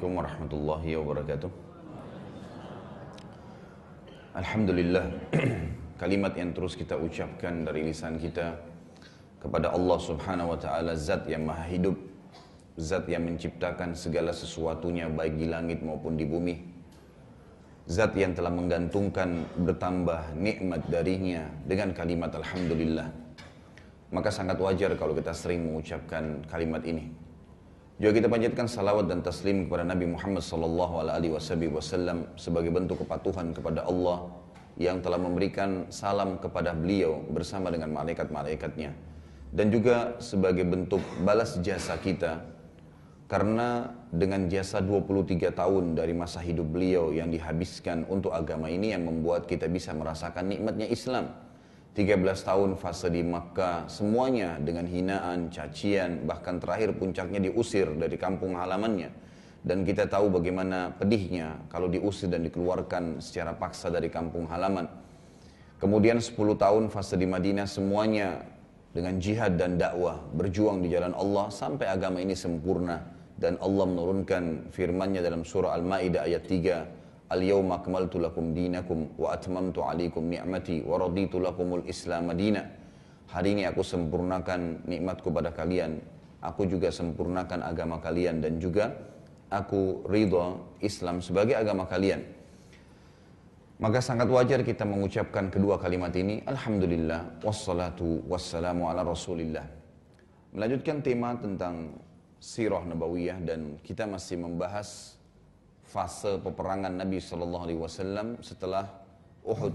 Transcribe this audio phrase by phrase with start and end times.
[0.00, 1.50] Assalamualaikum warahmatullahi wabarakatuh.
[4.32, 5.06] Alhamdulillah,
[6.00, 8.56] kalimat yang terus kita ucapkan dari lisan kita
[9.44, 12.00] kepada Allah Subhanahu wa taala zat yang maha hidup,
[12.80, 16.56] zat yang menciptakan segala sesuatunya baik di langit maupun di bumi.
[17.84, 23.12] Zat yang telah menggantungkan bertambah nikmat darinya dengan kalimat alhamdulillah.
[24.16, 27.28] Maka sangat wajar kalau kita sering mengucapkan kalimat ini.
[28.00, 34.24] Juga kita panjatkan salawat dan taslim kepada Nabi Muhammad wasallam sebagai bentuk kepatuhan kepada Allah
[34.80, 38.96] yang telah memberikan salam kepada beliau bersama dengan malaikat-malaikatnya.
[39.52, 42.40] Dan juga sebagai bentuk balas jasa kita.
[43.28, 49.04] Karena dengan jasa 23 tahun dari masa hidup beliau yang dihabiskan untuk agama ini yang
[49.04, 51.49] membuat kita bisa merasakan nikmatnya Islam
[51.90, 58.54] 13 tahun fase di Makkah, semuanya dengan hinaan, cacian, bahkan terakhir puncaknya diusir dari kampung
[58.54, 59.10] halamannya.
[59.60, 64.86] Dan kita tahu bagaimana pedihnya kalau diusir dan dikeluarkan secara paksa dari kampung halaman.
[65.82, 68.46] Kemudian 10 tahun fase di Madinah semuanya
[68.94, 73.02] dengan jihad dan dakwah, berjuang di jalan Allah sampai agama ini sempurna.
[73.34, 76.99] Dan Allah menurunkan firmannya dalam surah Al-Ma'idah ayat 3,
[77.30, 82.66] Al-yawma akmaltu lakum dinakum wa atmamtu alaikum ni'mati wa raditu lakumul islam madina.
[83.30, 86.02] Hari ini aku sempurnakan nikmatku pada kalian.
[86.42, 88.90] Aku juga sempurnakan agama kalian dan juga
[89.46, 92.26] aku ridha Islam sebagai agama kalian.
[93.78, 96.42] Maka sangat wajar kita mengucapkan kedua kalimat ini.
[96.44, 99.64] Alhamdulillah wassalatu wassalamu ala rasulillah.
[100.50, 101.94] Melanjutkan tema tentang
[102.42, 105.19] sirah nabawiyah dan kita masih membahas
[105.90, 108.86] fase peperangan Nabi Shallallahu Alaihi Wasallam setelah
[109.42, 109.74] Uhud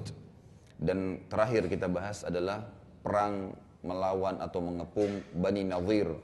[0.80, 2.64] dan terakhir kita bahas adalah
[3.04, 3.52] perang
[3.84, 6.16] melawan atau mengepung Bani Nadir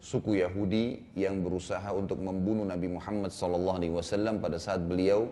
[0.00, 5.28] suku Yahudi yang berusaha untuk membunuh Nabi Muhammad Shallallahu Alaihi Wasallam pada saat beliau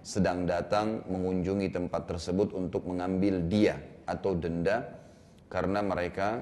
[0.00, 3.76] sedang datang mengunjungi tempat tersebut untuk mengambil dia
[4.08, 4.86] atau denda
[5.50, 6.40] karena mereka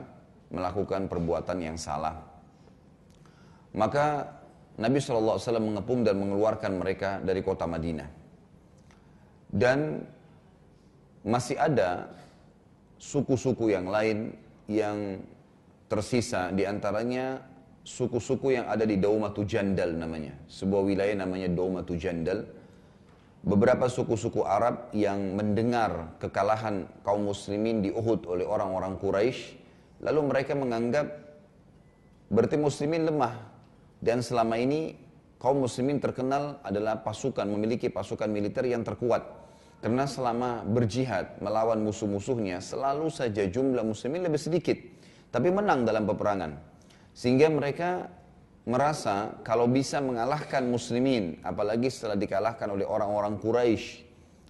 [0.52, 2.22] melakukan perbuatan yang salah.
[3.74, 4.37] Maka
[4.78, 8.08] Nabi SAW mengepung dan mengeluarkan mereka dari kota Madinah.
[9.50, 10.06] Dan
[11.26, 12.14] masih ada
[12.98, 14.38] suku-suku yang lain
[14.70, 15.18] yang
[15.90, 17.42] tersisa di antaranya
[17.82, 20.36] suku-suku yang ada di Daumatu Jandal namanya.
[20.46, 22.44] Sebuah wilayah namanya Daumatu Jandal.
[23.38, 29.56] Beberapa suku-suku Arab yang mendengar kekalahan kaum muslimin di Uhud oleh orang-orang Quraisy,
[30.04, 31.06] lalu mereka menganggap
[32.28, 33.47] berarti muslimin lemah,
[33.98, 34.94] dan selama ini
[35.42, 39.50] kaum muslimin terkenal adalah pasukan, memiliki pasukan militer yang terkuat.
[39.78, 44.74] Karena selama berjihad melawan musuh-musuhnya selalu saja jumlah muslimin lebih sedikit.
[45.30, 46.58] Tapi menang dalam peperangan.
[47.14, 48.10] Sehingga mereka
[48.66, 54.02] merasa kalau bisa mengalahkan muslimin, apalagi setelah dikalahkan oleh orang-orang Quraisy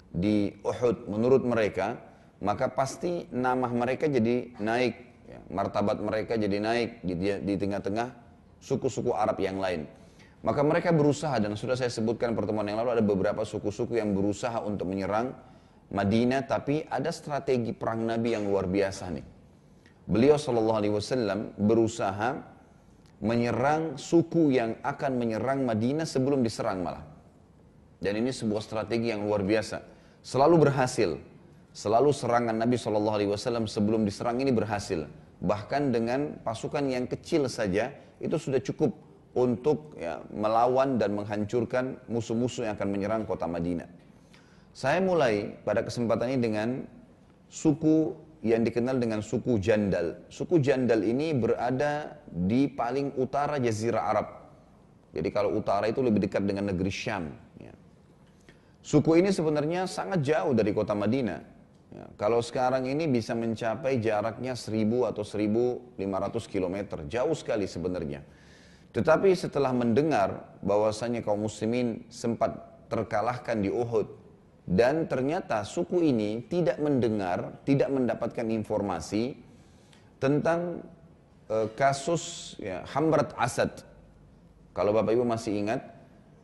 [0.08, 2.00] di Uhud menurut mereka,
[2.40, 4.94] maka pasti nama mereka jadi naik,
[5.28, 7.04] ya, martabat mereka jadi naik
[7.44, 8.27] di tengah-tengah
[8.58, 9.86] suku-suku Arab yang lain.
[10.38, 14.62] Maka mereka berusaha dan sudah saya sebutkan pertemuan yang lalu ada beberapa suku-suku yang berusaha
[14.62, 15.34] untuk menyerang
[15.88, 19.26] Madinah tapi ada strategi perang Nabi yang luar biasa nih.
[20.08, 22.38] Beliau Shallallahu Alaihi Wasallam berusaha
[23.18, 27.02] menyerang suku yang akan menyerang Madinah sebelum diserang malah.
[27.98, 29.82] Dan ini sebuah strategi yang luar biasa.
[30.22, 31.18] Selalu berhasil.
[31.74, 35.02] Selalu serangan Nabi Wasallam sebelum diserang ini berhasil.
[35.42, 38.94] Bahkan dengan pasukan yang kecil saja itu sudah cukup
[39.38, 43.86] untuk ya, melawan dan menghancurkan musuh-musuh yang akan menyerang kota Madinah.
[44.74, 46.68] Saya mulai pada kesempatan ini dengan
[47.50, 48.14] suku
[48.46, 50.22] yang dikenal dengan suku Jandal.
[50.30, 54.28] Suku Jandal ini berada di paling utara Jazirah Arab.
[55.10, 57.32] Jadi kalau utara itu lebih dekat dengan negeri Syam.
[57.58, 57.74] Ya.
[58.84, 61.57] Suku ini sebenarnya sangat jauh dari kota Madinah.
[61.88, 65.96] Ya, kalau sekarang ini bisa mencapai jaraknya 1000 atau 1500
[66.44, 66.76] km,
[67.08, 68.20] jauh sekali sebenarnya.
[68.92, 72.56] Tetapi setelah mendengar bahwasanya kaum muslimin sempat
[72.92, 74.08] terkalahkan di Uhud
[74.68, 79.32] dan ternyata suku ini tidak mendengar, tidak mendapatkan informasi
[80.20, 80.84] tentang
[81.48, 83.72] uh, kasus ya, Hamrat Asad.
[84.76, 85.80] Kalau Bapak Ibu masih ingat,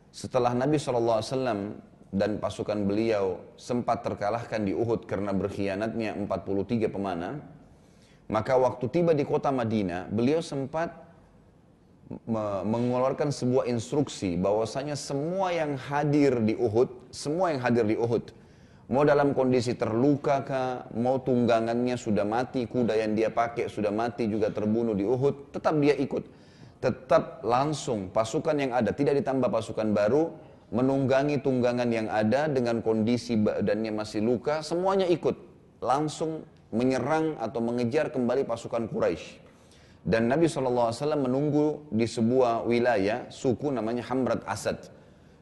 [0.09, 1.21] setelah Nabi SAW
[2.13, 7.41] dan pasukan beliau sempat terkalahkan di Uhud karena berkhianatnya 43 pemanah,
[8.29, 11.05] maka waktu tiba di kota Madinah, beliau sempat
[12.65, 18.29] mengeluarkan sebuah instruksi bahwasanya semua yang hadir di Uhud, semua yang hadir di Uhud,
[18.93, 24.29] mau dalam kondisi terluka kah, mau tunggangannya sudah mati, kuda yang dia pakai sudah mati
[24.29, 26.45] juga terbunuh di Uhud, tetap dia ikut.
[26.75, 30.29] tetap langsung pasukan yang ada, tidak ditambah pasukan baru,
[30.75, 35.39] menunggangi tunggangan yang ada dengan kondisi badannya masih luka, semuanya ikut.
[35.79, 36.43] Langsung
[36.75, 39.39] menyerang atau mengejar kembali pasukan Quraisy.
[40.03, 44.91] Dan Nabi SAW menunggu di sebuah wilayah, suku namanya Hamrat Asad.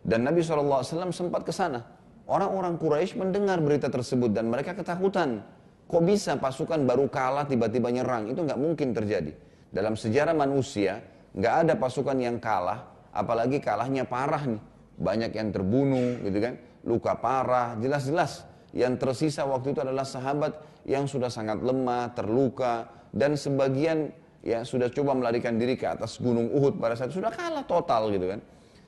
[0.05, 1.81] Dan Nabi SAW sempat ke sana.
[2.29, 5.41] Orang-orang Quraisy mendengar berita tersebut dan mereka ketakutan.
[5.89, 8.29] Kok bisa pasukan baru kalah tiba-tiba nyerang?
[8.31, 9.33] Itu nggak mungkin terjadi.
[9.73, 11.01] Dalam sejarah manusia,
[11.33, 14.72] nggak ada pasukan yang kalah, apalagi kalahnya parah nih.
[14.97, 16.53] Banyak yang terbunuh, gitu kan?
[16.83, 18.45] Luka parah, jelas-jelas.
[18.73, 24.09] Yang tersisa waktu itu adalah sahabat yang sudah sangat lemah, terluka, dan sebagian
[24.43, 28.11] ya sudah coba melarikan diri ke atas gunung Uhud pada saat itu sudah kalah total
[28.11, 28.43] gitu kan.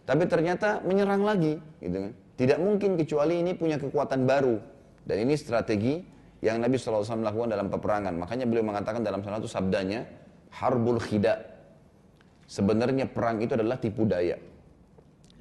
[0.06, 2.12] Tapi ternyata menyerang lagi, gitu kan.
[2.36, 4.60] Tidak mungkin kecuali ini punya kekuatan baru.
[5.06, 6.04] Dan ini strategi
[6.44, 8.14] yang Nabi SAW lakukan dalam peperangan.
[8.14, 10.06] Makanya beliau mengatakan dalam salah satu sabdanya,
[10.54, 11.42] Harbul Khida.
[12.46, 14.38] Sebenarnya perang itu adalah tipu daya.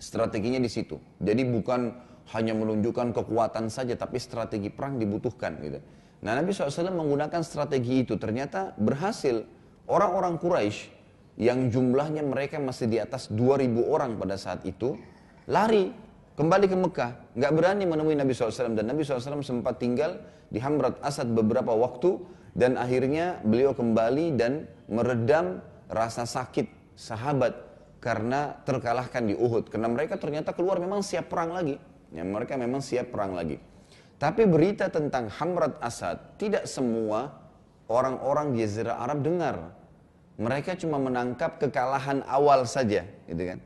[0.04, 1.00] Strateginya di situ.
[1.16, 1.96] Jadi bukan
[2.36, 5.56] hanya menunjukkan kekuatan saja, tapi strategi perang dibutuhkan.
[5.64, 5.80] Gitu.
[6.20, 8.20] Nah Nabi SAW menggunakan strategi itu.
[8.20, 9.48] Ternyata berhasil.
[9.84, 10.88] Orang-orang Quraisy
[11.36, 14.96] yang jumlahnya mereka masih di atas 2000 orang pada saat itu,
[15.44, 15.92] lari
[16.40, 20.96] kembali ke Mekah, nggak berani menemui Nabi SAW dan Nabi SAW sempat tinggal di Hamrat
[21.04, 22.16] Asad beberapa waktu
[22.56, 25.60] dan akhirnya beliau kembali dan meredam
[25.90, 27.73] rasa sakit sahabat
[28.04, 29.72] karena terkalahkan di Uhud.
[29.72, 31.80] Karena mereka ternyata keluar memang siap perang lagi.
[32.12, 33.56] Ya mereka memang siap perang lagi.
[34.20, 37.32] Tapi berita tentang Hamrat Asad tidak semua
[37.88, 39.72] orang-orang Jazirah Arab dengar.
[40.36, 43.58] Mereka cuma menangkap kekalahan awal saja gitu kan?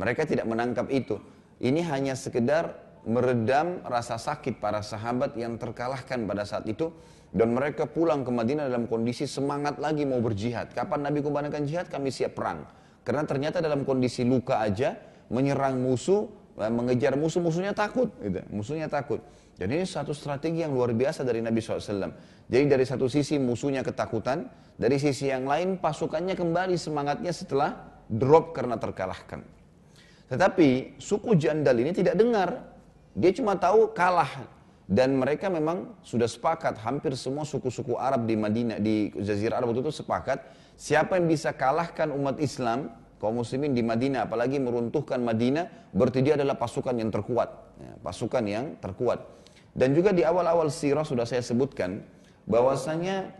[0.00, 1.20] Mereka tidak menangkap itu.
[1.60, 2.72] Ini hanya sekedar
[3.04, 6.88] meredam rasa sakit para sahabat yang terkalahkan pada saat itu.
[7.32, 10.76] Dan mereka pulang ke Madinah dalam kondisi semangat lagi mau berjihad.
[10.76, 11.86] Kapan Nabi kumandangkan jihad?
[11.88, 12.81] Kami siap perang.
[13.02, 14.94] Karena ternyata dalam kondisi luka aja
[15.30, 18.10] menyerang musuh, eh, mengejar musuh, musuhnya takut.
[18.22, 18.40] Gitu.
[18.54, 19.18] Musuhnya takut.
[19.58, 22.10] Dan ini satu strategi yang luar biasa dari Nabi SAW.
[22.50, 27.76] Jadi dari satu sisi musuhnya ketakutan, dari sisi yang lain pasukannya kembali semangatnya setelah
[28.08, 29.44] drop karena terkalahkan.
[30.32, 32.64] Tetapi suku Jandal ini tidak dengar.
[33.12, 34.48] Dia cuma tahu kalah.
[34.92, 39.88] Dan mereka memang sudah sepakat, hampir semua suku-suku Arab di Madinah, di Jazirah Arab itu
[39.88, 40.42] sepakat,
[40.82, 42.90] siapa yang bisa kalahkan umat Islam,
[43.22, 47.78] kaum muslimin di Madinah, apalagi meruntuhkan Madinah, berarti dia adalah pasukan yang terkuat.
[47.78, 49.22] Ya, pasukan yang terkuat.
[49.78, 52.02] Dan juga di awal-awal sirah sudah saya sebutkan,
[52.50, 53.30] bahwasanya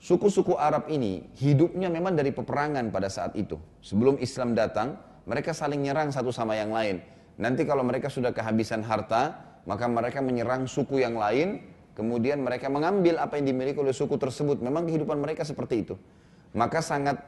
[0.00, 3.60] suku-suku Arab ini hidupnya memang dari peperangan pada saat itu.
[3.84, 4.96] Sebelum Islam datang,
[5.28, 7.04] mereka saling nyerang satu sama yang lain.
[7.36, 9.36] Nanti kalau mereka sudah kehabisan harta,
[9.68, 11.60] maka mereka menyerang suku yang lain,
[11.92, 14.64] kemudian mereka mengambil apa yang dimiliki oleh suku tersebut.
[14.64, 16.00] Memang kehidupan mereka seperti itu.
[16.50, 17.22] Maka sangat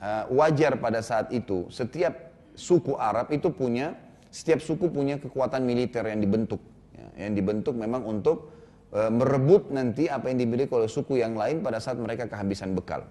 [0.00, 2.12] uh, wajar pada saat itu, setiap
[2.52, 3.96] suku Arab itu punya,
[4.28, 6.60] setiap suku punya kekuatan militer yang dibentuk.
[6.92, 8.52] Ya, yang dibentuk memang untuk
[8.92, 13.04] uh, merebut nanti apa yang dimiliki oleh suku yang lain pada saat mereka kehabisan bekal.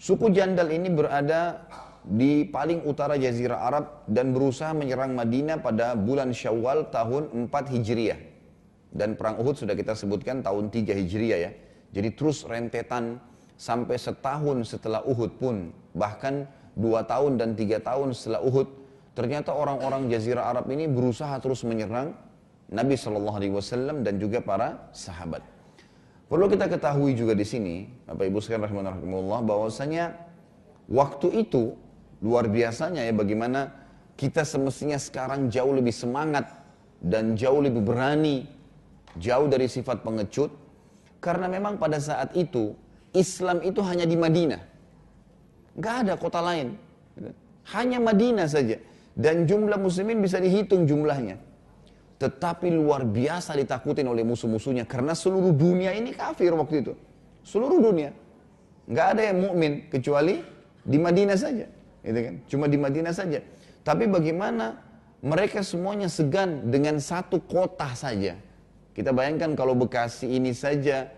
[0.00, 1.68] Suku Jandal ini berada
[2.00, 8.20] di paling utara Jazirah Arab dan berusaha menyerang Madinah pada bulan Syawal tahun 4 Hijriah.
[8.90, 11.52] Dan perang Uhud sudah kita sebutkan tahun 3 Hijriah ya.
[11.92, 13.20] Jadi terus rentetan
[13.60, 18.68] sampai setahun setelah Uhud pun, bahkan dua tahun dan tiga tahun setelah Uhud,
[19.12, 22.16] ternyata orang-orang Jazirah Arab ini berusaha terus menyerang
[22.72, 25.44] Nabi Shallallahu Alaihi Wasallam dan juga para sahabat.
[26.32, 30.16] Perlu kita ketahui juga di sini, Bapak Ibu sekalian rahimahullah, bahwasanya
[30.88, 31.76] waktu itu
[32.20, 33.72] Luar biasanya ya bagaimana
[34.20, 36.52] kita semestinya sekarang jauh lebih semangat
[37.00, 38.44] dan jauh lebih berani,
[39.16, 40.52] jauh dari sifat pengecut.
[41.20, 42.76] Karena memang pada saat itu
[43.12, 44.62] Islam itu hanya di Madinah.
[45.78, 46.78] Gak ada kota lain.
[47.74, 48.78] Hanya Madinah saja.
[49.14, 51.36] Dan jumlah muslimin bisa dihitung jumlahnya.
[52.20, 54.86] Tetapi luar biasa ditakutin oleh musuh-musuhnya.
[54.86, 56.92] Karena seluruh dunia ini kafir waktu itu.
[57.42, 58.14] Seluruh dunia.
[58.90, 60.42] Gak ada yang mukmin kecuali
[60.84, 61.66] di Madinah saja
[62.04, 62.34] gitu kan?
[62.48, 63.40] Cuma di Madinah saja.
[63.84, 64.80] Tapi bagaimana
[65.20, 68.36] mereka semuanya segan dengan satu kota saja.
[68.96, 71.08] Kita bayangkan kalau Bekasi ini saja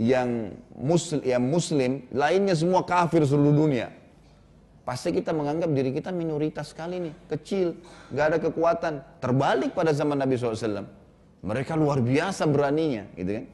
[0.00, 3.92] yang muslim, yang muslim lainnya semua kafir seluruh dunia.
[4.80, 7.76] Pasti kita menganggap diri kita minoritas sekali nih, kecil,
[8.16, 9.04] gak ada kekuatan.
[9.20, 10.88] Terbalik pada zaman Nabi SAW.
[11.44, 13.46] Mereka luar biasa beraninya, gitu kan.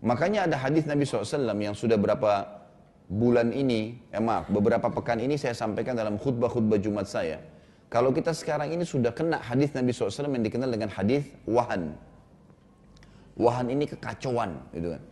[0.00, 2.48] Makanya ada hadis Nabi SAW yang sudah berapa
[3.06, 7.38] bulan ini, eh maaf, beberapa pekan ini saya sampaikan dalam khutbah-khutbah Jumat saya.
[7.92, 11.92] Kalau kita sekarang ini sudah kena hadis Nabi SAW yang dikenal dengan hadis wahan.
[13.36, 15.02] Wahan ini kekacauan, gitu kan.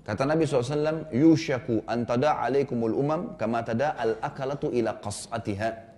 [0.00, 5.92] Kata Nabi SAW, Yushaku antada alaikumul umam kama tada al-akalatu ila qas'atiha.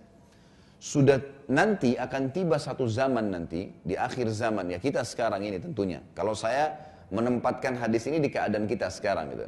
[0.82, 6.02] Sudah nanti akan tiba satu zaman nanti, di akhir zaman, ya kita sekarang ini tentunya.
[6.18, 6.74] Kalau saya
[7.14, 9.46] menempatkan hadis ini di keadaan kita sekarang gitu.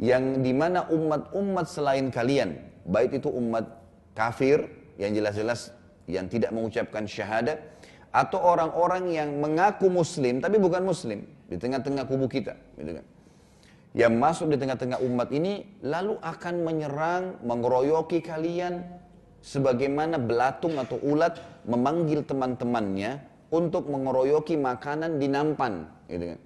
[0.00, 2.56] Yang di mana umat-umat selain kalian,
[2.88, 3.68] baik itu umat
[4.16, 4.64] kafir,
[4.96, 5.76] yang jelas-jelas
[6.08, 7.60] yang tidak mengucapkan syahadat,
[8.16, 11.20] atau orang-orang yang mengaku muslim tapi bukan muslim
[11.52, 13.04] di tengah-tengah kubu kita gitu kan
[13.96, 18.84] yang masuk di tengah-tengah umat ini lalu akan menyerang mengeroyoki kalian
[19.40, 26.40] sebagaimana belatung atau ulat memanggil teman-temannya untuk mengeroyoki makanan di nampan gitu kan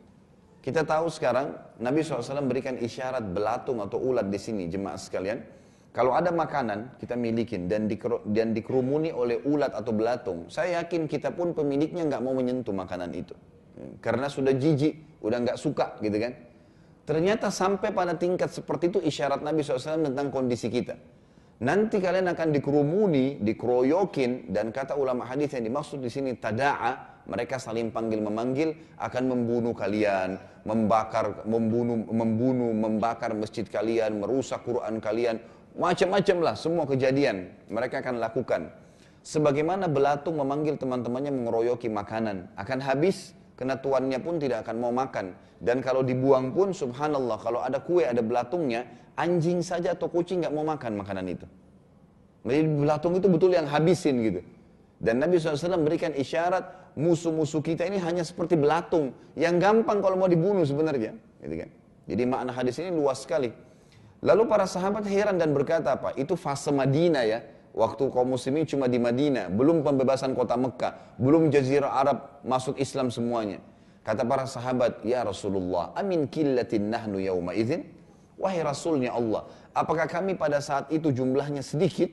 [0.63, 5.43] kita tahu sekarang Nabi SAW berikan isyarat belatung atau ulat di sini jemaah sekalian
[5.91, 7.91] kalau ada makanan kita milikin dan,
[8.31, 13.11] dan dikerumuni oleh ulat atau belatung, saya yakin kita pun pemiliknya nggak mau menyentuh makanan
[13.11, 13.35] itu.
[13.99, 16.33] Karena sudah jijik, udah nggak suka gitu kan.
[17.11, 20.95] Ternyata sampai pada tingkat seperti itu isyarat Nabi SAW tentang kondisi kita.
[21.67, 27.59] Nanti kalian akan dikerumuni, dikeroyokin, dan kata ulama hadis yang dimaksud di sini tada'a, mereka
[27.59, 35.43] saling panggil memanggil akan membunuh kalian, membakar, membunuh, membunuh, membakar masjid kalian, merusak Quran kalian,
[35.79, 38.75] Macam-macam lah semua kejadian mereka akan lakukan.
[39.23, 42.51] Sebagaimana belatung memanggil teman-temannya mengeroyoki makanan.
[42.59, 45.37] Akan habis, kena tuannya pun tidak akan mau makan.
[45.61, 48.89] Dan kalau dibuang pun, subhanallah, kalau ada kue, ada belatungnya,
[49.21, 51.45] anjing saja atau kucing nggak mau makan makanan itu.
[52.49, 54.41] Jadi belatung itu betul yang habisin gitu.
[54.97, 60.29] Dan Nabi SAW memberikan isyarat musuh-musuh kita ini hanya seperti belatung yang gampang kalau mau
[60.29, 61.13] dibunuh sebenarnya.
[61.45, 61.71] Gitu kan.
[62.09, 63.53] Jadi makna hadis ini luas sekali.
[64.25, 66.17] Lalu para sahabat heran dan berkata apa?
[66.17, 67.45] Itu fase Madinah ya.
[67.81, 73.09] Waktu kaum muslimin cuma di Madinah, belum pembebasan kota Mekah, belum jazirah Arab masuk Islam
[73.09, 73.65] semuanya.
[74.05, 77.89] Kata para sahabat, Ya Rasulullah, amin killatin nahnu yawma izin?
[78.37, 82.13] Wahai Rasulnya Allah, apakah kami pada saat itu jumlahnya sedikit?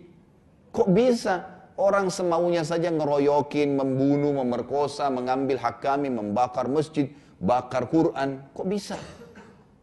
[0.71, 7.11] Kok bisa orang semaunya saja ngeroyokin, membunuh, memerkosa, mengambil hak kami, membakar masjid,
[7.43, 8.39] bakar Quran?
[8.55, 8.95] Kok bisa?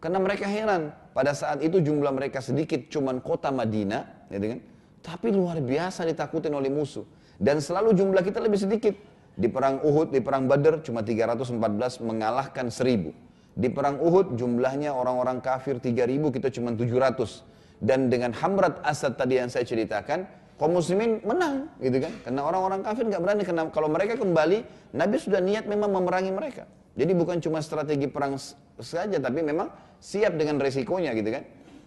[0.01, 4.61] Karena mereka heran, pada saat itu jumlah mereka sedikit, cuman kota Madinah, ya kan?
[5.05, 7.05] Tapi luar biasa ditakutin oleh musuh.
[7.37, 8.97] Dan selalu jumlah kita lebih sedikit.
[9.37, 13.13] Di perang Uhud, di perang Badar cuma 314 mengalahkan 1000.
[13.53, 17.45] Di perang Uhud jumlahnya orang-orang kafir 3000, kita cuma 700.
[17.85, 20.25] Dan dengan Hamrat Asad tadi yang saya ceritakan,
[20.57, 22.13] kaum muslimin menang gitu kan.
[22.25, 24.59] Karena orang-orang kafir nggak berani karena kalau mereka kembali,
[24.95, 26.65] Nabi sudah niat memang memerangi mereka.
[26.95, 28.39] Jadi bukan cuma strategi perang
[28.79, 29.67] saja, tapi memang
[29.99, 31.43] siap dengan resikonya gitu kan.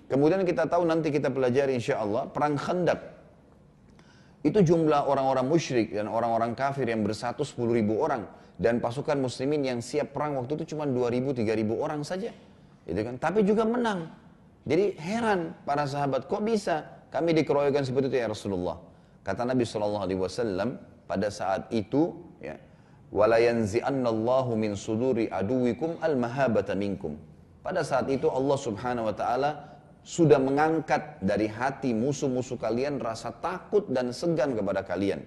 [0.08, 3.00] Kemudian kita tahu nanti kita pelajari insya Allah perang khandak.
[4.40, 8.24] Itu jumlah orang-orang musyrik dan orang-orang kafir yang bersatu 10 ribu orang.
[8.58, 12.32] Dan pasukan muslimin yang siap perang waktu itu cuma 2 ribu, 3 ribu orang saja.
[12.88, 13.20] Gitu kan.
[13.20, 14.08] Tapi juga menang.
[14.64, 18.80] Jadi heran para sahabat, kok bisa kami dikeroyokan seperti itu ya Rasulullah.
[19.24, 20.76] Kata Nabi SAW
[21.08, 22.56] pada saat itu, ya,
[23.12, 27.16] yanzi'annallahu min suduri aduwikum al-mahabata minkum.
[27.64, 29.76] Pada saat itu Allah Subhanahu wa taala
[30.08, 35.20] sudah mengangkat dari hati musuh-musuh kalian rasa takut dan segan kepada kalian.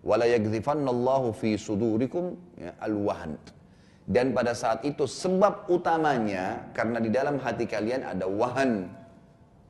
[0.00, 3.36] Wala yaghzifannallahu fi sudurikum ya, al-wahn.
[4.08, 8.88] Dan pada saat itu sebab utamanya karena di dalam hati kalian ada wahan.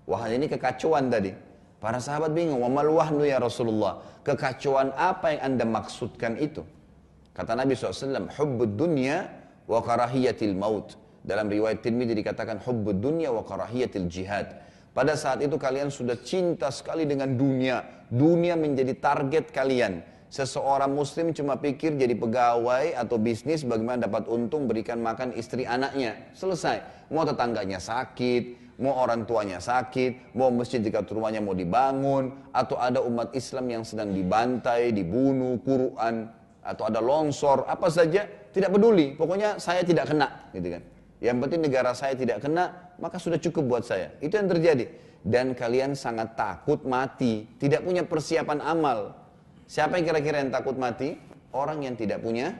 [0.06, 1.34] Wahan ini kekacauan tadi.
[1.82, 6.62] Para sahabat bingung, "Wa wahnu ya Rasulullah?" Kekacauan apa yang Anda maksudkan itu?
[7.34, 9.26] Kata Nabi SAW, hubbud dunya
[9.66, 11.01] wa karahiyatil maut.
[11.22, 14.58] Dalam riwayat Tirmidzi dikatakan hubbud dunya wa karahiyatil jihad.
[14.92, 18.06] Pada saat itu kalian sudah cinta sekali dengan dunia.
[18.12, 20.04] Dunia menjadi target kalian.
[20.28, 26.16] Seseorang muslim cuma pikir jadi pegawai atau bisnis bagaimana dapat untung berikan makan istri anaknya.
[26.36, 27.08] Selesai.
[27.12, 33.04] Mau tetangganya sakit, mau orang tuanya sakit, mau masjid dekat rumahnya mau dibangun, atau ada
[33.04, 36.28] umat Islam yang sedang dibantai, dibunuh, Quran,
[36.64, 39.14] atau ada longsor, apa saja, tidak peduli.
[39.14, 40.82] Pokoknya saya tidak kena, gitu kan.
[41.22, 44.10] Yang penting negara saya tidak kena, maka sudah cukup buat saya.
[44.18, 44.90] Itu yang terjadi.
[45.22, 49.14] Dan kalian sangat takut mati, tidak punya persiapan amal.
[49.70, 51.14] Siapa yang kira-kira yang takut mati?
[51.54, 52.58] Orang yang tidak punya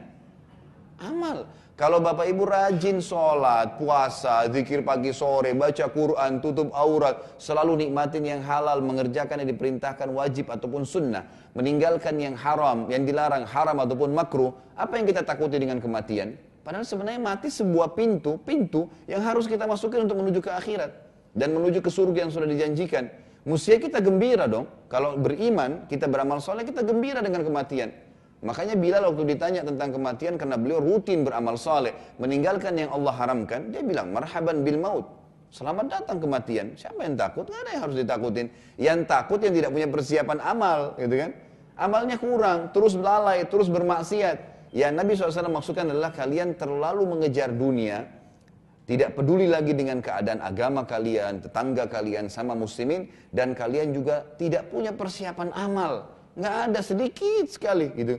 [1.03, 1.51] amal.
[1.75, 8.23] Kalau bapak ibu rajin sholat, puasa, zikir pagi sore, baca Quran, tutup aurat, selalu nikmatin
[8.23, 11.27] yang halal, mengerjakan yang diperintahkan wajib ataupun sunnah,
[11.59, 16.52] meninggalkan yang haram, yang dilarang haram ataupun makruh, apa yang kita takuti dengan kematian?
[16.63, 20.91] Padahal sebenarnya mati sebuah pintu, pintu yang harus kita masukin untuk menuju ke akhirat
[21.35, 23.11] dan menuju ke surga yang sudah dijanjikan.
[23.43, 24.71] Mestinya kita gembira dong.
[24.87, 27.91] Kalau beriman, kita beramal soleh, kita gembira dengan kematian.
[28.43, 33.71] Makanya Bilal waktu ditanya tentang kematian karena beliau rutin beramal saleh, meninggalkan yang Allah haramkan,
[33.71, 35.07] dia bilang marhaban bil maut.
[35.51, 36.75] Selamat datang kematian.
[36.79, 37.45] Siapa yang takut?
[37.47, 38.47] Nggak ada yang harus ditakutin.
[38.79, 41.31] Yang takut yang tidak punya persiapan amal, gitu kan?
[41.77, 44.52] Amalnya kurang, terus lalai, terus bermaksiat.
[44.73, 48.09] Ya Nabi SAW maksudkan adalah kalian terlalu mengejar dunia,
[48.89, 54.73] tidak peduli lagi dengan keadaan agama kalian, tetangga kalian sama muslimin, dan kalian juga tidak
[54.73, 56.09] punya persiapan amal.
[56.41, 58.17] Nggak ada sedikit sekali gitu.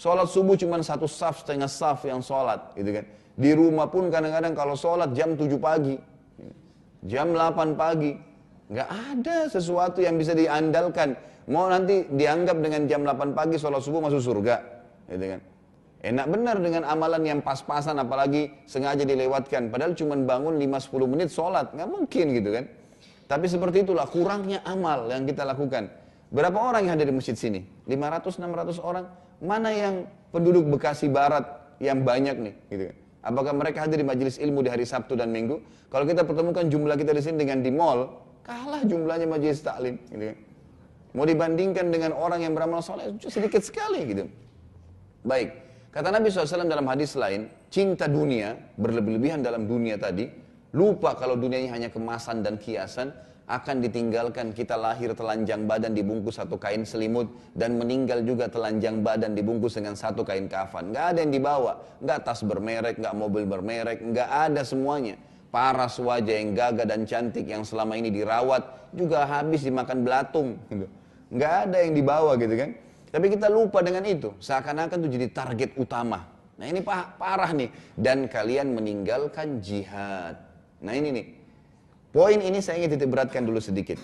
[0.00, 3.04] Sholat subuh cuma satu saf, setengah saf yang sholat gitu kan.
[3.36, 6.00] Di rumah pun kadang-kadang kalau sholat jam 7 pagi,
[7.04, 8.16] jam 8 pagi.
[8.72, 11.16] Nggak ada sesuatu yang bisa diandalkan.
[11.52, 14.56] Mau nanti dianggap dengan jam 8 pagi sholat subuh masuk surga.
[15.12, 15.40] Gitu kan.
[16.06, 19.74] Enak benar dengan amalan yang pas-pasan apalagi sengaja dilewatkan.
[19.74, 21.74] Padahal cuma bangun 5-10 menit sholat.
[21.74, 22.64] Nggak mungkin gitu kan.
[23.26, 25.90] Tapi seperti itulah kurangnya amal yang kita lakukan.
[26.30, 27.66] Berapa orang yang ada di masjid sini?
[27.90, 29.10] 500-600 orang.
[29.42, 31.42] Mana yang penduduk Bekasi Barat
[31.82, 32.54] yang banyak nih?
[32.70, 32.96] Gitu kan.
[33.26, 35.58] Apakah mereka hadir di majelis ilmu di hari Sabtu dan Minggu?
[35.90, 38.14] Kalau kita pertemukan jumlah kita di sini dengan di mall,
[38.46, 39.98] kalah jumlahnya majelis taklim.
[40.06, 40.30] Gitu.
[40.30, 40.38] Kan.
[41.18, 44.30] Mau dibandingkan dengan orang yang beramal soleh, sedikit sekali gitu.
[45.26, 45.65] Baik,
[45.96, 50.28] kata Nabi SAW dalam hadis lain, cinta dunia, berlebih-lebihan dalam dunia tadi,
[50.76, 56.36] lupa kalau dunia ini hanya kemasan dan kiasan, akan ditinggalkan kita lahir telanjang badan dibungkus
[56.36, 60.92] satu kain selimut dan meninggal juga telanjang badan dibungkus dengan satu kain kafan.
[60.92, 61.72] Nggak ada yang dibawa,
[62.02, 65.16] nggak tas bermerek, nggak mobil bermerek, nggak ada semuanya.
[65.48, 70.58] Paras wajah yang gagah dan cantik yang selama ini dirawat juga habis dimakan belatung.
[70.66, 70.90] Gitu.
[71.32, 72.70] Nggak ada yang dibawa gitu kan.
[73.16, 74.36] Tapi kita lupa dengan itu.
[74.36, 76.28] Seakan-akan itu jadi target utama.
[76.60, 77.72] Nah ini parah nih.
[77.96, 80.36] Dan kalian meninggalkan jihad.
[80.84, 81.26] Nah ini nih.
[82.12, 83.96] Poin ini saya ingin titik beratkan dulu sedikit.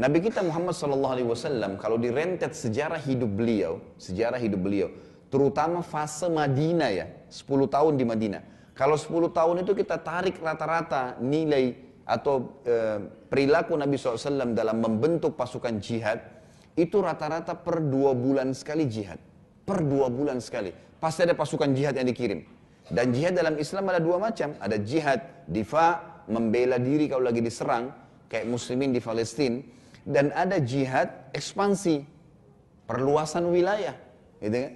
[0.00, 4.88] Nabi kita Muhammad SAW kalau direntet sejarah hidup beliau, sejarah hidup beliau,
[5.28, 8.42] terutama fase Madinah ya, 10 tahun di Madinah.
[8.72, 15.38] Kalau 10 tahun itu kita tarik rata-rata nilai atau e, perilaku Nabi SAW dalam membentuk
[15.38, 16.20] pasukan jihad,
[16.74, 19.18] itu rata-rata per dua bulan sekali jihad.
[19.62, 20.74] Per dua bulan sekali.
[20.98, 22.42] Pasti ada pasukan jihad yang dikirim.
[22.90, 24.52] Dan jihad dalam Islam ada dua macam.
[24.58, 27.94] Ada jihad, difa, membela diri kalau lagi diserang,
[28.28, 29.62] kayak muslimin di Palestina,
[30.04, 32.04] dan ada jihad ekspansi,
[32.84, 33.96] perluasan wilayah.
[34.42, 34.72] Gitu kan?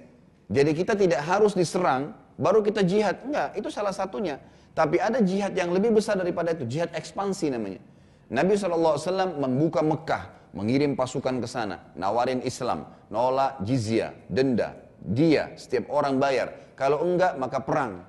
[0.49, 3.21] Jadi kita tidak harus diserang, baru kita jihad.
[3.21, 4.41] Enggak, itu salah satunya.
[4.73, 7.83] Tapi ada jihad yang lebih besar daripada itu, jihad ekspansi namanya.
[8.29, 8.97] Nabi SAW
[9.37, 16.73] membuka Mekah, mengirim pasukan ke sana, nawarin Islam, nolak jizya, denda, dia, setiap orang bayar.
[16.75, 18.03] Kalau enggak, maka perang.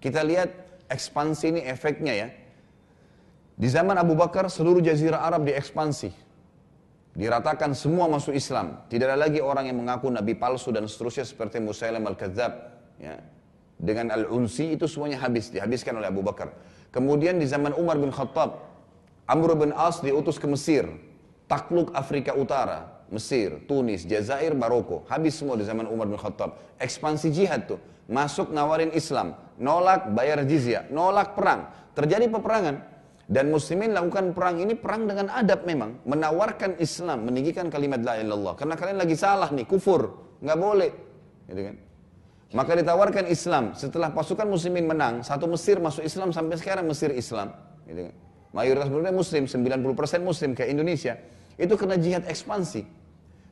[0.00, 0.50] Kita lihat
[0.88, 2.28] ekspansi ini efeknya ya.
[3.54, 6.10] Di zaman Abu Bakar seluruh jazirah Arab diekspansi.
[7.14, 8.82] Diratakan semua masuk Islam.
[8.90, 12.52] Tidak ada lagi orang yang mengaku nabi palsu dan seterusnya seperti Musailam al-Kadzab.
[12.98, 13.22] Ya.
[13.78, 16.50] Dengan al-Unsi itu semuanya habis, dihabiskan oleh Abu Bakar.
[16.90, 18.58] Kemudian di zaman Umar bin Khattab,
[19.30, 20.90] Amr bin As diutus ke Mesir.
[21.44, 25.04] Takluk Afrika Utara, Mesir, Tunis, Jazair, Maroko.
[25.06, 26.76] Habis semua di zaman Umar bin Khattab.
[26.80, 27.80] Ekspansi jihad tuh.
[28.08, 29.36] Masuk nawarin Islam.
[29.60, 30.88] Nolak bayar jizya.
[30.88, 31.68] Nolak perang.
[31.92, 32.76] Terjadi peperangan.
[33.24, 36.04] Dan muslimin lakukan perang ini perang dengan adab memang.
[36.04, 38.52] Menawarkan Islam, meninggikan kalimat la ilallah.
[38.52, 40.12] Karena kalian lagi salah nih, kufur.
[40.44, 40.90] Nggak boleh.
[41.48, 41.76] Gitu kan?
[42.52, 43.72] Maka ditawarkan Islam.
[43.72, 47.50] Setelah pasukan muslimin menang, satu Mesir masuk Islam sampai sekarang Mesir Islam.
[47.88, 48.14] Gitu kan?
[48.54, 51.18] Mayoritas penduduk muslim, 90% muslim kayak Indonesia.
[51.58, 52.86] Itu kena jihad ekspansi.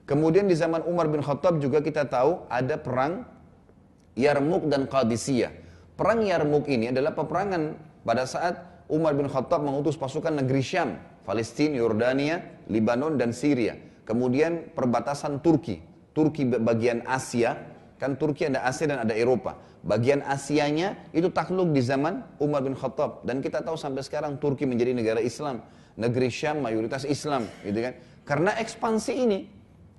[0.06, 3.26] Kemudian di zaman Umar bin Khattab juga kita tahu ada perang
[4.14, 5.50] Yarmuk dan Qadisiyah.
[5.98, 7.74] Perang Yarmuk ini adalah peperangan
[8.06, 13.74] pada saat Umar bin Khattab mengutus pasukan negeri Syam, Palestina, Yordania, Libanon, dan Syria.
[14.06, 15.82] Kemudian perbatasan Turki.
[16.12, 17.56] Turki bagian Asia,
[17.96, 19.56] kan Turki ada Asia dan ada Eropa.
[19.82, 23.26] Bagian Asianya itu takluk di zaman Umar bin Khattab.
[23.26, 25.62] Dan kita tahu sampai sekarang Turki menjadi negara Islam.
[25.98, 27.92] Negeri Syam mayoritas Islam, gitu kan.
[28.24, 29.44] Karena ekspansi ini,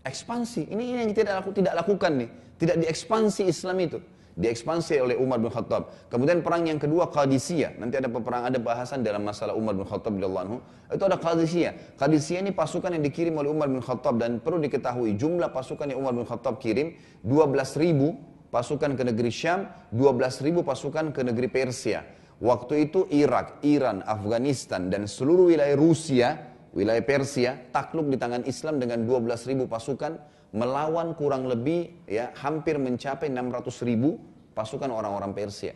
[0.02, 2.30] ekspansi, ini, yang tidak, tidak lakukan nih.
[2.58, 4.00] Tidak diekspansi Islam itu
[4.34, 6.10] diekspansi oleh Umar bin Khattab.
[6.10, 7.78] Kemudian perang yang kedua Qadisiyah.
[7.78, 10.58] Nanti ada perang ada bahasan dalam masalah Umar bin Khattab radhiyallahu
[10.90, 11.98] Itu ada Qadisiyah.
[11.98, 16.02] Qadisiyah ini pasukan yang dikirim oleh Umar bin Khattab dan perlu diketahui jumlah pasukan yang
[16.02, 22.06] Umar bin Khattab kirim 12.000 pasukan ke negeri Syam, 12.000 pasukan ke negeri Persia.
[22.38, 26.38] Waktu itu Irak, Iran, Afghanistan dan seluruh wilayah Rusia,
[26.78, 30.14] wilayah Persia takluk di tangan Islam dengan 12.000 pasukan
[30.54, 34.22] melawan kurang lebih ya hampir mencapai 600 ribu
[34.54, 35.74] pasukan orang-orang Persia.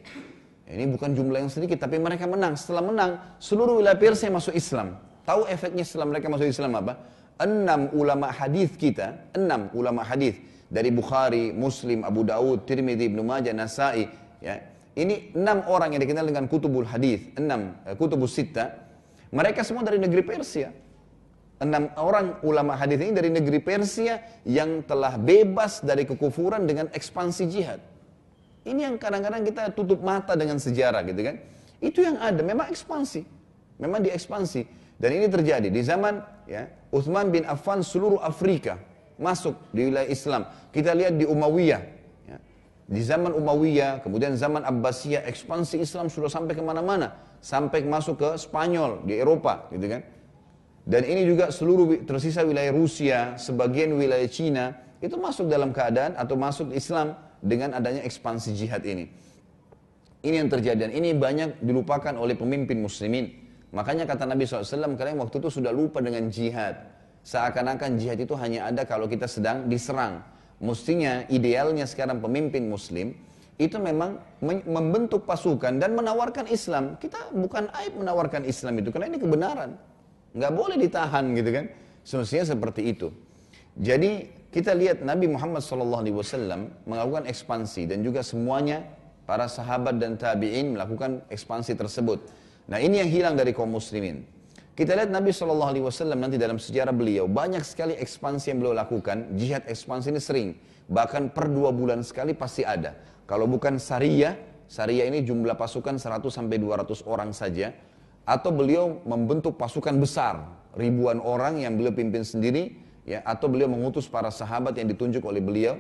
[0.67, 2.59] Ini bukan jumlah yang sedikit, tapi mereka menang.
[2.59, 3.11] Setelah menang,
[3.41, 4.99] seluruh wilayah Persia masuk Islam.
[5.25, 6.93] Tahu efeknya setelah mereka masuk Islam apa?
[7.41, 13.55] Enam ulama hadis kita, enam ulama hadis dari Bukhari, Muslim, Abu Daud, Tirmidzi, Ibnu Majah,
[13.55, 14.11] Nasai.
[14.43, 14.61] Ya,
[14.99, 18.75] ini enam orang yang dikenal dengan kutubul hadis, enam uh, kutubus sita.
[19.31, 20.71] Mereka semua dari negeri Persia.
[21.57, 27.43] Enam orang ulama hadis ini dari negeri Persia yang telah bebas dari kekufuran dengan ekspansi
[27.49, 27.81] jihad.
[28.61, 31.35] Ini yang kadang-kadang kita tutup mata dengan sejarah gitu kan.
[31.81, 33.25] Itu yang ada, memang ekspansi.
[33.81, 34.61] Memang diekspansi.
[34.97, 38.81] Dan ini terjadi di zaman ya Uthman bin Affan seluruh Afrika
[39.17, 40.41] masuk di wilayah Islam.
[40.71, 41.81] Kita lihat di Umayyah.
[42.29, 42.37] Ya.
[42.87, 47.17] Di zaman Umayyah, kemudian zaman Abbasiyah, ekspansi Islam sudah sampai ke mana-mana.
[47.41, 50.01] Sampai masuk ke Spanyol, di Eropa gitu kan.
[50.87, 54.71] Dan ini juga seluruh tersisa wilayah Rusia, sebagian wilayah Cina,
[55.03, 59.05] itu masuk dalam keadaan atau masuk Islam dengan adanya ekspansi jihad ini.
[60.25, 63.29] Ini yang terjadi dan ini banyak dilupakan oleh pemimpin muslimin.
[63.75, 66.96] Makanya kata Nabi SAW, kalian waktu itu sudah lupa dengan jihad.
[67.27, 70.23] Seakan-akan jihad itu hanya ada kalau kita sedang diserang.
[70.63, 73.11] Mestinya idealnya sekarang pemimpin muslim
[73.59, 74.15] itu memang
[74.63, 76.95] membentuk pasukan dan menawarkan Islam.
[76.95, 79.75] Kita bukan aib menawarkan Islam itu karena ini kebenaran
[80.31, 81.65] nggak boleh ditahan gitu kan.
[82.07, 83.11] Semestinya seperti itu.
[83.75, 86.07] Jadi kita lihat Nabi Muhammad SAW
[86.87, 88.87] melakukan ekspansi dan juga semuanya
[89.27, 92.23] para sahabat dan tabi'in melakukan ekspansi tersebut.
[92.71, 94.36] Nah ini yang hilang dari kaum muslimin.
[94.77, 99.33] Kita lihat Nabi SAW nanti dalam sejarah beliau banyak sekali ekspansi yang beliau lakukan.
[99.33, 100.49] Jihad ekspansi ini sering.
[100.85, 102.93] Bahkan per dua bulan sekali pasti ada.
[103.25, 104.37] Kalau bukan Syariah,
[104.69, 107.73] Syariah ini jumlah pasukan 100 sampai 200 orang saja
[108.21, 110.45] atau beliau membentuk pasukan besar
[110.77, 115.41] ribuan orang yang beliau pimpin sendiri ya atau beliau mengutus para sahabat yang ditunjuk oleh
[115.41, 115.79] beliau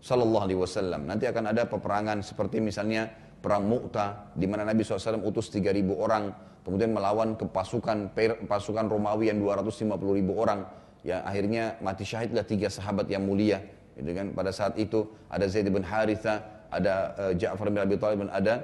[0.00, 3.10] sallallahu alaihi wasallam nanti akan ada peperangan seperti misalnya
[3.42, 6.30] perang Mu'tah di mana Nabi SAW utus 3000 orang
[6.68, 8.12] kemudian melawan ke pasukan
[8.44, 9.88] pasukan Romawi yang 250
[10.20, 10.68] ribu orang.
[11.00, 13.64] Ya akhirnya mati syahidlah tiga sahabat yang mulia.
[13.96, 14.36] Gitu kan?
[14.36, 18.54] Pada saat itu ada Zaid bin Haritha ada uh, Ja'far bin Abi Thalib dan ada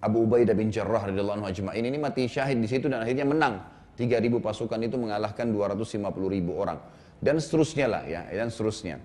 [0.00, 1.84] Abu Ubaidah bin Jarrah radhiyallahu anhu ajma'in.
[1.84, 3.60] Ini mati syahid di situ dan akhirnya menang.
[3.98, 6.00] 3000 pasukan itu mengalahkan 250
[6.32, 6.80] ribu orang.
[7.20, 8.96] Dan seterusnya lah ya dan seterusnya.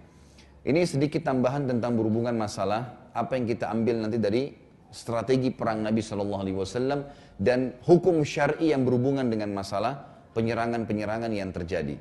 [0.64, 4.56] Ini sedikit tambahan tentang berhubungan masalah apa yang kita ambil nanti dari
[4.96, 7.04] strategi perang Nabi Shallallahu Alaihi Wasallam
[7.36, 12.00] dan hukum syari yang berhubungan dengan masalah penyerangan-penyerangan yang terjadi.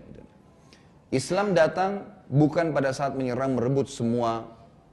[1.10, 4.46] Islam datang bukan pada saat menyerang merebut semua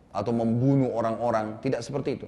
[0.10, 2.28] atau membunuh orang-orang, tidak seperti itu.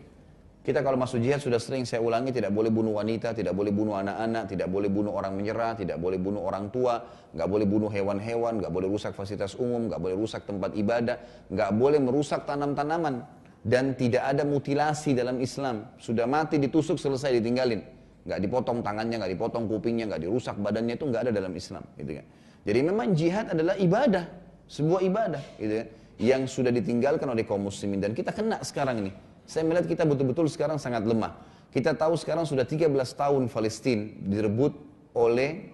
[0.63, 3.99] Kita kalau masuk jihad sudah sering saya ulangi tidak boleh bunuh wanita, tidak boleh bunuh
[3.99, 7.03] anak-anak, tidak boleh bunuh orang menyerah, tidak boleh bunuh orang tua,
[7.35, 11.19] nggak boleh bunuh hewan-hewan, nggak boleh rusak fasilitas umum, nggak boleh rusak tempat ibadah,
[11.51, 15.87] nggak boleh merusak tanam-tanaman dan tidak ada mutilasi dalam Islam.
[15.97, 17.79] Sudah mati ditusuk selesai ditinggalin,
[18.27, 22.19] nggak dipotong tangannya, nggak dipotong kupingnya, nggak dirusak badannya itu nggak ada dalam Islam, gitu
[22.19, 22.25] kan.
[22.63, 24.27] Jadi memang jihad adalah ibadah,
[24.67, 25.87] sebuah ibadah, gitu kan,
[26.19, 29.11] yang sudah ditinggalkan oleh kaum muslimin dan kita kena sekarang ini.
[29.47, 31.35] Saya melihat kita betul-betul sekarang sangat lemah.
[31.73, 32.85] Kita tahu sekarang sudah 13
[33.17, 34.77] tahun Palestina direbut
[35.17, 35.73] oleh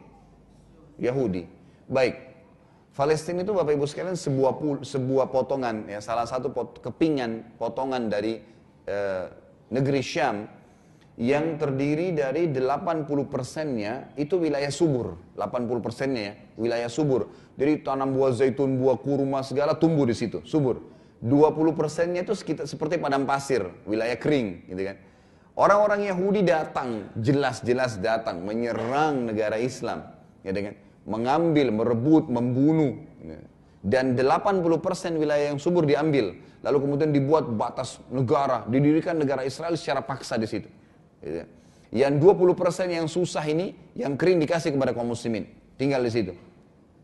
[0.95, 1.43] Yahudi.
[1.89, 2.28] Baik,
[2.99, 8.43] Palestina itu Bapak Ibu sekalian sebuah sebuah potongan ya salah satu pot, kepingan potongan dari
[8.83, 9.25] eh,
[9.71, 10.43] negeri Syam
[11.15, 15.15] yang terdiri dari 80 persennya itu wilayah subur.
[15.35, 17.27] 80 persennya ya, wilayah subur.
[17.59, 20.79] Jadi tanam buah zaitun, buah kurma segala tumbuh di situ, subur.
[21.19, 24.95] 20 persennya itu sekitar, seperti padang pasir, wilayah kering, gitu kan.
[25.59, 30.07] Orang-orang Yahudi datang, jelas-jelas datang, menyerang negara Islam,
[30.47, 32.93] ya dengan mengambil, merebut, membunuh.
[33.25, 33.41] Ya.
[33.81, 39.73] Dan 80 persen wilayah yang subur diambil, lalu kemudian dibuat batas negara, didirikan negara Israel
[39.73, 40.69] secara paksa di situ.
[41.23, 41.47] Gitu.
[41.89, 46.33] Yang 20 persen yang susah ini, yang kering dikasih kepada kaum muslimin, tinggal di situ.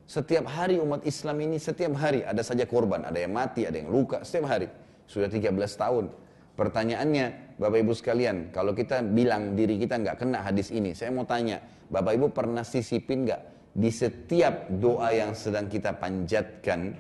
[0.06, 3.02] Setiap hari umat Islam ini, setiap hari ada saja korban.
[3.02, 4.70] Ada yang mati, ada yang luka, setiap hari.
[5.10, 6.14] Sudah 13 tahun.
[6.54, 11.26] Pertanyaannya, Bapak Ibu sekalian, kalau kita bilang diri kita nggak kena hadis ini, saya mau
[11.26, 13.42] tanya, Bapak Ibu pernah sisipin nggak
[13.76, 16.96] di setiap doa yang sedang kita panjatkan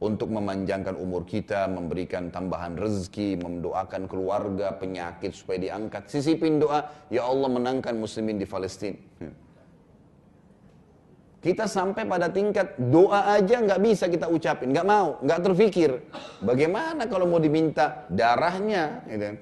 [0.00, 6.08] untuk memanjangkan umur kita, memberikan tambahan rezeki, mendoakan keluarga, penyakit supaya diangkat.
[6.08, 8.96] Sisipin doa, ya Allah menangkan muslimin di Palestina.
[11.44, 15.92] Kita sampai pada tingkat doa aja nggak bisa kita ucapin, nggak mau, nggak terfikir.
[16.40, 19.24] Bagaimana kalau mau diminta darahnya, gitu.
[19.28, 19.36] Kan?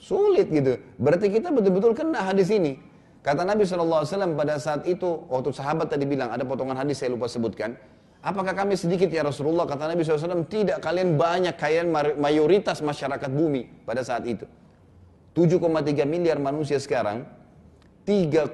[0.00, 0.80] Sulit gitu.
[0.96, 2.80] Berarti kita betul-betul kena hadis ini.
[3.24, 7.24] Kata Nabi SAW pada saat itu, waktu sahabat tadi bilang, ada potongan hadis saya lupa
[7.24, 7.72] sebutkan.
[8.20, 9.64] Apakah kami sedikit ya Rasulullah?
[9.64, 11.88] Kata Nabi SAW, tidak kalian banyak, kalian
[12.20, 14.44] mayoritas masyarakat bumi pada saat itu.
[15.32, 17.24] 7,3 miliar manusia sekarang,
[18.04, 18.44] 3,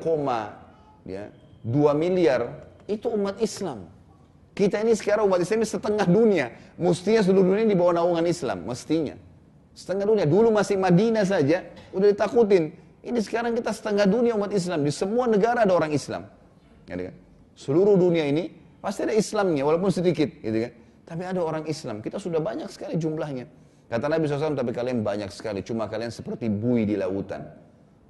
[1.03, 1.35] ya,
[1.67, 3.91] 2 miliar itu umat Islam.
[4.55, 6.47] Kita ini sekarang umat Islam ini setengah dunia.
[6.79, 8.67] Mestinya seluruh dunia di bawah naungan Islam.
[8.67, 9.19] Mestinya.
[9.75, 10.27] Setengah dunia.
[10.27, 12.75] Dulu masih Madinah saja udah ditakutin.
[13.01, 14.85] Ini sekarang kita setengah dunia umat Islam.
[14.85, 16.29] Di semua negara ada orang Islam.
[16.85, 17.17] Gitu kan?
[17.57, 20.29] Seluruh dunia ini pasti ada Islamnya, walaupun sedikit.
[20.29, 20.73] Gitu kan?
[21.09, 22.05] Tapi ada orang Islam.
[22.05, 23.49] Kita sudah banyak sekali jumlahnya.
[23.91, 25.67] Kata Nabi SAW, tapi kalian banyak sekali.
[25.67, 27.43] Cuma kalian seperti bui di lautan.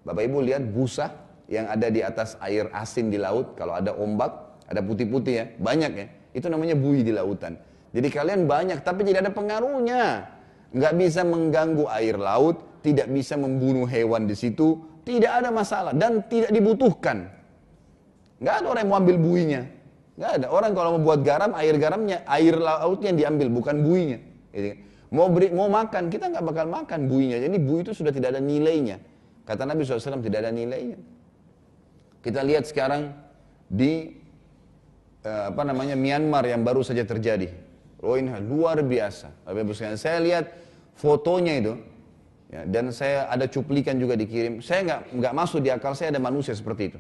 [0.05, 1.09] Bapak Ibu lihat busa
[1.49, 3.57] yang ada di atas air asin di laut.
[3.57, 5.45] Kalau ada ombak, ada putih-putih ya.
[5.57, 6.07] Banyak ya.
[6.37, 7.57] Itu namanya bui di lautan.
[7.91, 10.03] Jadi kalian banyak, tapi tidak ada pengaruhnya.
[10.71, 16.25] Nggak bisa mengganggu air laut, tidak bisa membunuh hewan di situ, tidak ada masalah dan
[16.29, 17.29] tidak dibutuhkan.
[18.41, 19.63] Nggak ada orang yang mau ambil buinya.
[20.17, 20.47] Nggak ada.
[20.53, 24.19] Orang kalau mau buat garam, air garamnya, air lautnya yang diambil, bukan buinya.
[24.53, 24.79] Gitu kan.
[25.11, 27.37] Mau beri, mau makan, kita nggak bakal makan buinya.
[27.43, 29.03] Jadi bui itu sudah tidak ada nilainya.
[29.43, 31.01] Kata Nabi SAW tidak ada nilainya.
[32.23, 33.11] Kita lihat sekarang
[33.67, 34.15] di
[35.27, 37.51] eh, apa namanya Myanmar yang baru saja terjadi.
[38.01, 39.51] Oh ini luar biasa.
[39.99, 40.47] Saya lihat
[40.95, 41.73] fotonya itu,
[42.51, 44.59] Ya, dan saya ada cuplikan juga dikirim.
[44.59, 46.99] Saya nggak nggak masuk di akal saya ada manusia seperti itu.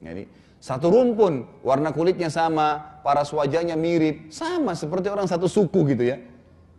[0.00, 0.24] Jadi
[0.56, 6.16] satu rumpun, warna kulitnya sama, paras wajahnya mirip, sama seperti orang satu suku gitu ya.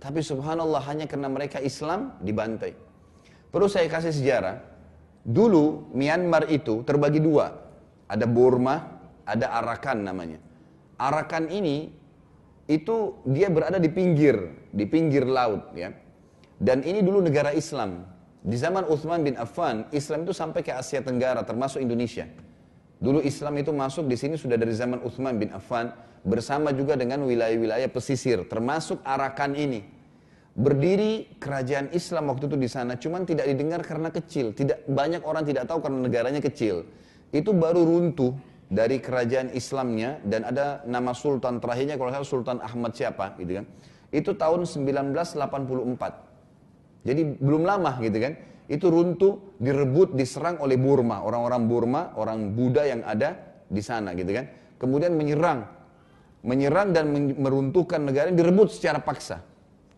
[0.02, 2.74] Tapi subhanallah hanya karena mereka Islam dibantai.
[3.54, 4.58] Perlu saya kasih sejarah.
[5.22, 7.54] Dulu Myanmar itu terbagi dua.
[8.10, 8.82] Ada Burma,
[9.22, 10.42] ada Arakan namanya.
[10.98, 11.94] Arakan ini
[12.66, 15.94] itu dia berada di pinggir, di pinggir laut ya.
[16.62, 18.06] Dan ini dulu negara Islam.
[18.46, 22.30] Di zaman Uthman bin Affan, Islam itu sampai ke Asia Tenggara, termasuk Indonesia.
[23.02, 25.90] Dulu Islam itu masuk di sini sudah dari zaman Uthman bin Affan,
[26.22, 29.82] bersama juga dengan wilayah-wilayah pesisir, termasuk Arakan ini.
[30.54, 34.54] Berdiri kerajaan Islam waktu itu di sana, cuman tidak didengar karena kecil.
[34.54, 36.86] Tidak banyak orang tidak tahu karena negaranya kecil.
[37.34, 38.38] Itu baru runtuh
[38.70, 43.66] dari kerajaan Islamnya dan ada nama sultan terakhirnya kalau saya Sultan Ahmad siapa gitu kan.
[44.14, 46.31] Itu tahun 1984.
[47.02, 48.34] Jadi belum lama gitu kan.
[48.72, 51.26] Itu runtuh, direbut, diserang oleh Burma.
[51.26, 53.36] Orang-orang Burma, orang Buddha yang ada
[53.68, 54.48] di sana gitu kan.
[54.80, 55.68] Kemudian menyerang.
[56.42, 59.44] Menyerang dan meruntuhkan negara yang direbut secara paksa.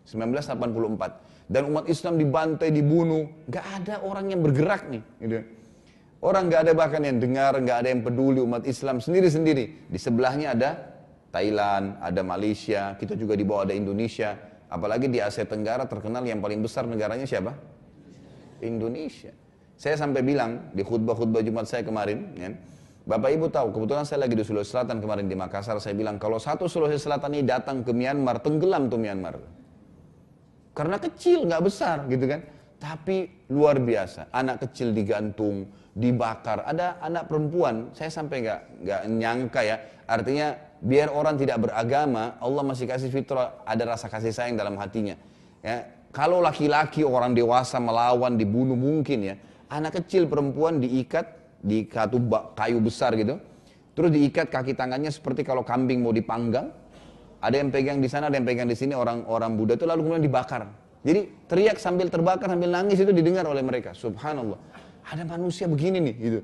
[0.04, 1.48] 1984.
[1.48, 3.46] Dan umat Islam dibantai, dibunuh.
[3.48, 5.02] Gak ada orang yang bergerak nih.
[5.22, 5.38] Gitu.
[6.24, 9.92] Orang gak ada bahkan yang dengar, gak ada yang peduli umat Islam sendiri-sendiri.
[9.92, 10.70] Di sebelahnya ada
[11.28, 16.42] Thailand, ada Malaysia, kita juga di bawah ada Indonesia Apalagi di Asia Tenggara terkenal yang
[16.42, 17.54] paling besar negaranya siapa?
[18.58, 19.30] Indonesia.
[19.78, 22.50] Saya sampai bilang di khutbah-khutbah Jumat saya kemarin, ya,
[23.06, 26.42] Bapak Ibu tahu, kebetulan saya lagi di Sulawesi Selatan kemarin di Makassar, saya bilang kalau
[26.42, 29.38] satu Sulawesi Selatan ini datang ke Myanmar, tenggelam tuh Myanmar.
[30.74, 32.42] Karena kecil, nggak besar gitu kan.
[32.82, 36.66] Tapi luar biasa, anak kecil digantung, dibakar.
[36.66, 39.76] Ada anak perempuan, saya sampai nggak nggak nyangka ya.
[40.04, 45.16] Artinya biar orang tidak beragama, Allah masih kasih fitrah, ada rasa kasih sayang dalam hatinya.
[45.64, 49.34] Ya, kalau laki-laki orang dewasa melawan, dibunuh mungkin ya.
[49.72, 51.24] Anak kecil perempuan diikat
[51.64, 52.20] di katu
[52.52, 53.40] kayu besar gitu.
[53.96, 56.68] Terus diikat kaki tangannya seperti kalau kambing mau dipanggang.
[57.40, 60.24] Ada yang pegang di sana, ada yang pegang di sini orang-orang Buddha itu lalu kemudian
[60.24, 60.68] dibakar.
[61.04, 63.92] Jadi teriak sambil terbakar, sambil nangis itu didengar oleh mereka.
[63.92, 64.56] Subhanallah.
[65.04, 66.40] Ada manusia begini nih gitu.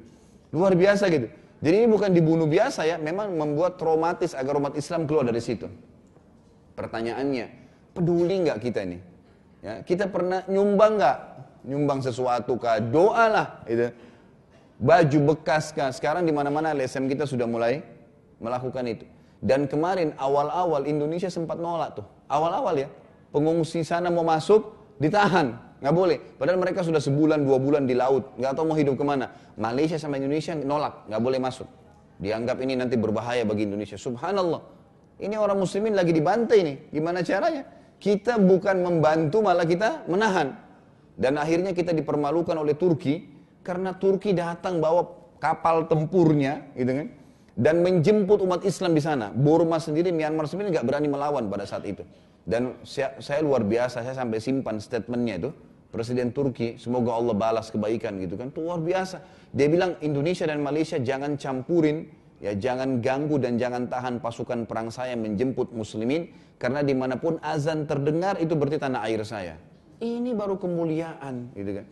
[0.52, 1.28] Luar biasa gitu.
[1.60, 5.68] Jadi ini bukan dibunuh biasa ya, memang membuat traumatis agar umat Islam keluar dari situ.
[6.72, 7.46] Pertanyaannya,
[7.92, 8.98] peduli nggak kita ini?
[9.60, 11.18] Ya, kita pernah nyumbang nggak?
[11.68, 12.80] Nyumbang sesuatu kah?
[12.80, 13.92] Doa lah, itu.
[14.80, 15.92] Baju bekas kah?
[15.92, 17.84] Sekarang di mana-mana LSM kita sudah mulai
[18.40, 19.04] melakukan itu.
[19.44, 22.06] Dan kemarin awal-awal Indonesia sempat nolak tuh.
[22.32, 22.88] Awal-awal ya,
[23.36, 26.18] pengungsi sana mau masuk, ditahan nggak boleh.
[26.36, 29.32] Padahal mereka sudah sebulan dua bulan di laut, nggak tahu mau hidup ke mana.
[29.56, 31.68] Malaysia sama Indonesia nolak, nggak boleh masuk.
[32.20, 33.96] Dianggap ini nanti berbahaya bagi Indonesia.
[33.96, 34.60] Subhanallah.
[35.20, 36.76] Ini orang muslimin lagi dibantai nih.
[36.92, 37.64] Gimana caranya?
[38.00, 40.56] Kita bukan membantu malah kita menahan.
[41.16, 43.28] Dan akhirnya kita dipermalukan oleh Turki
[43.60, 45.04] karena Turki datang bawa
[45.36, 47.08] kapal tempurnya, gitu kan?
[47.56, 49.28] Dan menjemput umat Islam di sana.
[49.28, 52.04] Burma sendiri, Myanmar sendiri nggak berani melawan pada saat itu.
[52.40, 55.50] Dan saya, saya luar biasa, saya sampai simpan statementnya itu.
[55.90, 58.54] Presiden Turki, semoga Allah balas kebaikan gitu kan.
[58.54, 59.26] Itu luar biasa.
[59.50, 62.06] Dia bilang Indonesia dan Malaysia jangan campurin,
[62.38, 66.30] ya jangan ganggu dan jangan tahan pasukan perang saya menjemput muslimin.
[66.62, 69.58] Karena di mana pun azan terdengar itu berarti tanah air saya.
[69.98, 71.86] Ini baru kemuliaan gitu kan.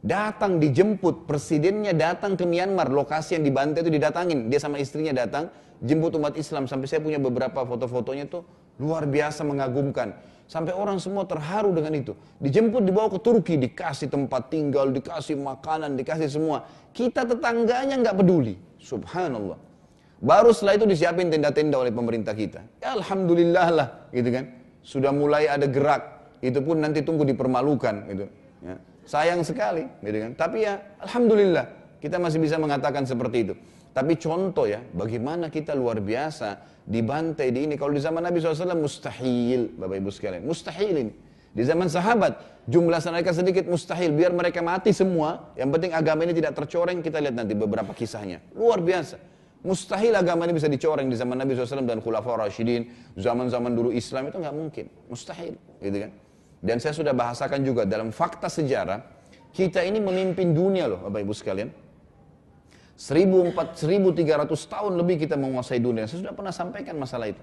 [0.00, 4.48] Datang dijemput, presidennya datang ke Myanmar, lokasi yang dibantai itu didatangin.
[4.48, 5.52] Dia sama istrinya datang,
[5.84, 6.64] jemput umat Islam.
[6.64, 8.48] Sampai saya punya beberapa foto-fotonya tuh
[8.80, 10.16] luar biasa mengagumkan.
[10.50, 12.10] Sampai orang semua terharu dengan itu.
[12.42, 16.66] Dijemput dibawa ke Turki, dikasih tempat tinggal, dikasih makanan, dikasih semua.
[16.90, 18.58] Kita tetangganya nggak peduli.
[18.82, 19.54] Subhanallah.
[20.18, 22.66] Baru setelah itu disiapin tenda-tenda oleh pemerintah kita.
[22.82, 24.44] Ya, Alhamdulillah lah, gitu kan.
[24.82, 26.34] Sudah mulai ada gerak.
[26.42, 28.26] Itu pun nanti tunggu dipermalukan, gitu.
[28.64, 28.74] Ya.
[29.06, 30.30] Sayang sekali, gitu kan.
[30.34, 31.64] Tapi ya, alhamdulillah
[32.02, 33.54] kita masih bisa mengatakan seperti itu.
[33.90, 37.74] Tapi contoh ya, bagaimana kita luar biasa dibantai di ini.
[37.74, 40.42] Kalau di zaman Nabi SAW mustahil, Bapak Ibu sekalian.
[40.46, 41.12] Mustahil ini.
[41.50, 44.14] Di zaman sahabat, jumlah mereka sedikit mustahil.
[44.14, 48.38] Biar mereka mati semua, yang penting agama ini tidak tercoreng, kita lihat nanti beberapa kisahnya.
[48.54, 49.18] Luar biasa.
[49.60, 52.88] Mustahil agama ini bisa dicoreng di zaman Nabi SAW dan Khulafaur Rashidin.
[53.18, 54.86] Zaman-zaman dulu Islam itu nggak mungkin.
[55.10, 55.58] Mustahil.
[55.82, 56.10] Gitu kan.
[56.62, 59.04] Dan saya sudah bahasakan juga dalam fakta sejarah,
[59.50, 61.68] kita ini memimpin dunia loh Bapak Ibu sekalian.
[63.00, 64.12] 1300
[64.68, 66.04] tahun lebih kita menguasai dunia.
[66.04, 67.40] Saya sudah pernah sampaikan masalah itu.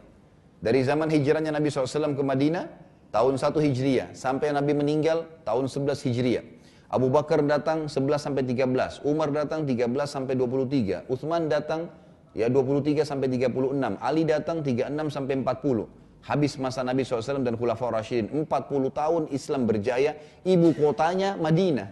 [0.61, 2.69] Dari zaman hijrahnya Nabi SAW ke Madinah,
[3.09, 4.13] tahun 1 Hijriah.
[4.13, 6.45] Sampai Nabi meninggal, tahun 11 Hijriah.
[6.93, 11.89] Abu Bakar datang 11 sampai 13, Umar datang 13 sampai 23, Uthman datang
[12.37, 15.89] ya 23 sampai 36, Ali datang 36 sampai 40.
[16.21, 20.13] Habis masa Nabi SAW dan Khulafaur Rashidin, 40 tahun Islam berjaya,
[20.45, 21.89] ibu kotanya Madinah.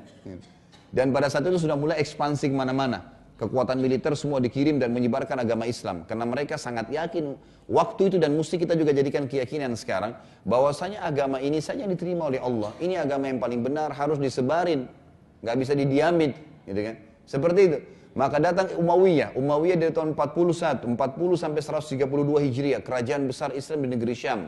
[0.94, 5.44] Dan pada saat itu sudah mulai ekspansi ke mana-mana kekuatan militer semua dikirim dan menyebarkan
[5.44, 6.08] agama Islam.
[6.08, 7.36] Karena mereka sangat yakin
[7.68, 10.16] waktu itu dan mesti kita juga jadikan keyakinan sekarang
[10.48, 12.72] bahwasanya agama ini saja diterima oleh Allah.
[12.80, 14.88] Ini agama yang paling benar harus disebarin.
[15.44, 16.32] Nggak bisa didiamin
[16.64, 16.96] gitu kan?
[17.28, 17.78] Seperti itu.
[18.16, 19.36] Maka datang Umayyah.
[19.36, 20.96] Umayyah dari tahun 41 40
[21.36, 24.48] sampai 132 Hijriah kerajaan besar Islam di negeri Syam.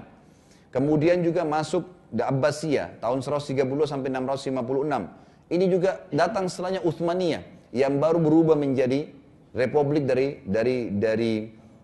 [0.72, 1.84] Kemudian juga masuk
[2.16, 9.12] Abbasiyah tahun 130 sampai 656 ini juga datang setelahnya Uthmaniyah yang baru berubah menjadi
[9.52, 11.34] republik dari dari dari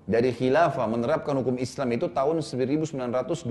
[0.04, 3.48] dari khilafah menerapkan hukum Islam itu tahun 1924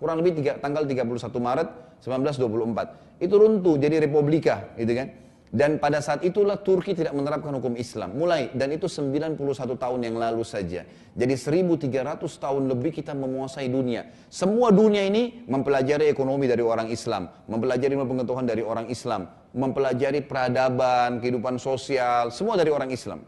[0.00, 1.06] kurang lebih tiga, tanggal 31
[1.38, 1.68] Maret
[2.02, 5.14] 1924 itu runtuh jadi republika gitu kan
[5.52, 8.16] dan pada saat itulah Turki tidak menerapkan hukum Islam.
[8.16, 9.36] Mulai dan itu 91
[9.76, 10.88] tahun yang lalu saja.
[11.12, 14.08] Jadi 1300 tahun lebih kita menguasai dunia.
[14.32, 21.20] Semua dunia ini mempelajari ekonomi dari orang Islam, mempelajari pengetahuan dari orang Islam, mempelajari peradaban,
[21.20, 23.20] kehidupan sosial, semua dari orang Islam.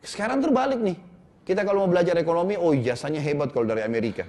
[0.00, 0.96] Sekarang terbalik nih.
[1.44, 4.24] Kita kalau mau belajar ekonomi, oh ijazahnya hebat kalau dari Amerika.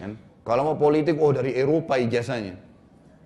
[0.00, 0.16] Kan?
[0.40, 2.71] Kalau mau politik, oh dari Eropa ijazahnya.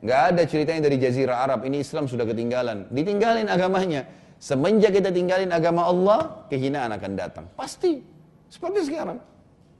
[0.05, 2.89] Nggak ada ceritanya dari Jazirah Arab, ini Islam sudah ketinggalan.
[2.93, 4.05] Ditinggalin agamanya.
[4.37, 7.45] Semenjak kita tinggalin agama Allah, kehinaan akan datang.
[7.57, 8.05] Pasti.
[8.53, 9.19] Seperti sekarang.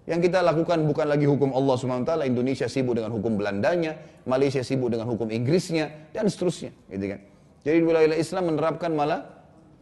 [0.07, 4.89] Yang kita lakukan bukan lagi hukum Allah SWT, Indonesia sibuk dengan hukum Belandanya, Malaysia sibuk
[4.89, 6.71] dengan hukum Inggrisnya, dan seterusnya.
[6.89, 7.21] Gitu kan.
[7.67, 9.27] Jadi wilayah Islam menerapkan malah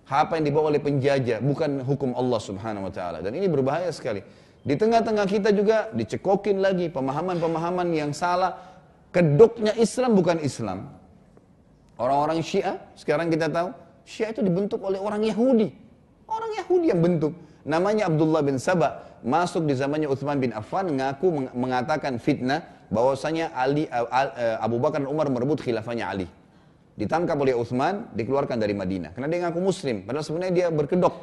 [0.09, 3.21] apa yang dibawa oleh penjajah, bukan hukum Allah Subhanahu wa taala.
[3.21, 4.25] Dan ini berbahaya sekali.
[4.65, 8.74] Di tengah-tengah kita juga dicekokin lagi pemahaman-pemahaman yang salah
[9.15, 10.91] Kedoknya Islam bukan Islam.
[11.95, 13.71] Orang-orang Syiah, sekarang kita tahu,
[14.03, 15.71] Syiah itu dibentuk oleh orang Yahudi.
[16.27, 17.31] Orang Yahudi yang bentuk.
[17.63, 23.87] Namanya Abdullah bin Sabah, masuk di zamannya Uthman bin Affan, ngaku mengatakan fitnah, bahwasanya Ali,
[23.87, 26.27] uh, Abu Bakar dan Umar merebut khilafahnya Ali.
[26.99, 29.15] Ditangkap oleh Uthman, dikeluarkan dari Madinah.
[29.15, 31.15] Karena dia ngaku muslim, padahal sebenarnya dia berkedok.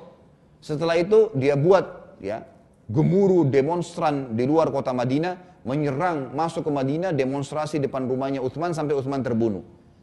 [0.63, 2.47] Setelah itu dia buat ya
[2.87, 8.97] gemuruh demonstran di luar kota Madinah menyerang masuk ke Madinah demonstrasi depan rumahnya Uthman sampai
[8.97, 9.61] Uthman terbunuh.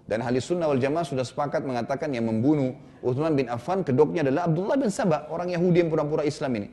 [0.08, 2.72] Dan ahli sunnah wal jamaah sudah sepakat mengatakan yang membunuh
[3.04, 6.68] Uthman bin Affan kedoknya adalah Abdullah bin Sabah, orang Yahudi yang pura-pura Islam ini.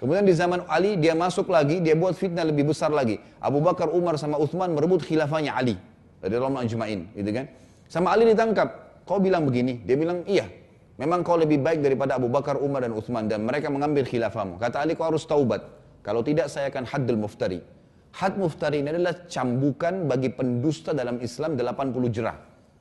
[0.00, 3.20] Kemudian di zaman Ali dia masuk lagi, dia buat fitnah lebih besar lagi.
[3.36, 5.76] Abu Bakar, Umar sama Uthman merebut khilafahnya Ali.
[6.24, 7.52] Dari Allah Ajma'in, gitu kan.
[7.84, 9.04] Sama Ali ditangkap.
[9.04, 10.48] Kau bilang begini, dia bilang iya.
[10.96, 14.56] Memang kau lebih baik daripada Abu Bakar, Umar dan Uthman dan mereka mengambil khilafahmu.
[14.56, 15.64] Kata Ali kau harus taubat.
[16.00, 17.60] Kalau tidak saya akan haddul muftari.
[18.10, 22.36] Had muftari ini adalah cambukan bagi pendusta dalam Islam 80 jerah.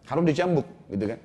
[0.09, 1.19] Harus dicambuk, gitu kan.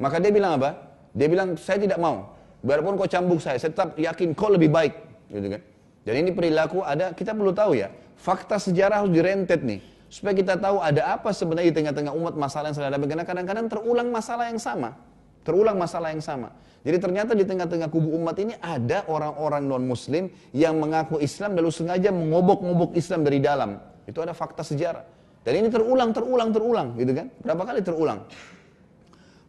[0.00, 0.70] Maka dia bilang apa?
[1.12, 2.32] Dia bilang, saya tidak mau.
[2.64, 4.94] Biarpun kau cambuk saya, saya tetap yakin kau lebih baik,
[5.28, 5.60] gitu kan.
[6.02, 7.92] Dan ini perilaku ada, kita perlu tahu ya.
[8.18, 9.82] Fakta sejarah harus direntet nih.
[10.12, 13.00] Supaya kita tahu ada apa sebenarnya di tengah-tengah umat masalah yang sedang ada.
[13.00, 14.92] Karena kadang-kadang terulang masalah yang sama.
[15.40, 16.52] Terulang masalah yang sama.
[16.82, 22.10] Jadi ternyata di tengah-tengah kubu umat ini ada orang-orang non-muslim yang mengaku Islam lalu sengaja
[22.10, 23.78] mengobok-ngobok Islam dari dalam.
[24.02, 25.06] Itu ada fakta sejarah.
[25.46, 27.26] Dan ini terulang, terulang, terulang, gitu kan?
[27.42, 28.26] Berapa kali terulang?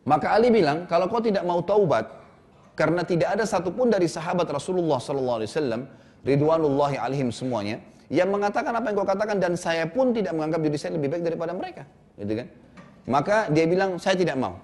[0.06, 2.10] Maka Ali bilang, kalau kau tidak mau taubat,
[2.74, 5.86] karena tidak ada satupun dari sahabat Rasulullah Wasallam,
[6.26, 7.78] Ridwanullahi alaihim semuanya,
[8.10, 11.24] yang mengatakan apa yang kau katakan dan saya pun tidak menganggap diri saya lebih baik
[11.30, 11.86] daripada mereka,
[12.18, 12.48] gitu kan?
[13.06, 14.58] Maka dia bilang, saya tidak mau.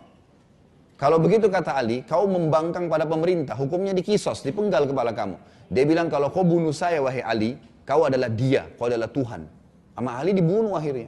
[1.00, 5.40] Kalau begitu kata Ali, kau membangkang pada pemerintah, hukumnya dikisos, dipenggal kepala kamu.
[5.72, 7.56] Dia bilang, kalau kau bunuh saya, wahai Ali,
[7.88, 9.48] kau adalah dia, kau adalah Tuhan.
[9.96, 11.08] Sama Ali dibunuh akhirnya.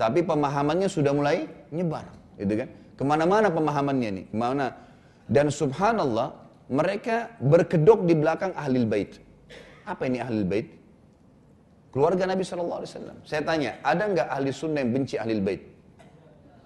[0.00, 2.08] Tapi pemahamannya sudah mulai nyebar.
[2.40, 2.68] Gitu kan?
[2.96, 4.24] Ke mana-mana pemahamannya nih.
[4.32, 4.66] Ke mana?
[5.28, 6.32] Dan subhanallah,
[6.72, 9.20] mereka berkedok di belakang ahli bait.
[9.84, 10.72] Apa ini ahli bait?
[11.92, 12.84] Keluarga Nabi SAW.
[13.28, 15.62] Saya tanya, ada nggak ahli sunnah yang benci ahli bait?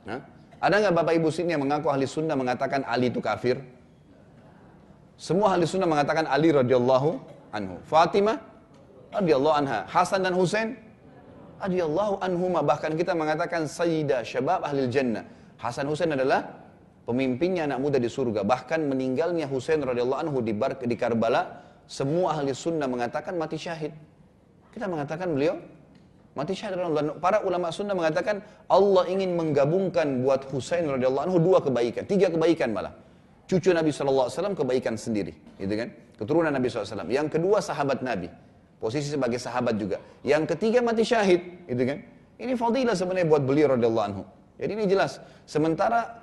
[0.06, 0.22] Hah?
[0.62, 3.58] Ada nggak Bapak Ibu sini yang mengaku ahli sunnah mengatakan Ali itu kafir?
[5.18, 7.18] Semua ahli sunnah mengatakan Ali radhiyallahu
[7.50, 7.82] anhu.
[7.82, 8.38] Fatimah
[9.10, 9.82] radhiyallahu anha.
[9.90, 10.78] Hasan dan Husain
[11.58, 12.62] radhiyallahu anhuma.
[12.62, 15.26] Bahkan kita mengatakan Sayyidah Syabab ahli jannah.
[15.58, 16.46] Hasan Husain adalah
[17.10, 18.46] pemimpinnya anak muda di surga.
[18.46, 21.58] Bahkan meninggalnya Husain radhiyallahu anhu di, Bar, di Karbala,
[21.90, 23.90] semua ahli sunnah mengatakan mati syahid.
[24.70, 25.58] Kita mengatakan beliau
[26.32, 31.60] Mati syahid dan para ulama sunnah mengatakan Allah ingin menggabungkan buat Husain radhiyallahu anhu dua
[31.60, 32.96] kebaikan, tiga kebaikan malah.
[33.44, 35.92] Cucu Nabi SAW kebaikan sendiri, gitu kan?
[36.16, 37.04] Keturunan Nabi SAW.
[37.12, 38.32] Yang kedua sahabat Nabi,
[38.80, 40.00] posisi sebagai sahabat juga.
[40.24, 42.00] Yang ketiga mati syahid, gitu kan?
[42.40, 44.22] Ini fadilah sebenarnya buat beliau radhiyallahu anhu.
[44.56, 45.20] Jadi ini jelas.
[45.44, 46.22] Sementara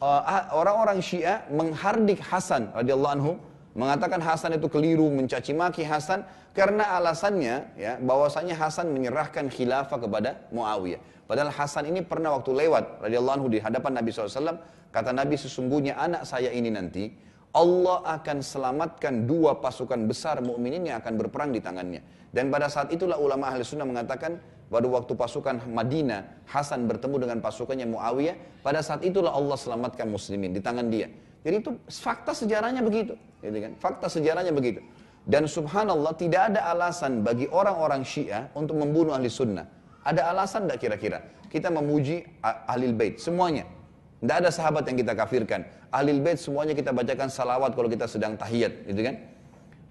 [0.00, 3.32] uh, orang-orang uh, Syiah menghardik Hasan radhiyallahu anhu
[3.72, 10.44] mengatakan Hasan itu keliru, mencaci maki Hasan karena alasannya ya bahwasanya Hasan menyerahkan khilafah kepada
[10.52, 11.00] Muawiyah.
[11.24, 14.60] Padahal Hasan ini pernah waktu lewat radhiyallahu anhu di hadapan Nabi SAW
[14.92, 17.08] kata Nabi sesungguhnya anak saya ini nanti
[17.52, 22.00] Allah akan selamatkan dua pasukan besar mukminin yang akan berperang di tangannya.
[22.32, 24.40] Dan pada saat itulah ulama ahli sunnah mengatakan
[24.72, 30.56] pada waktu pasukan Madinah Hasan bertemu dengan pasukannya Muawiyah pada saat itulah Allah selamatkan muslimin
[30.56, 31.12] di tangan dia.
[31.42, 33.72] Jadi itu fakta sejarahnya begitu, gitu kan?
[33.82, 34.78] Fakta sejarahnya begitu.
[35.22, 39.66] Dan subhanallah tidak ada alasan bagi orang-orang Syiah untuk membunuh ahli sunnah.
[40.02, 41.18] Ada alasan tidak kira-kira?
[41.50, 43.66] Kita memuji ahli bait semuanya.
[44.22, 45.66] Tidak ada sahabat yang kita kafirkan.
[45.90, 49.18] Ahli bait semuanya kita bacakan salawat kalau kita sedang tahiyat, gitu kan?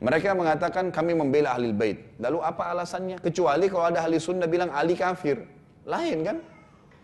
[0.02, 2.16] Mereka mengatakan kami membela ahli bait.
[2.18, 3.22] Lalu apa alasannya?
[3.22, 5.45] Kecuali kalau ada ahli sunnah bilang ahli kafir.
[5.86, 6.38] Lain kan?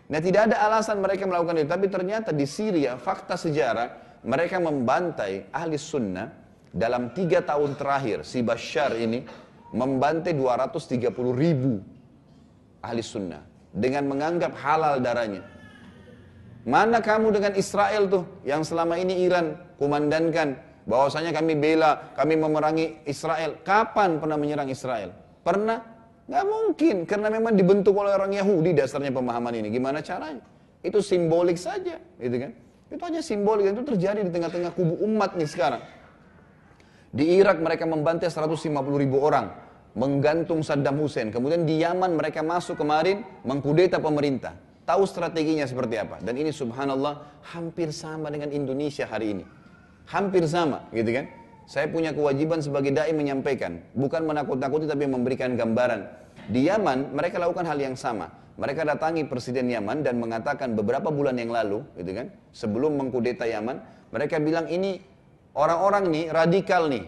[0.08, 1.68] Nah tidak ada alasan mereka melakukan itu.
[1.68, 6.30] Tapi ternyata di Syria fakta sejarah mereka membantai ahli sunnah
[6.74, 9.24] dalam tiga tahun terakhir si Bashar ini
[9.72, 11.80] membantai 230 ribu
[12.80, 13.42] ahli sunnah
[13.74, 15.44] dengan menganggap halal darahnya.
[16.68, 20.58] Mana kamu dengan Israel tuh yang selama ini Iran kumandankan
[20.88, 23.60] bahwasanya kami bela, kami memerangi Israel.
[23.60, 25.12] Kapan pernah menyerang Israel?
[25.44, 25.80] Pernah?
[26.28, 29.72] Gak mungkin, karena memang dibentuk oleh orang Yahudi dasarnya pemahaman ini.
[29.72, 30.44] Gimana caranya?
[30.84, 32.52] Itu simbolik saja, gitu kan?
[32.88, 35.82] Itu hanya simbolik, itu terjadi di tengah-tengah kubu umat nih sekarang.
[37.12, 39.52] Di Irak mereka membantai 150 ribu orang,
[39.96, 41.28] menggantung Saddam Hussein.
[41.28, 44.56] Kemudian di Yaman mereka masuk kemarin, mengkudeta pemerintah.
[44.88, 46.16] Tahu strateginya seperti apa.
[46.24, 49.44] Dan ini subhanallah hampir sama dengan Indonesia hari ini.
[50.08, 51.28] Hampir sama, gitu kan.
[51.68, 53.84] Saya punya kewajiban sebagai da'i menyampaikan.
[53.92, 56.08] Bukan menakut-nakuti tapi memberikan gambaran.
[56.48, 58.32] Di Yaman mereka lakukan hal yang sama.
[58.58, 63.78] Mereka datangi Presiden Yaman dan mengatakan beberapa bulan yang lalu, gitu kan, sebelum mengkudeta Yaman,
[64.10, 64.98] mereka bilang ini
[65.54, 67.06] orang-orang nih radikal nih,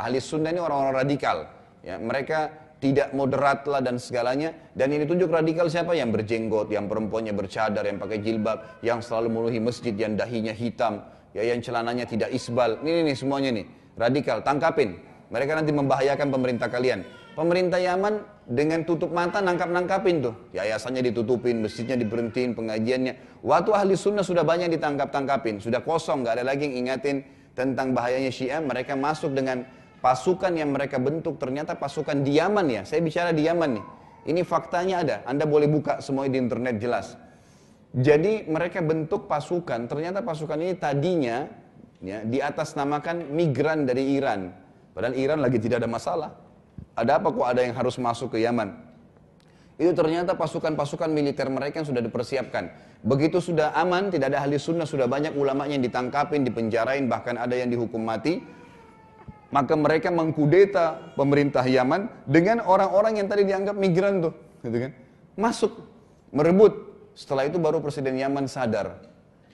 [0.00, 1.44] ahli sunnah ini orang-orang radikal.
[1.84, 2.48] Ya, mereka
[2.80, 4.56] tidak moderat lah dan segalanya.
[4.72, 5.92] Dan ini tunjuk radikal siapa?
[5.92, 11.04] Yang berjenggot, yang perempuannya bercadar, yang pakai jilbab, yang selalu memenuhi masjid, yang dahinya hitam,
[11.36, 12.80] ya yang celananya tidak isbal.
[12.80, 13.68] Ini nih semuanya nih,
[14.00, 14.96] radikal, tangkapin.
[15.28, 17.04] Mereka nanti membahayakan pemerintah kalian.
[17.38, 20.34] Pemerintah Yaman dengan tutup mata nangkap-nangkapin tuh.
[20.50, 23.42] Yayasannya ditutupin, masjidnya diberhentiin, pengajiannya.
[23.46, 25.62] Waktu ahli sunnah sudah banyak ditangkap-tangkapin.
[25.62, 27.22] Sudah kosong, gak ada lagi yang ingatin
[27.54, 28.58] tentang bahayanya Syiah.
[28.58, 29.62] Mereka masuk dengan
[30.02, 31.38] pasukan yang mereka bentuk.
[31.38, 32.82] Ternyata pasukan di Yaman ya.
[32.82, 33.84] Saya bicara di Yaman nih.
[34.34, 35.16] Ini faktanya ada.
[35.24, 37.14] Anda boleh buka semuanya di internet jelas.
[37.94, 39.86] Jadi mereka bentuk pasukan.
[39.86, 41.46] Ternyata pasukan ini tadinya
[42.02, 44.50] ya, di atas namakan migran dari Iran.
[44.90, 46.49] Padahal Iran lagi tidak ada masalah.
[46.98, 48.90] Ada apa kok ada yang harus masuk ke Yaman?
[49.80, 52.68] Itu ternyata pasukan-pasukan militer mereka yang sudah dipersiapkan.
[53.00, 57.56] Begitu sudah aman, tidak ada ahli sunnah, sudah banyak ulamanya yang ditangkapin, dipenjarain, bahkan ada
[57.56, 58.44] yang dihukum mati.
[59.48, 64.36] Maka mereka mengkudeta pemerintah Yaman dengan orang-orang yang tadi dianggap migran tuh.
[64.60, 64.92] Gitu kan?
[65.40, 65.72] Masuk,
[66.28, 66.92] merebut.
[67.16, 69.09] Setelah itu baru Presiden Yaman sadar.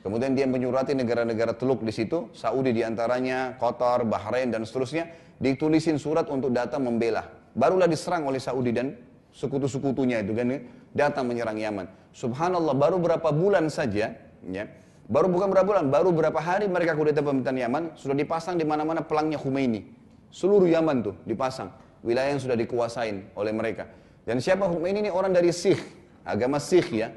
[0.07, 5.11] Kemudian dia menyurati negara-negara teluk di situ, Saudi di antaranya, Qatar, Bahrain, dan seterusnya
[5.43, 7.27] ditulisin surat untuk datang membela.
[7.59, 8.95] Barulah diserang oleh Saudi dan
[9.35, 10.63] sekutu-sekutunya itu kan
[10.95, 11.91] datang menyerang Yaman.
[12.15, 14.15] Subhanallah baru berapa bulan saja
[14.47, 14.65] ya.
[15.11, 19.03] Baru bukan berapa bulan, baru berapa hari mereka kudeta pemerintahan Yaman sudah dipasang di mana-mana
[19.03, 19.91] pelangnya Khomeini.
[20.31, 21.75] Seluruh Yaman tuh dipasang.
[22.07, 23.91] Wilayah yang sudah dikuasain oleh mereka.
[24.23, 25.83] Dan siapa Khomeini ini orang dari Sikh,
[26.23, 27.11] agama Sikh ya.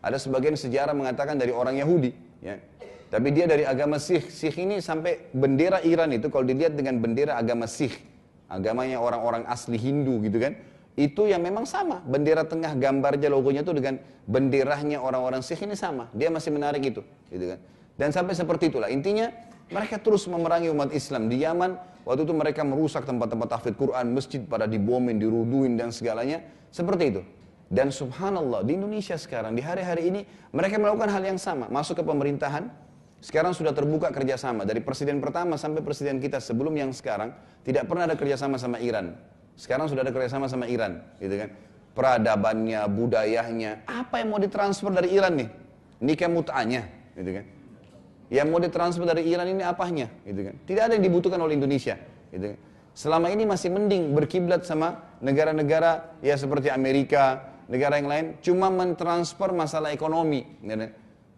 [0.00, 2.56] Ada sebagian sejarah mengatakan dari orang Yahudi ya.
[3.10, 4.30] Tapi dia dari agama Sikh.
[4.30, 7.98] Sikh ini sampai bendera Iran itu kalau dilihat dengan bendera agama Sikh,
[8.46, 10.54] agamanya orang-orang asli Hindu gitu kan,
[10.94, 11.98] itu yang memang sama.
[12.06, 13.98] Bendera tengah gambarnya logonya itu dengan
[14.30, 16.06] benderanya orang-orang Sikh ini sama.
[16.14, 17.02] Dia masih menarik itu,
[17.34, 17.58] gitu kan.
[17.98, 18.86] Dan sampai seperti itulah.
[18.86, 19.26] Intinya
[19.74, 21.90] mereka terus memerangi umat Islam di Yaman.
[22.06, 26.40] Waktu itu mereka merusak tempat-tempat tahfidz Quran, masjid pada dibomin, diruduin dan segalanya.
[26.70, 27.22] Seperti itu.
[27.70, 32.04] Dan subhanallah di Indonesia sekarang di hari-hari ini mereka melakukan hal yang sama, masuk ke
[32.04, 32.66] pemerintahan.
[33.22, 37.30] Sekarang sudah terbuka kerjasama dari presiden pertama sampai presiden kita sebelum yang sekarang
[37.62, 39.14] tidak pernah ada kerjasama sama Iran.
[39.54, 41.54] Sekarang sudah ada kerjasama sama Iran, gitu kan?
[41.94, 45.48] Peradabannya, budayanya, apa yang mau ditransfer dari Iran nih?
[46.00, 46.82] Nikah mut'anya,
[47.14, 47.44] gitu kan?
[48.34, 50.58] Yang mau ditransfer dari Iran ini apanya, gitu kan?
[50.64, 51.94] Tidak ada yang dibutuhkan oleh Indonesia,
[52.34, 52.58] gitu kan?
[52.96, 59.54] Selama ini masih mending berkiblat sama negara-negara ya seperti Amerika, negara yang lain cuma mentransfer
[59.54, 60.90] masalah ekonomi, ya,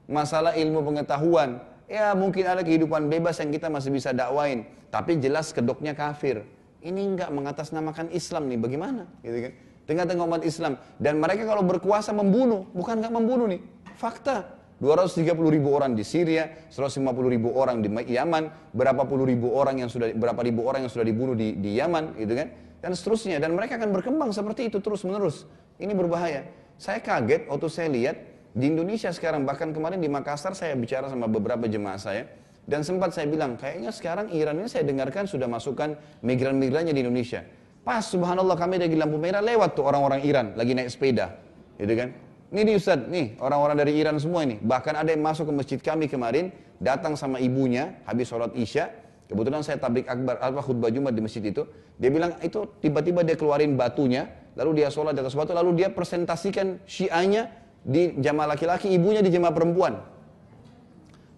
[0.08, 1.60] masalah ilmu pengetahuan.
[1.92, 6.40] Ya mungkin ada kehidupan bebas yang kita masih bisa dakwain, tapi jelas kedoknya kafir.
[6.80, 9.04] Ini enggak mengatasnamakan Islam nih, bagaimana?
[9.20, 9.52] Gitu kan?
[9.86, 13.60] Tengah-tengah umat Islam dan mereka kalau berkuasa membunuh, bukan enggak membunuh nih,
[14.00, 14.58] fakta.
[14.82, 19.86] 230 ribu orang di Syria, 150 ribu orang di Yaman, berapa puluh ribu orang yang
[19.86, 22.50] sudah berapa ribu orang yang sudah dibunuh di, di Yaman, gitu kan?
[22.82, 23.38] Dan seterusnya.
[23.38, 25.46] Dan mereka akan berkembang seperti itu terus menerus.
[25.82, 26.46] Ini berbahaya.
[26.78, 28.16] Saya kaget waktu saya lihat
[28.54, 32.30] di Indonesia sekarang, bahkan kemarin di Makassar saya bicara sama beberapa jemaah saya,
[32.62, 37.42] dan sempat saya bilang, kayaknya sekarang Iran ini saya dengarkan sudah masukkan migran-migrannya di Indonesia.
[37.82, 41.34] Pas subhanallah kami lagi lampu merah lewat tuh orang-orang Iran lagi naik sepeda.
[41.74, 42.14] Gitu kan?
[42.54, 44.62] Nih Ustaz, nih orang-orang dari Iran semua ini.
[44.62, 48.92] Bahkan ada yang masuk ke masjid kami kemarin, datang sama ibunya habis sholat isya.
[49.26, 51.66] Kebetulan saya tablik akbar, apa khutbah Jumat di masjid itu.
[51.98, 54.28] Dia bilang itu tiba-tiba dia keluarin batunya,
[54.58, 57.50] lalu dia sholat di atas batu, lalu dia presentasikan syiahnya
[57.82, 59.98] di jamaah laki-laki, ibunya di jamaah perempuan.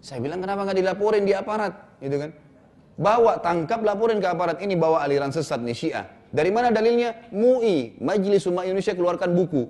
[0.03, 2.31] Saya bilang kenapa nggak dilaporin di aparat, gitu kan?
[2.95, 4.63] Bawa, tangkap, laporin ke aparat.
[4.63, 6.05] Ini bawa aliran sesat nih Syiah.
[6.31, 7.27] Dari mana dalilnya?
[7.33, 9.67] MUI, Majelis Umat Indonesia keluarkan buku.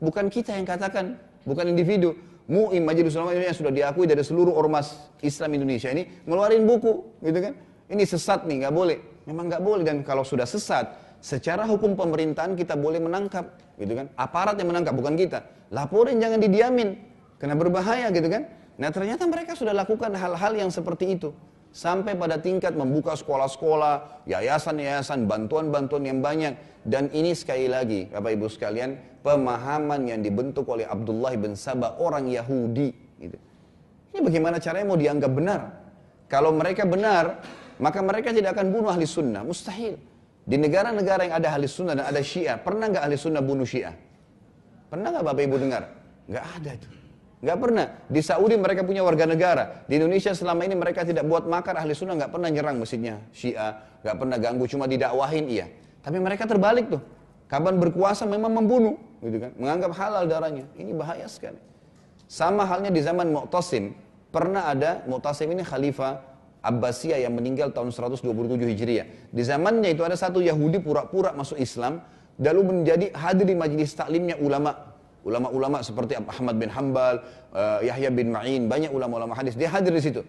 [0.00, 1.16] Bukan kita yang katakan,
[1.48, 2.12] bukan individu.
[2.50, 7.38] MUI, Majelis Ulama Indonesia sudah diakui dari seluruh ormas Islam Indonesia ini ngeluarin buku, gitu
[7.38, 7.54] kan?
[7.86, 8.98] Ini sesat nih, nggak boleh.
[9.24, 14.08] Memang nggak boleh dan kalau sudah sesat, Secara hukum pemerintahan kita boleh menangkap, gitu kan?
[14.16, 15.44] Aparat yang menangkap, bukan kita.
[15.68, 16.96] Laporin jangan didiamin,
[17.36, 18.48] karena berbahaya gitu kan?
[18.80, 21.36] Nah ternyata mereka sudah lakukan hal-hal yang seperti itu.
[21.70, 26.56] Sampai pada tingkat membuka sekolah-sekolah, yayasan-yayasan, bantuan-bantuan yang banyak.
[26.82, 32.26] Dan ini sekali lagi, Bapak Ibu sekalian, pemahaman yang dibentuk oleh Abdullah bin Sabah, orang
[32.26, 32.90] Yahudi.
[33.20, 33.38] Gitu.
[34.10, 35.60] Ini bagaimana caranya mau dianggap benar?
[36.26, 37.38] Kalau mereka benar,
[37.78, 39.46] maka mereka tidak akan bunuh ahli sunnah.
[39.46, 39.94] Mustahil.
[40.50, 43.94] Di negara-negara yang ada ahli sunnah dan ada syiah, pernah nggak ahli sunnah bunuh syiah?
[44.90, 45.82] Pernah nggak Bapak Ibu dengar?
[46.26, 46.88] Nggak ada itu.
[47.40, 47.86] Nggak pernah.
[48.10, 49.86] Di Saudi mereka punya warga negara.
[49.86, 53.78] Di Indonesia selama ini mereka tidak buat makar ahli sunnah nggak pernah nyerang mesinnya syiah,
[54.02, 55.70] nggak pernah ganggu, cuma didakwahin iya.
[56.02, 57.02] Tapi mereka terbalik tuh.
[57.46, 59.54] Kapan berkuasa memang membunuh, gitu kan?
[59.54, 60.66] Menganggap halal darahnya.
[60.74, 61.58] Ini bahaya sekali.
[62.26, 63.94] Sama halnya di zaman Mu'tasim,
[64.34, 66.29] pernah ada Mu'tasim ini khalifah
[66.60, 68.28] Abbasiyah yang meninggal tahun 127
[68.76, 69.32] Hijriah.
[69.32, 72.04] Di zamannya itu ada satu Yahudi pura-pura masuk Islam,
[72.36, 74.92] lalu menjadi hadir di majelis taklimnya ulama.
[75.20, 77.20] Ulama-ulama seperti Ahmad bin Hambal,
[77.52, 79.52] uh, Yahya bin Ma'in, banyak ulama-ulama hadis.
[79.52, 80.24] Dia hadir di situ.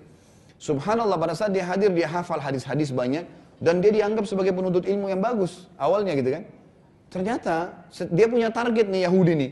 [0.60, 3.24] Subhanallah pada saat dia hadir, dia hafal hadis-hadis banyak.
[3.62, 5.70] Dan dia dianggap sebagai penuntut ilmu yang bagus.
[5.78, 6.44] Awalnya gitu kan.
[7.14, 7.56] Ternyata
[8.10, 9.52] dia punya target nih Yahudi nih.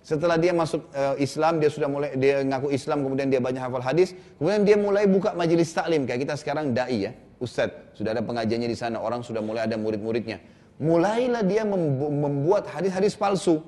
[0.00, 3.84] Setelah dia masuk uh, Islam, dia sudah mulai dia ngaku Islam, kemudian dia banyak hafal
[3.84, 8.24] hadis, kemudian dia mulai buka majelis taklim kayak kita sekarang dai ya, ustadz, sudah ada
[8.24, 10.40] pengajiannya di sana, orang sudah mulai ada murid-muridnya.
[10.80, 13.60] Mulailah dia membuat hadis-hadis palsu.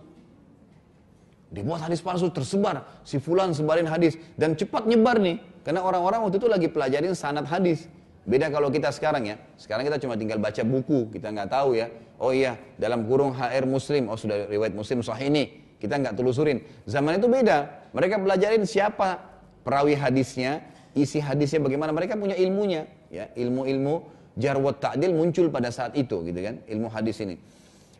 [1.53, 5.37] Dibuat hadis palsu tersebar, si fulan sebarin hadis dan cepat nyebar nih,
[5.69, 7.93] karena orang-orang waktu itu lagi pelajarin sanad hadis.
[8.25, 11.93] Beda kalau kita sekarang ya, sekarang kita cuma tinggal baca buku, kita nggak tahu ya.
[12.17, 16.63] Oh iya, dalam kurung HR Muslim, oh sudah riwayat Muslim sahih ini, kita nggak telusurin.
[16.87, 17.91] Zaman itu beda.
[17.91, 19.19] Mereka pelajarin siapa
[19.67, 20.63] perawi hadisnya,
[20.95, 21.91] isi hadisnya bagaimana.
[21.91, 24.07] Mereka punya ilmunya, ya ilmu-ilmu
[24.39, 26.63] jarwat ta'dil muncul pada saat itu, gitu kan?
[26.71, 27.35] Ilmu hadis ini.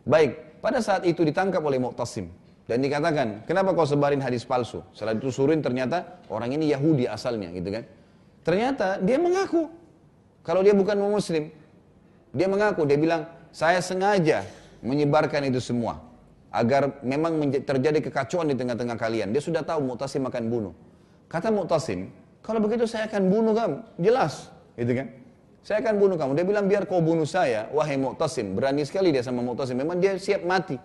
[0.07, 2.31] Baik, pada saat itu ditangkap oleh Mu'tasim
[2.63, 4.79] dan dikatakan, kenapa kau sebarin hadis palsu?
[4.95, 7.83] Setelah ditelusurin ternyata orang ini Yahudi asalnya, gitu kan?
[8.47, 9.67] Ternyata dia mengaku
[10.39, 11.51] kalau dia bukan muslim.
[12.33, 14.41] Dia mengaku, dia bilang, saya sengaja
[14.81, 16.12] menyebarkan itu semua
[16.53, 19.33] agar memang terjadi kekacauan di tengah-tengah kalian.
[19.33, 20.73] Dia sudah tahu Mu'tasim akan bunuh.
[21.25, 22.13] Kata Mu'tasim,
[22.45, 23.77] kalau begitu saya akan bunuh kamu.
[23.97, 25.09] Jelas, gitu kan?
[25.65, 26.31] Saya akan bunuh kamu.
[26.37, 28.53] Dia bilang biar kau bunuh saya, wahai Mu'tasim.
[28.53, 29.73] Berani sekali dia sama Mu'tasim.
[29.73, 30.77] Memang dia siap mati.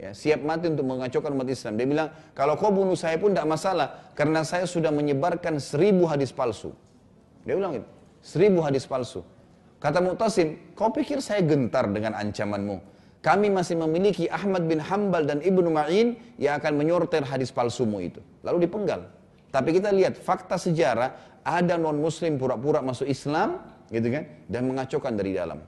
[0.00, 1.76] Ya, siap mati untuk mengacaukan umat Islam.
[1.76, 4.14] Dia bilang, kalau kau bunuh saya pun tidak masalah.
[4.16, 6.72] Karena saya sudah menyebarkan seribu hadis palsu.
[7.44, 7.88] Dia bilang itu,
[8.24, 9.20] seribu hadis palsu.
[9.82, 12.78] Kata Mu'tasim, kau pikir saya gentar dengan ancamanmu?
[13.22, 18.18] Kami masih memiliki Ahmad bin Hambal dan Ibnu Ma'in yang akan menyortir hadis palsumu itu.
[18.42, 19.06] Lalu dipenggal.
[19.54, 23.62] Tapi kita lihat fakta sejarah ada non muslim pura-pura masuk Islam
[23.94, 25.62] gitu kan dan mengacaukan dari dalam.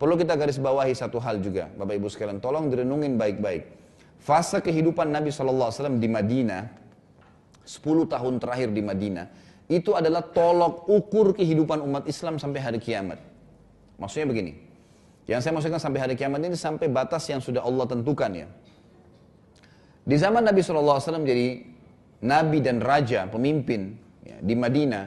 [0.00, 3.68] Perlu kita garis bawahi satu hal juga, Bapak Ibu sekalian, tolong direnungin baik-baik.
[4.24, 6.62] Fase kehidupan Nabi SAW di Madinah,
[7.62, 9.26] 10 tahun terakhir di Madinah,
[9.68, 13.20] itu adalah tolok ukur kehidupan umat Islam sampai hari kiamat.
[14.00, 14.52] Maksudnya begini,
[15.24, 18.48] yang saya maksudkan sampai hari kiamat ini sampai batas yang sudah Allah tentukan ya.
[20.04, 21.64] Di zaman Nabi SAW jadi
[22.24, 25.04] Nabi dan Raja, pemimpin ya, di Madinah,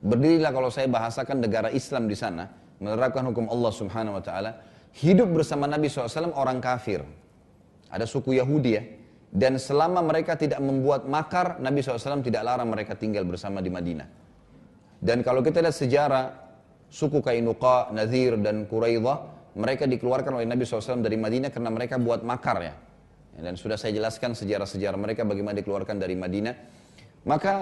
[0.00, 2.48] berdirilah kalau saya bahasakan negara Islam di sana,
[2.80, 4.50] menerapkan hukum Allah Subhanahu Wa Taala,
[4.96, 7.04] hidup bersama Nabi SAW orang kafir.
[7.92, 8.82] Ada suku Yahudi ya.
[9.30, 14.08] Dan selama mereka tidak membuat makar, Nabi SAW tidak larang mereka tinggal bersama di Madinah.
[15.00, 16.24] Dan kalau kita lihat sejarah,
[16.90, 22.22] suku Kainuqa, Nazir, dan Quraidah, mereka dikeluarkan oleh Nabi SAW dari Madinah karena mereka buat
[22.22, 22.74] makar ya.
[23.40, 26.54] Dan sudah saya jelaskan sejarah-sejarah mereka bagaimana dikeluarkan dari Madinah.
[27.24, 27.54] Maka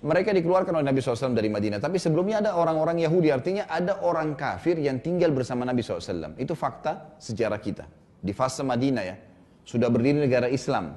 [0.00, 1.76] mereka dikeluarkan oleh Nabi SAW dari Madinah.
[1.76, 6.40] Tapi sebelumnya ada orang-orang Yahudi, artinya ada orang kafir yang tinggal bersama Nabi SAW.
[6.40, 7.84] Itu fakta sejarah kita.
[8.20, 9.16] Di fase Madinah ya
[9.64, 10.96] sudah berdiri negara Islam.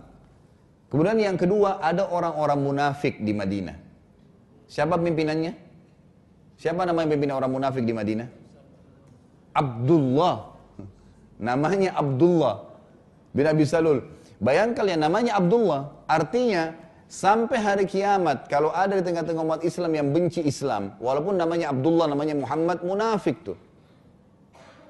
[0.90, 3.78] Kemudian yang kedua ada orang-orang munafik di Madinah.
[4.70, 5.54] Siapa pimpinannya?
[6.58, 8.43] Siapa nama pimpinan orang munafik di Madinah?
[9.54, 10.54] Abdullah.
[11.40, 12.66] Namanya Abdullah
[13.34, 14.02] bin Abi Salul.
[14.38, 16.06] Bayangkan ya namanya Abdullah.
[16.10, 16.76] Artinya
[17.10, 22.10] sampai hari kiamat kalau ada di tengah-tengah umat Islam yang benci Islam, walaupun namanya Abdullah,
[22.10, 23.58] namanya Muhammad, munafik tuh.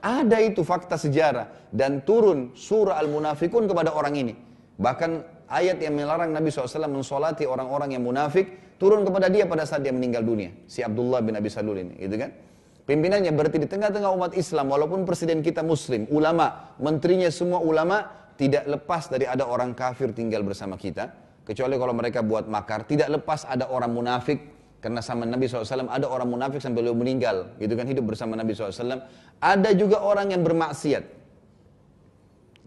[0.04, 4.34] Ada itu fakta sejarah dan turun surah Al-Munafikun kepada orang ini.
[4.76, 5.12] Bahkan
[5.48, 9.96] ayat yang melarang Nabi SAW mensolati orang-orang yang munafik turun kepada dia pada saat dia
[9.96, 10.52] meninggal dunia.
[10.68, 12.36] Si Abdullah bin Abi Salul ini, gitu kan?
[12.84, 18.04] Pimpinannya berarti di tengah-tengah umat Islam, walaupun presiden kita muslim, ulama, menterinya semua ulama,
[18.36, 21.16] tidak lepas dari ada orang kafir tinggal bersama kita.
[21.48, 24.40] Kecuali kalau mereka buat makar, tidak lepas ada orang munafik
[24.84, 27.56] karena sama Nabi SAW ada orang munafik sampai beliau meninggal.
[27.56, 29.00] Gitu kan hidup bersama Nabi SAW.
[29.40, 31.04] Ada juga orang yang bermaksiat.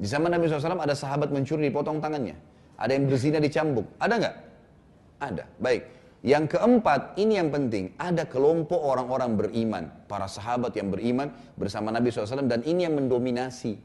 [0.01, 2.37] Di zaman Nabi SAW ada sahabat mencuri dipotong tangannya.
[2.81, 3.85] Ada yang berzina dicambuk.
[4.01, 4.35] Ada nggak?
[5.21, 5.45] Ada.
[5.61, 5.95] Baik.
[6.27, 7.95] Yang keempat, ini yang penting.
[8.03, 9.85] Ada kelompok orang-orang beriman.
[10.11, 12.51] Para sahabat yang beriman bersama Nabi SAW.
[12.51, 13.79] Dan ini yang mendominasi.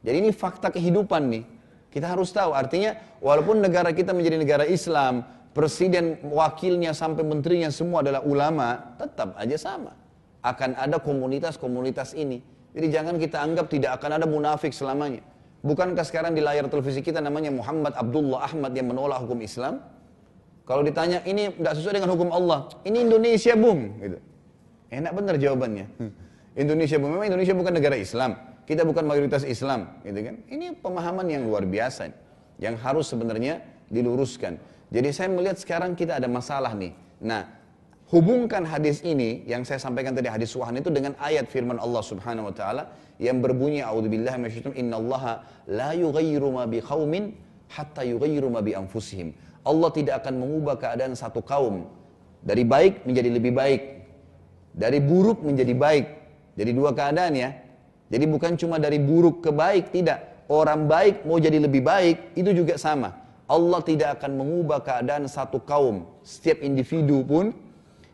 [0.00, 1.44] Jadi ini fakta kehidupan nih.
[1.92, 2.56] Kita harus tahu.
[2.56, 9.36] Artinya walaupun negara kita menjadi negara Islam presiden, wakilnya sampai menterinya semua adalah ulama, tetap
[9.36, 9.92] aja sama.
[10.40, 12.40] Akan ada komunitas-komunitas ini.
[12.72, 15.20] Jadi jangan kita anggap tidak akan ada munafik selamanya.
[15.60, 19.84] Bukankah sekarang di layar televisi kita namanya Muhammad Abdullah Ahmad yang menolak hukum Islam?
[20.64, 24.18] Kalau ditanya ini tidak sesuai dengan hukum Allah, ini Indonesia bung, gitu.
[24.88, 25.86] Enak benar jawabannya.
[26.56, 28.32] Indonesia bung, memang Indonesia bukan negara Islam.
[28.64, 30.40] Kita bukan mayoritas Islam, gitu kan?
[30.48, 32.08] Ini pemahaman yang luar biasa,
[32.56, 33.60] yang harus sebenarnya
[33.92, 34.56] diluruskan.
[34.88, 36.96] Jadi saya melihat sekarang kita ada masalah nih.
[37.20, 37.44] Nah,
[38.08, 42.48] hubungkan hadis ini yang saya sampaikan tadi hadis suhan itu dengan ayat firman Allah Subhanahu
[42.48, 42.88] wa taala
[43.20, 47.36] yang berbunyi a'udzubillahi minasyaitonir innallaha la yughayyiru ma biqaumin
[47.68, 49.36] hatta yughayyiru ma bi anfusihim.
[49.64, 51.88] Allah tidak akan mengubah keadaan satu kaum
[52.44, 53.82] dari baik menjadi lebih baik,
[54.76, 56.06] dari buruk menjadi baik.
[56.54, 57.50] Jadi dua keadaan ya.
[58.12, 60.46] Jadi bukan cuma dari buruk ke baik, tidak.
[60.52, 63.16] Orang baik mau jadi lebih baik, itu juga sama.
[63.48, 66.04] Allah tidak akan mengubah keadaan satu kaum.
[66.20, 67.56] Setiap individu pun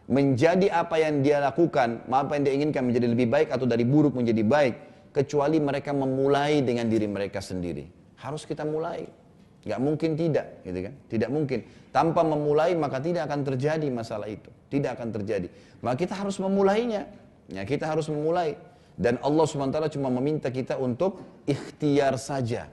[0.06, 4.14] menjadi apa yang dia lakukan, apa yang dia inginkan menjadi lebih baik atau dari buruk
[4.14, 4.74] menjadi baik,
[5.10, 7.90] kecuali mereka memulai dengan diri mereka sendiri.
[8.18, 9.19] Harus kita mulai.
[9.60, 10.94] Gak mungkin tidak, gitu kan?
[11.12, 11.60] Tidak mungkin.
[11.92, 14.48] Tanpa memulai maka tidak akan terjadi masalah itu.
[14.72, 15.52] Tidak akan terjadi.
[15.84, 17.04] Maka kita harus memulainya.
[17.50, 18.56] Ya, kita harus memulai.
[19.00, 22.68] Dan Allah SWT cuma meminta kita untuk ikhtiar saja.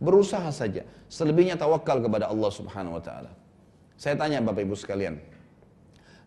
[0.00, 0.84] Berusaha saja.
[1.08, 3.32] Selebihnya tawakal kepada Allah Subhanahu wa taala.
[4.00, 5.20] Saya tanya Bapak Ibu sekalian.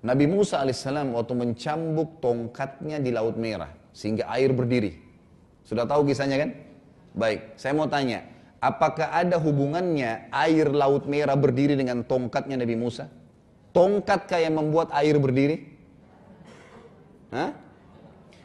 [0.03, 4.99] Nabi Musa alaihissalam waktu mencambuk tongkatnya di Laut Merah sehingga air berdiri.
[5.63, 6.49] Sudah tahu kisahnya kan?
[7.15, 8.25] Baik, saya mau tanya,
[8.63, 13.11] apakah ada hubungannya air Laut Merah berdiri dengan tongkatnya Nabi Musa?
[13.75, 15.67] Tongkatkah yang membuat air berdiri?
[17.35, 17.51] Hah?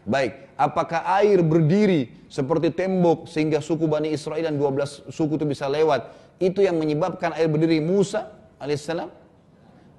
[0.08, 5.70] Baik, apakah air berdiri seperti tembok sehingga suku Bani Israel dan 12 suku itu bisa
[5.70, 6.10] lewat?
[6.42, 9.12] Itu yang menyebabkan air berdiri Musa alaihissalam?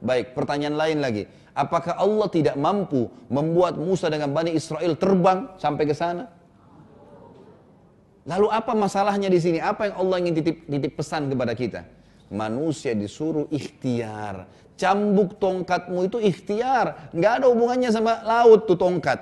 [0.02, 1.24] Baik, pertanyaan lain lagi.
[1.54, 6.39] Apakah Allah tidak mampu membuat Musa dengan Bani Israel terbang sampai ke sana?
[8.30, 9.58] Lalu apa masalahnya di sini?
[9.58, 11.82] Apa yang Allah ingin titip, titip pesan kepada kita?
[12.30, 14.46] Manusia disuruh ikhtiar.
[14.78, 17.10] Cambuk tongkatmu itu ikhtiar.
[17.10, 19.18] Nggak ada hubungannya sama laut tuh tongkat.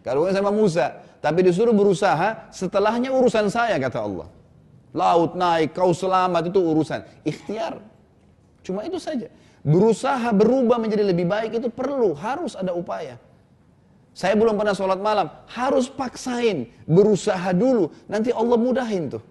[0.00, 4.26] Kalau sama Musa, tapi disuruh berusaha, setelahnya urusan saya kata Allah.
[4.96, 7.04] Laut naik, kau selamat itu urusan.
[7.28, 7.84] Ikhtiar.
[8.64, 9.28] Cuma itu saja.
[9.62, 13.20] Berusaha berubah menjadi lebih baik itu perlu, harus ada upaya.
[14.12, 19.24] Saya belum pernah sholat malam, harus paksain, berusaha dulu, nanti Allah mudahin tuh.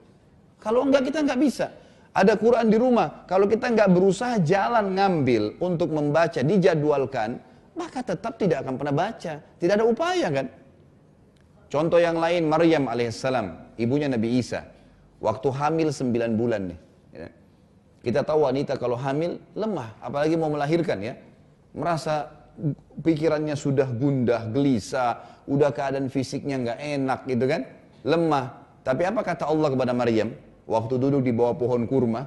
[0.57, 1.67] Kalau enggak kita enggak bisa.
[2.11, 7.39] Ada Quran di rumah, kalau kita enggak berusaha jalan ngambil untuk membaca, dijadwalkan,
[7.77, 9.33] maka tetap tidak akan pernah baca.
[9.37, 10.49] Tidak ada upaya kan?
[11.71, 14.65] Contoh yang lain, Maryam alaihissalam, ibunya Nabi Isa.
[15.21, 16.79] Waktu hamil 9 bulan nih.
[17.15, 17.29] Ya.
[18.01, 21.13] Kita tahu wanita kalau hamil lemah, apalagi mau melahirkan ya.
[21.71, 22.40] Merasa
[23.01, 27.61] pikirannya sudah gundah, gelisah, udah keadaan fisiknya nggak enak gitu kan.
[28.05, 28.45] Lemah.
[28.81, 30.33] Tapi apa kata Allah kepada Maryam?
[30.65, 32.25] Waktu duduk di bawah pohon kurma.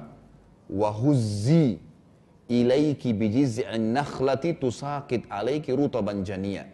[0.71, 1.77] Wahuzzi
[2.49, 6.65] ilaiki bijiz'in nakhlati tusakit alaiki rutaban jania.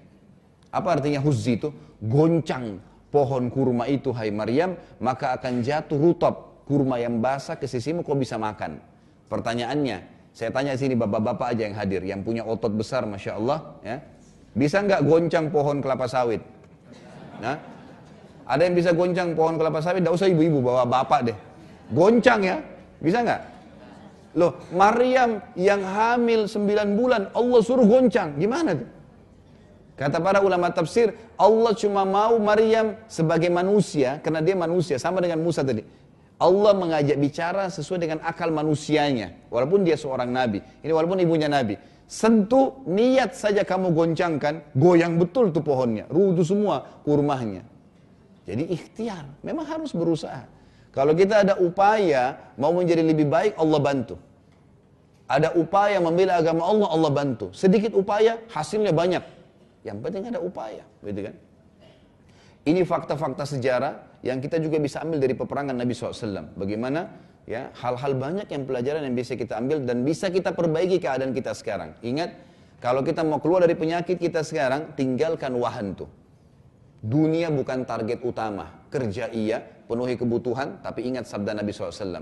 [0.71, 1.69] Apa artinya huzzi itu?
[2.01, 2.79] Goncang
[3.11, 8.15] pohon kurma itu hai Maryam, maka akan jatuh rutab kurma yang basah ke sisimu kau
[8.15, 8.79] bisa makan.
[9.27, 9.97] Pertanyaannya,
[10.31, 13.99] saya tanya sini bapak-bapak aja yang hadir, yang punya otot besar, masya Allah, ya,
[14.55, 16.39] bisa nggak goncang pohon kelapa sawit?
[17.43, 17.59] Nah,
[18.47, 20.03] ada yang bisa goncang pohon kelapa sawit?
[20.03, 21.37] Tidak usah ibu-ibu, bawa bapak deh.
[21.91, 22.63] Goncang ya,
[23.03, 23.41] bisa nggak?
[24.39, 28.87] Loh, Maryam yang hamil 9 bulan, Allah suruh goncang, gimana tuh?
[29.99, 35.43] Kata para ulama tafsir, Allah cuma mau Maryam sebagai manusia, karena dia manusia, sama dengan
[35.43, 36.00] Musa tadi.
[36.41, 40.65] Allah mengajak bicara sesuai dengan akal manusianya, walaupun dia seorang nabi.
[40.81, 41.77] Ini walaupun ibunya nabi.
[42.09, 47.61] Sentuh niat saja kamu goncangkan, goyang betul tuh pohonnya, rudu semua kurmahnya.
[48.49, 50.49] Jadi ikhtiar, memang harus berusaha.
[50.91, 54.17] Kalau kita ada upaya mau menjadi lebih baik, Allah bantu.
[55.29, 57.55] Ada upaya membela agama Allah, Allah bantu.
[57.55, 59.23] Sedikit upaya, hasilnya banyak.
[59.87, 61.35] Yang penting ada upaya, gitu kan?
[62.67, 66.53] Ini fakta-fakta sejarah yang kita juga bisa ambil dari peperangan Nabi SAW.
[66.53, 67.09] Bagaimana
[67.49, 71.57] ya hal-hal banyak yang pelajaran yang bisa kita ambil dan bisa kita perbaiki keadaan kita
[71.57, 71.97] sekarang.
[72.05, 72.37] Ingat,
[72.77, 76.09] kalau kita mau keluar dari penyakit kita sekarang, tinggalkan wahan tuh.
[77.01, 78.85] Dunia bukan target utama.
[78.93, 82.21] Kerja iya, penuhi kebutuhan, tapi ingat sabda Nabi SAW.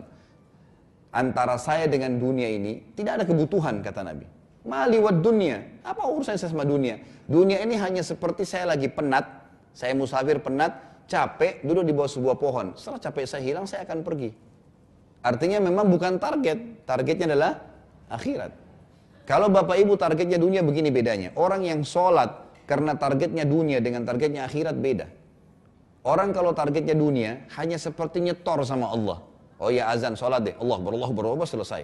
[1.09, 4.27] Antara saya dengan dunia ini, tidak ada kebutuhan, kata Nabi.
[4.67, 5.81] Mali wa dunia.
[5.83, 6.99] Apa urusan saya sama dunia?
[7.25, 9.25] Dunia ini hanya seperti saya lagi penat,
[9.73, 12.77] saya musafir penat, capek, duduk di bawah sebuah pohon.
[12.77, 14.29] Setelah capek saya hilang, saya akan pergi.
[15.25, 17.51] Artinya memang bukan target, targetnya adalah
[18.07, 18.53] akhirat.
[19.25, 21.29] Kalau bapak ibu targetnya dunia begini bedanya.
[21.35, 25.09] Orang yang sholat karena targetnya dunia dengan targetnya akhirat beda.
[26.05, 29.19] Orang kalau targetnya dunia hanya seperti nyetor sama Allah.
[29.59, 31.83] Oh ya azan sholat deh, Allah berallah berubah selesai.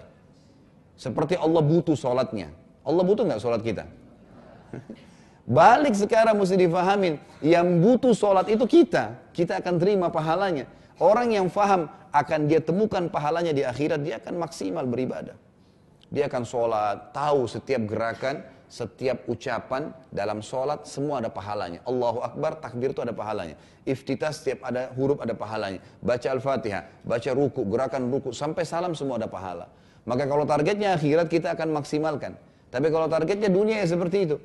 [0.96, 2.48] Seperti Allah butuh sholatnya.
[2.80, 3.84] Allah butuh nggak sholat kita?
[5.46, 7.22] Balik sekarang mesti difahamin.
[7.38, 9.30] Yang butuh sholat itu kita.
[9.30, 10.66] Kita akan terima pahalanya.
[10.98, 15.38] Orang yang faham akan dia temukan pahalanya di akhirat, dia akan maksimal beribadah.
[16.10, 21.78] Dia akan sholat, tahu setiap gerakan, setiap ucapan dalam sholat semua ada pahalanya.
[21.86, 23.54] Allahu Akbar, takbir itu ada pahalanya.
[23.86, 25.78] Iftitah setiap ada huruf ada pahalanya.
[26.02, 29.70] Baca Al-Fatihah, baca ruku, gerakan ruku, sampai salam semua ada pahala.
[30.08, 32.34] Maka kalau targetnya akhirat kita akan maksimalkan.
[32.72, 34.36] Tapi kalau targetnya dunia ya seperti itu.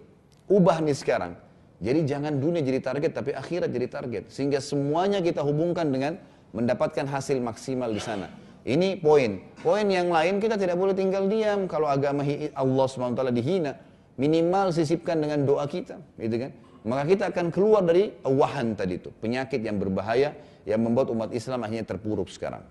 [0.52, 1.40] Ubah nih sekarang.
[1.80, 4.24] Jadi jangan dunia jadi target, tapi akhirat jadi target.
[4.28, 6.20] Sehingga semuanya kita hubungkan dengan
[6.52, 8.28] mendapatkan hasil maksimal di sana.
[8.68, 9.42] Ini poin.
[9.64, 12.22] Poin yang lain kita tidak boleh tinggal diam kalau agama
[12.54, 13.74] Allah SWT dihina.
[14.20, 16.52] Minimal sisipkan dengan doa kita, gitu kan?
[16.86, 20.36] Maka kita akan keluar dari wahan tadi itu, penyakit yang berbahaya
[20.68, 22.62] yang membuat umat Islam akhirnya terpuruk sekarang.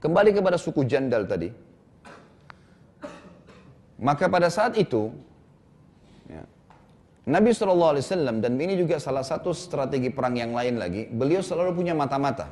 [0.00, 1.52] Kembali kepada suku Jandal tadi,
[4.00, 5.12] maka pada saat itu,
[6.32, 6.42] ya,
[7.22, 11.94] Nabi SAW dan ini juga salah satu strategi perang yang lain lagi, beliau selalu punya
[11.94, 12.50] mata-mata.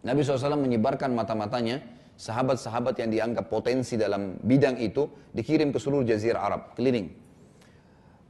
[0.00, 1.84] Nabi SAW menyebarkan mata-matanya,
[2.16, 5.04] sahabat-sahabat yang dianggap potensi dalam bidang itu
[5.36, 7.12] dikirim ke seluruh jazirah Arab, keliling.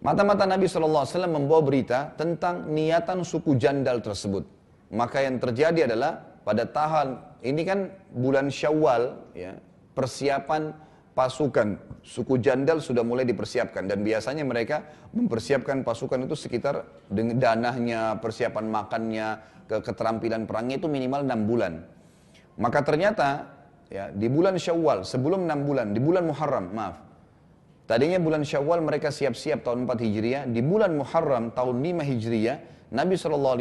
[0.03, 4.43] Mata-mata Nabi SAW membawa berita tentang niatan suku jandal tersebut.
[4.91, 9.55] Maka yang terjadi adalah pada tahun ini kan bulan Syawal ya,
[9.95, 10.75] persiapan
[11.17, 13.89] pasukan suku Jandal sudah mulai dipersiapkan.
[13.89, 14.85] Dan biasanya mereka
[15.17, 19.29] mempersiapkan pasukan itu sekitar dengan danahnya, persiapan makannya,
[19.67, 21.73] ke keterampilan perangnya itu minimal enam bulan.
[22.61, 23.49] Maka ternyata
[23.89, 26.97] ya di bulan Syawal sebelum enam bulan di bulan Muharram maaf.
[27.87, 30.43] Tadinya bulan Syawal mereka siap-siap tahun 4 Hijriah.
[30.51, 32.59] Di bulan Muharram tahun 5 Hijriah
[32.95, 33.57] Nabi SAW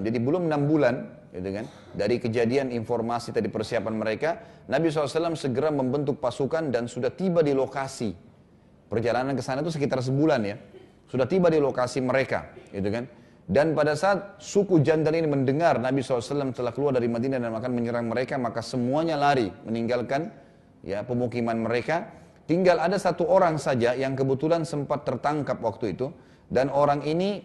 [0.00, 0.94] jadi belum enam bulan
[1.30, 4.30] gitu kan dari kejadian informasi tadi persiapan mereka
[4.66, 8.12] Nabi SAW segera membentuk pasukan dan sudah tiba di lokasi.
[8.90, 10.56] Perjalanan ke sana itu sekitar sebulan ya.
[11.06, 13.04] Sudah tiba di lokasi mereka gitu kan
[13.50, 17.72] dan pada saat suku Jandal ini mendengar Nabi SAW telah keluar dari Madinah dan akan
[17.74, 20.30] menyerang mereka maka semuanya lari meninggalkan
[20.86, 22.14] ya pemukiman mereka.
[22.46, 26.14] Tinggal ada satu orang saja yang kebetulan sempat tertangkap waktu itu
[26.46, 27.42] dan orang ini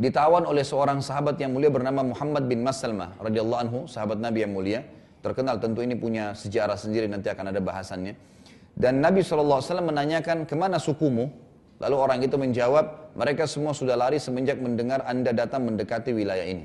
[0.00, 4.56] ditawan oleh seorang sahabat yang mulia bernama Muhammad bin Masalmah radhiyallahu anhu, sahabat Nabi yang
[4.56, 4.80] mulia.
[5.20, 8.16] Terkenal tentu ini punya sejarah sendiri nanti akan ada bahasannya.
[8.72, 11.28] Dan Nabi SAW menanyakan ke mana sukumu?
[11.76, 16.64] Lalu orang itu menjawab, mereka semua sudah lari semenjak mendengar anda datang mendekati wilayah ini.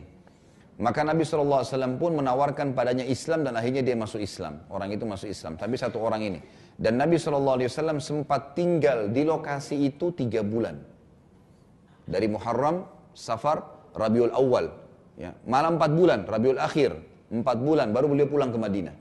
[0.79, 1.63] Maka Nabi SAW
[1.99, 4.63] pun menawarkan padanya Islam dan akhirnya dia masuk Islam.
[4.71, 6.39] Orang itu masuk Islam, tapi satu orang ini.
[6.75, 10.79] Dan Nabi SAW sempat tinggal di lokasi itu tiga bulan.
[12.07, 14.67] Dari Muharram, Safar, Rabiul Awal.
[15.15, 16.91] Ya, malam empat bulan, Rabiul Akhir.
[17.31, 18.93] Empat bulan baru beliau pulang ke Madinah.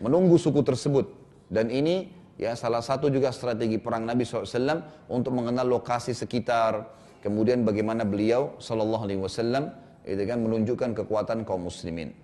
[0.00, 1.10] Menunggu suku tersebut.
[1.50, 2.08] Dan ini
[2.38, 6.86] ya salah satu juga strategi perang Nabi SAW untuk mengenal lokasi sekitar.
[7.20, 9.74] Kemudian bagaimana beliau Wasallam
[10.06, 12.14] itu kan menunjukkan kekuatan kaum muslimin.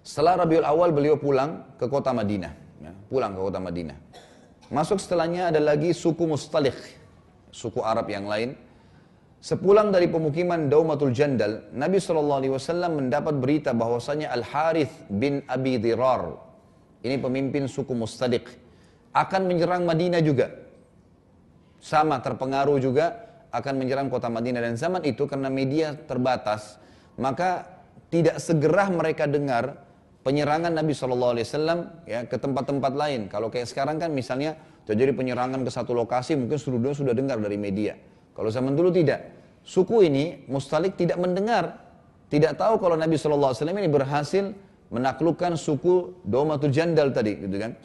[0.00, 2.52] Setelah Rabiul Awal beliau pulang ke kota Madinah.
[2.80, 3.98] Ya, pulang ke kota Madinah.
[4.70, 6.78] Masuk setelahnya ada lagi suku Mustalik.
[7.50, 8.54] Suku Arab yang lain
[9.40, 12.44] Sepulang dari pemukiman Daumatul Jandal, Nabi SAW
[12.92, 16.36] mendapat berita bahwasanya Al-Harith bin Abi Dirar,
[17.00, 18.44] ini pemimpin suku Mustadiq,
[19.16, 20.52] akan menyerang Madinah juga.
[21.80, 23.16] Sama terpengaruh juga
[23.48, 24.60] akan menyerang kota Madinah.
[24.60, 26.76] Dan zaman itu karena media terbatas,
[27.16, 27.64] maka
[28.12, 29.88] tidak segera mereka dengar
[30.20, 31.32] penyerangan Nabi SAW
[32.04, 33.32] ya, ke tempat-tempat lain.
[33.32, 37.40] Kalau kayak sekarang kan misalnya terjadi penyerangan ke satu lokasi, mungkin seluruh dunia sudah dengar
[37.40, 37.96] dari media.
[38.40, 39.20] Kalau zaman dulu tidak.
[39.60, 41.76] Suku ini, Mustalik tidak mendengar.
[42.32, 44.56] Tidak tahu kalau Nabi SAW ini berhasil
[44.88, 47.36] menaklukkan suku Domatul Jandal tadi.
[47.36, 47.76] gitu kan.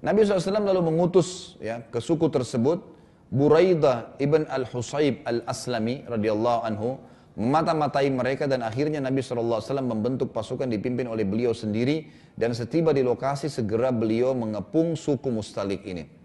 [0.00, 2.80] Nabi SAW lalu mengutus ya, ke suku tersebut
[3.28, 6.96] Buraidah ibn al-Husayb al-Aslami radhiyallahu anhu
[7.36, 12.08] memata-matai mereka dan akhirnya Nabi SAW membentuk pasukan dipimpin oleh beliau sendiri
[12.40, 16.19] dan setiba di lokasi segera beliau mengepung suku Mustalik ini.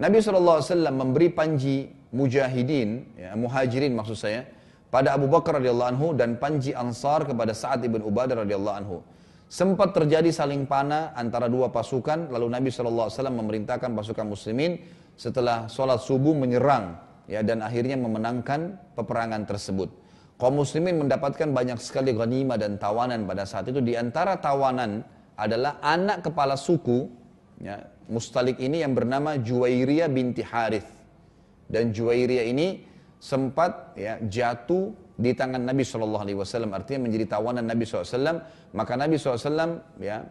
[0.00, 4.48] Nabi SAW memberi panji mujahidin, ya, muhajirin maksud saya,
[4.92, 8.96] pada Abu Bakar radhiyallahu anhu dan panji Ansar kepada Sa'ad ibn Ubadah radhiyallahu anhu.
[9.52, 14.80] Sempat terjadi saling panah antara dua pasukan, lalu Nabi SAW memerintahkan pasukan muslimin
[15.12, 16.96] setelah sholat subuh menyerang
[17.28, 19.92] ya dan akhirnya memenangkan peperangan tersebut.
[20.40, 23.84] Kaum muslimin mendapatkan banyak sekali ghanimah dan tawanan pada saat itu.
[23.84, 25.04] Di antara tawanan
[25.36, 27.12] adalah anak kepala suku,
[27.60, 27.78] ya,
[28.10, 30.88] Mustalik ini yang bernama Juwairiyah binti Harith.
[31.68, 32.82] Dan Juwairiyah ini
[33.22, 36.74] sempat ya, jatuh di tangan Nabi Shallallahu Alaihi Wasallam.
[36.74, 38.42] Artinya menjadi tawanan Nabi SAW
[38.72, 40.24] maka Nabi SAW ya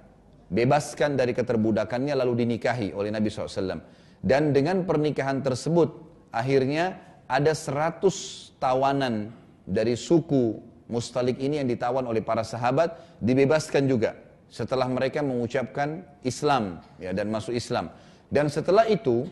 [0.51, 3.79] bebaskan dari keterbudakannya lalu dinikahi oleh Nabi SAW
[4.19, 5.89] dan dengan pernikahan tersebut
[6.35, 6.99] akhirnya
[7.31, 9.31] ada 100 tawanan
[9.63, 14.11] dari suku Mustalik ini yang ditawan oleh para sahabat dibebaskan juga
[14.51, 17.87] setelah mereka mengucapkan Islam ya dan masuk Islam
[18.27, 19.25] dan setelah itu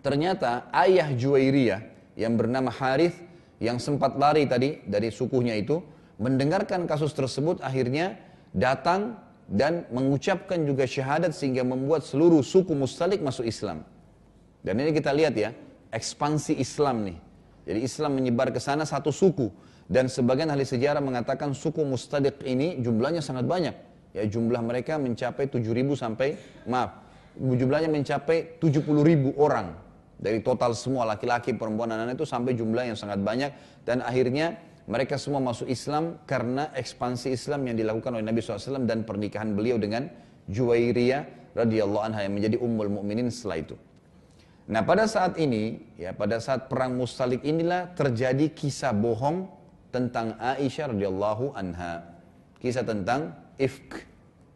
[0.00, 1.80] Ternyata ayah Juwairiyah
[2.16, 3.20] yang bernama Harith
[3.60, 5.84] yang sempat lari tadi dari sukunya itu
[6.16, 8.16] mendengarkan kasus tersebut akhirnya
[8.56, 13.84] datang dan mengucapkan juga syahadat sehingga membuat seluruh suku Mustalik masuk Islam.
[14.64, 15.52] Dan ini kita lihat ya,
[15.92, 17.18] ekspansi Islam nih.
[17.68, 19.52] Jadi Islam menyebar ke sana satu suku
[19.84, 23.89] dan sebagian ahli sejarah mengatakan suku Mustalik ini jumlahnya sangat banyak.
[24.10, 26.34] Ya jumlah mereka mencapai 7.000 sampai
[26.66, 26.98] maaf,
[27.38, 29.70] jumlahnya mencapai 70.000 orang
[30.20, 33.50] dari total semua laki-laki, perempuan, anak-anak itu sampai jumlah yang sangat banyak.
[33.88, 39.08] Dan akhirnya mereka semua masuk Islam karena ekspansi Islam yang dilakukan oleh Nabi SAW dan
[39.08, 40.12] pernikahan beliau dengan
[40.50, 43.76] Juwairiyah radhiyallahu anha yang menjadi ummul mukminin setelah itu.
[44.70, 49.48] Nah pada saat ini, ya pada saat perang Mustalik inilah terjadi kisah bohong
[49.88, 52.06] tentang Aisyah radhiyallahu anha.
[52.60, 54.00] Kisah tentang ifk.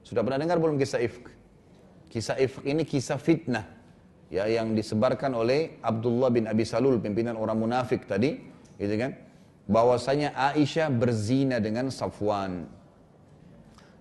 [0.00, 1.28] Sudah pernah dengar belum kisah ifk?
[2.08, 3.74] Kisah ifk ini kisah fitnah
[4.34, 8.34] ya yang disebarkan oleh Abdullah bin Abi Salul pimpinan orang munafik tadi
[8.74, 9.14] gitu kan
[9.70, 12.66] bahwasanya Aisyah berzina dengan Safwan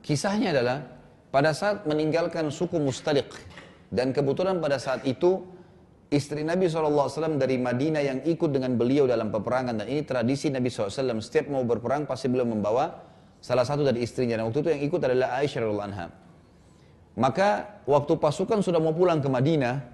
[0.01, 0.89] kisahnya adalah
[1.29, 3.29] pada saat meninggalkan suku Mustaliq
[3.93, 5.45] dan kebetulan pada saat itu
[6.09, 10.73] istri Nabi SAW dari Madinah yang ikut dengan beliau dalam peperangan dan ini tradisi Nabi
[10.73, 13.12] SAW setiap mau berperang pasti beliau membawa
[13.43, 16.07] salah satu dari istrinya dan waktu itu yang ikut adalah Aisyah anha
[17.19, 19.93] maka waktu pasukan sudah mau pulang ke Madinah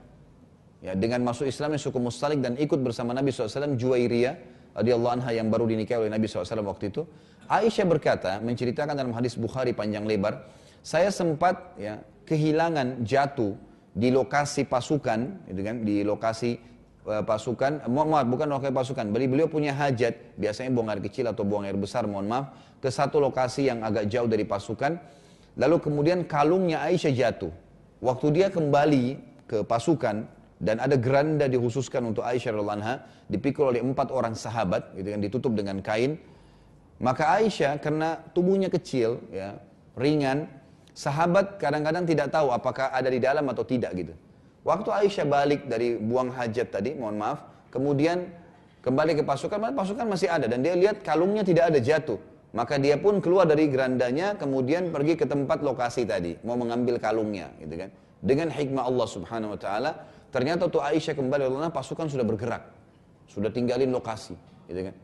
[0.79, 4.35] Ya, dengan masuk Islamnya suku Mustalik dan ikut bersama Nabi SAW Juwairiyah
[4.79, 7.03] radhiyallahu anha yang baru dinikahi oleh Nabi SAW waktu itu.
[7.51, 10.47] Aisyah berkata, menceritakan dalam hadis Bukhari panjang lebar,
[10.79, 13.59] saya sempat ya kehilangan jatuh
[13.91, 16.55] di lokasi pasukan, gitu kan, di lokasi
[17.25, 21.41] pasukan, mohon maaf bukan lokasi pasukan, beli beliau punya hajat, biasanya buang air kecil atau
[21.41, 24.97] buang air besar, mohon maaf, ke satu lokasi yang agak jauh dari pasukan,
[25.57, 27.51] lalu kemudian kalungnya Aisyah jatuh.
[27.99, 29.05] Waktu dia kembali
[29.49, 35.07] ke pasukan, dan ada geranda dikhususkan untuk Aisyah radhiallahu dipikul oleh empat orang sahabat gitu
[35.15, 36.19] kan ditutup dengan kain.
[36.99, 39.55] Maka Aisyah karena tubuhnya kecil ya
[39.95, 40.51] ringan
[40.91, 44.11] sahabat kadang-kadang tidak tahu apakah ada di dalam atau tidak gitu
[44.63, 48.29] waktu Aisyah balik dari buang hajat tadi mohon maaf kemudian
[48.83, 52.97] kembali ke pasukan pasukan masih ada dan dia lihat kalungnya tidak ada jatuh maka dia
[52.97, 57.89] pun keluar dari gerandanya kemudian pergi ke tempat lokasi tadi mau mengambil kalungnya gitu kan
[58.19, 59.91] dengan hikmah Allah Subhanahu wa taala
[60.29, 62.69] Ternyata tuh Aisyah kembali Allah pasukan sudah bergerak.
[63.25, 64.37] Sudah tinggalin lokasi.
[64.69, 64.95] Gitu kan.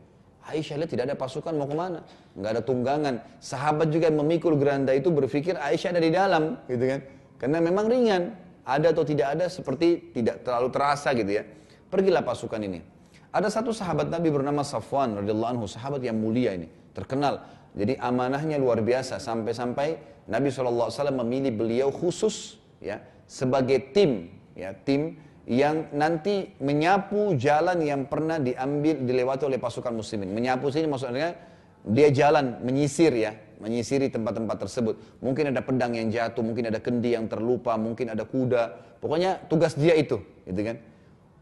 [0.46, 2.06] Aisyah lihat tidak ada pasukan mau ke mana.
[2.38, 3.14] Nggak ada tunggangan.
[3.42, 6.44] Sahabat juga yang memikul geranda itu berpikir Aisyah ada di dalam.
[6.70, 7.00] Gitu kan.
[7.42, 8.22] Karena memang ringan.
[8.66, 11.46] Ada atau tidak ada seperti tidak terlalu terasa gitu ya.
[11.86, 12.82] Pergilah pasukan ini.
[13.30, 17.46] Ada satu sahabat Nabi bernama Safwan radhiyallahu anhu, sahabat yang mulia ini, terkenal.
[17.76, 20.90] Jadi amanahnya luar biasa sampai-sampai Nabi SAW
[21.22, 28.98] memilih beliau khusus ya sebagai tim ya tim yang nanti menyapu jalan yang pernah diambil
[29.06, 30.34] dilewati oleh pasukan muslimin.
[30.34, 31.38] Menyapu sini maksudnya
[31.86, 33.30] dia jalan menyisir ya,
[33.62, 34.94] menyisiri tempat-tempat tersebut.
[35.24, 38.96] Mungkin ada pedang yang jatuh, mungkin ada kendi yang terlupa, mungkin ada kuda.
[39.00, 40.76] Pokoknya tugas dia itu, gitu kan.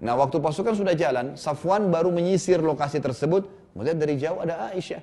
[0.04, 3.46] Nah, waktu pasukan sudah jalan, Safwan baru menyisir lokasi tersebut,
[3.78, 5.02] melihat dari jauh ada Aisyah.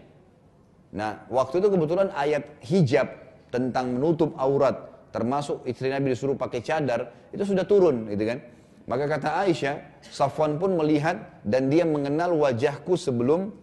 [0.92, 3.08] Nah, waktu itu kebetulan ayat hijab
[3.48, 8.40] tentang menutup aurat termasuk istri Nabi disuruh pakai cadar, itu sudah turun gitu kan.
[8.88, 13.54] Maka kata Aisyah, Safwan pun melihat dan dia mengenal wajahku sebelum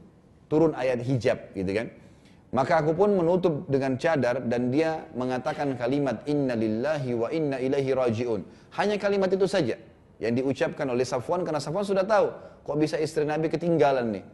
[0.47, 1.89] turun ayat hijab gitu kan.
[2.49, 7.93] Maka aku pun menutup dengan cadar dan dia mengatakan kalimat inna lillahi wa inna ilaihi
[7.93, 8.41] rajiun.
[8.73, 9.77] Hanya kalimat itu saja
[10.17, 12.33] yang diucapkan oleh Safwan karena Safwan sudah tahu
[12.65, 14.25] kok bisa istri Nabi ketinggalan nih.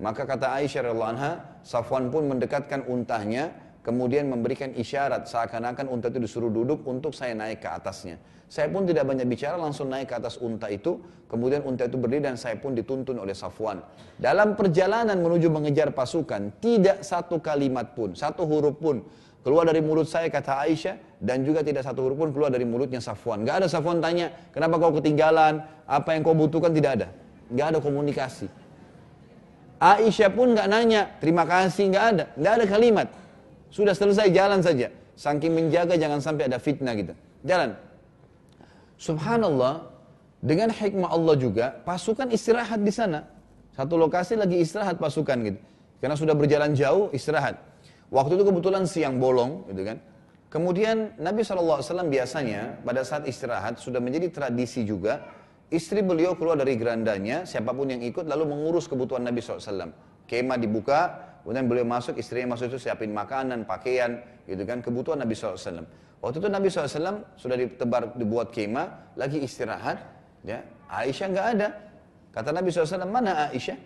[0.00, 3.52] Maka kata Aisyah radhiyallahu Safwan pun mendekatkan untahnya
[3.84, 8.16] kemudian memberikan isyarat seakan-akan unta itu disuruh duduk untuk saya naik ke atasnya.
[8.48, 10.96] Saya pun tidak banyak bicara, langsung naik ke atas unta itu,
[11.28, 13.84] kemudian unta itu berdiri dan saya pun dituntun oleh Safwan.
[14.16, 19.04] Dalam perjalanan menuju mengejar pasukan, tidak satu kalimat pun, satu huruf pun
[19.44, 23.04] keluar dari mulut saya kata Aisyah dan juga tidak satu huruf pun keluar dari mulutnya
[23.04, 23.44] Safwan.
[23.44, 27.08] Gak ada Safwan tanya, kenapa kau ketinggalan, apa yang kau butuhkan tidak ada.
[27.52, 28.48] Gak ada komunikasi.
[29.78, 32.24] Aisyah pun gak nanya, terima kasih, gak ada.
[32.32, 33.08] Gak ada kalimat.
[33.68, 34.88] Sudah selesai jalan saja.
[35.20, 37.12] Saking menjaga jangan sampai ada fitnah gitu.
[37.44, 37.87] Jalan.
[38.98, 39.86] Subhanallah,
[40.42, 43.24] dengan hikmah Allah juga, pasukan istirahat di sana.
[43.72, 45.58] Satu lokasi lagi istirahat pasukan gitu.
[46.02, 47.58] Karena sudah berjalan jauh, istirahat.
[48.10, 49.98] Waktu itu kebetulan siang bolong gitu kan.
[50.48, 55.20] Kemudian Nabi SAW biasanya pada saat istirahat sudah menjadi tradisi juga
[55.68, 59.92] istri beliau keluar dari gerandanya, siapa pun yang ikut lalu mengurus kebutuhan Nabi SAW.
[60.24, 61.00] Kemah dibuka,
[61.48, 65.80] Kemudian beliau masuk, istrinya masuk itu siapin makanan, pakaian, gitu kan, kebutuhan Nabi SAW.
[66.18, 70.02] Waktu itu Nabi SAW sudah ditebar, dibuat kemah, lagi istirahat,
[70.42, 71.68] ya, Aisyah nggak ada.
[72.34, 73.78] Kata Nabi SAW, mana Aisyah?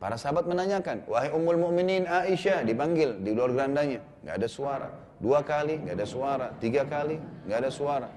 [0.00, 4.88] Para sahabat menanyakan, wahai ummul mu'minin Aisyah, dipanggil di luar gerandanya, nggak ada suara.
[5.20, 6.46] Dua kali, nggak ada suara.
[6.56, 8.08] Tiga kali, nggak ada suara.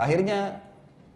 [0.00, 0.58] Akhirnya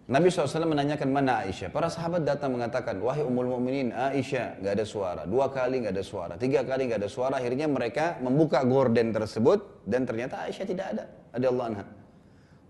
[0.09, 1.69] Nabi SAW menanyakan mana Aisyah.
[1.69, 5.21] Para sahabat datang mengatakan, wahai umul mu'minin Aisyah, gak ada suara.
[5.29, 6.33] Dua kali gak ada suara.
[6.33, 7.37] Tiga kali gak ada suara.
[7.37, 9.85] Akhirnya mereka membuka gorden tersebut.
[9.85, 11.05] Dan ternyata Aisyah tidak ada.
[11.29, 11.85] Ada Allah anha.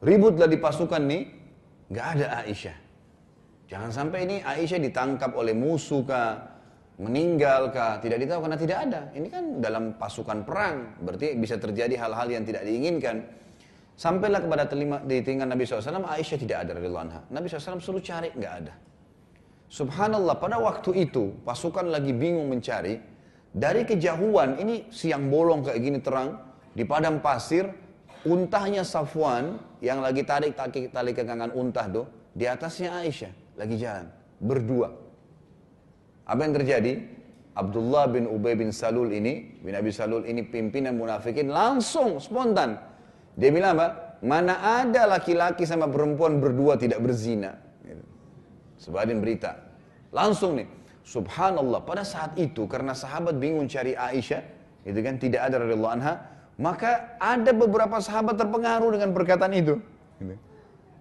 [0.04, 1.24] Ributlah di pasukan nih.
[1.96, 2.76] Gak ada Aisyah.
[3.72, 6.60] Jangan sampai ini Aisyah ditangkap oleh musuh kah.
[7.00, 8.04] Meninggal kah.
[8.04, 9.02] Tidak ditahu karena tidak ada.
[9.16, 11.00] Ini kan dalam pasukan perang.
[11.00, 13.39] Berarti bisa terjadi hal-hal yang tidak diinginkan.
[14.00, 17.20] Sampailah kepada telinga, di telinga Nabi SAW, Aisyah tidak ada radhiyallahu anha.
[17.36, 18.72] Nabi SAW suruh cari, nggak ada.
[19.68, 22.96] Subhanallah, pada waktu itu pasukan lagi bingung mencari.
[23.52, 26.40] Dari kejauhan, ini siang bolong kayak gini terang,
[26.72, 27.68] di padang pasir,
[28.24, 34.08] untahnya Safwan yang lagi tarik tali, tali kekangan untah tuh, di atasnya Aisyah lagi jalan,
[34.40, 34.96] berdua.
[36.24, 36.94] Apa yang terjadi?
[37.52, 42.89] Abdullah bin Ubay bin Salul ini, bin Abi Salul ini pimpinan munafikin langsung spontan
[43.40, 44.20] dia bilang apa?
[44.20, 47.56] Mana ada laki-laki sama perempuan berdua tidak berzina.
[47.80, 48.04] Gitu.
[49.24, 49.56] Berita.
[50.12, 50.68] Langsung nih.
[51.08, 51.88] Subhanallah.
[51.88, 54.44] Pada saat itu karena sahabat bingung cari Aisyah.
[54.84, 56.14] Itu kan tidak ada radhiyallahu anha.
[56.60, 59.80] Maka ada beberapa sahabat terpengaruh dengan perkataan itu.
[60.20, 60.36] Gitu.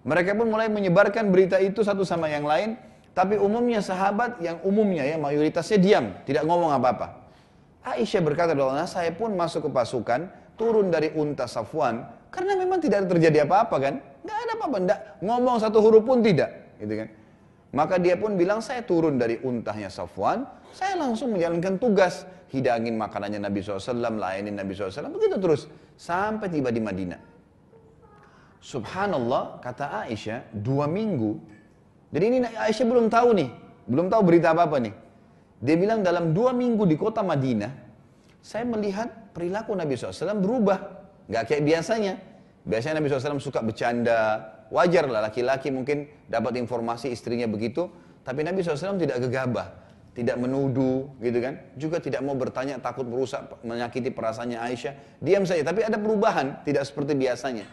[0.07, 2.79] Mereka pun mulai menyebarkan berita itu satu sama yang lain.
[3.11, 6.05] Tapi umumnya sahabat yang umumnya ya mayoritasnya diam.
[6.23, 7.19] Tidak ngomong apa-apa.
[7.83, 8.55] Aisyah berkata,
[8.87, 13.95] saya pun masuk ke pasukan, turun dari unta Safwan, karena memang tidak terjadi apa-apa kan.
[14.25, 14.77] Nggak ada apa-apa.
[15.25, 16.77] Ngomong satu huruf pun tidak.
[16.77, 17.09] Gitu kan.
[17.69, 20.41] Maka dia pun bilang, saya turun dari untahnya Safwan,
[20.73, 22.25] saya langsung menjalankan tugas.
[22.49, 25.69] Hidangin makanannya Nabi SAW, layanin Nabi SAW, begitu terus.
[25.93, 27.21] Sampai tiba di Madinah.
[28.57, 31.37] Subhanallah, kata Aisyah, dua minggu.
[32.09, 33.49] Jadi ini Aisyah belum tahu nih,
[33.85, 34.93] belum tahu berita apa-apa nih.
[35.61, 37.69] Dia bilang dalam dua minggu di kota Madinah,
[38.41, 40.98] saya melihat perilaku Nabi SAW berubah.
[41.29, 42.13] Gak kayak biasanya.
[42.65, 44.19] Biasanya Nabi SAW suka bercanda,
[44.69, 47.89] wajar lah laki-laki mungkin dapat informasi istrinya begitu,
[48.21, 49.73] tapi Nabi SAW tidak gegabah,
[50.13, 55.65] tidak menuduh gitu kan, juga tidak mau bertanya takut merusak menyakiti perasaannya Aisyah, diam saja,
[55.65, 57.65] tapi ada perubahan, tidak seperti biasanya.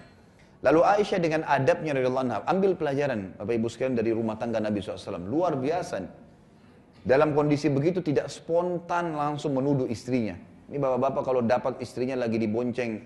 [0.65, 4.81] Lalu Aisyah dengan adabnya radhiyallahu anha ambil pelajaran Bapak Ibu sekalian dari rumah tangga Nabi
[4.81, 5.21] SAW.
[5.21, 6.01] Luar biasa.
[7.07, 10.35] Dalam kondisi begitu tidak spontan langsung menuduh istrinya.
[10.67, 12.99] Ini bapak-bapak kalau dapat istrinya lagi dibonceng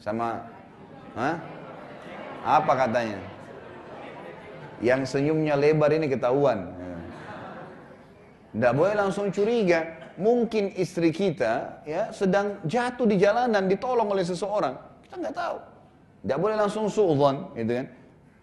[0.00, 0.48] sama
[1.14, 1.36] Hah?
[2.40, 3.20] Apa katanya?
[4.80, 6.72] Yang senyumnya lebar ini ketahuan.
[8.50, 9.98] Tidak boleh langsung curiga.
[10.20, 14.76] Mungkin istri kita ya sedang jatuh di jalanan ditolong oleh seseorang.
[15.06, 15.56] Kita nggak tahu.
[16.20, 17.86] Tidak boleh langsung suudzon, gitu kan?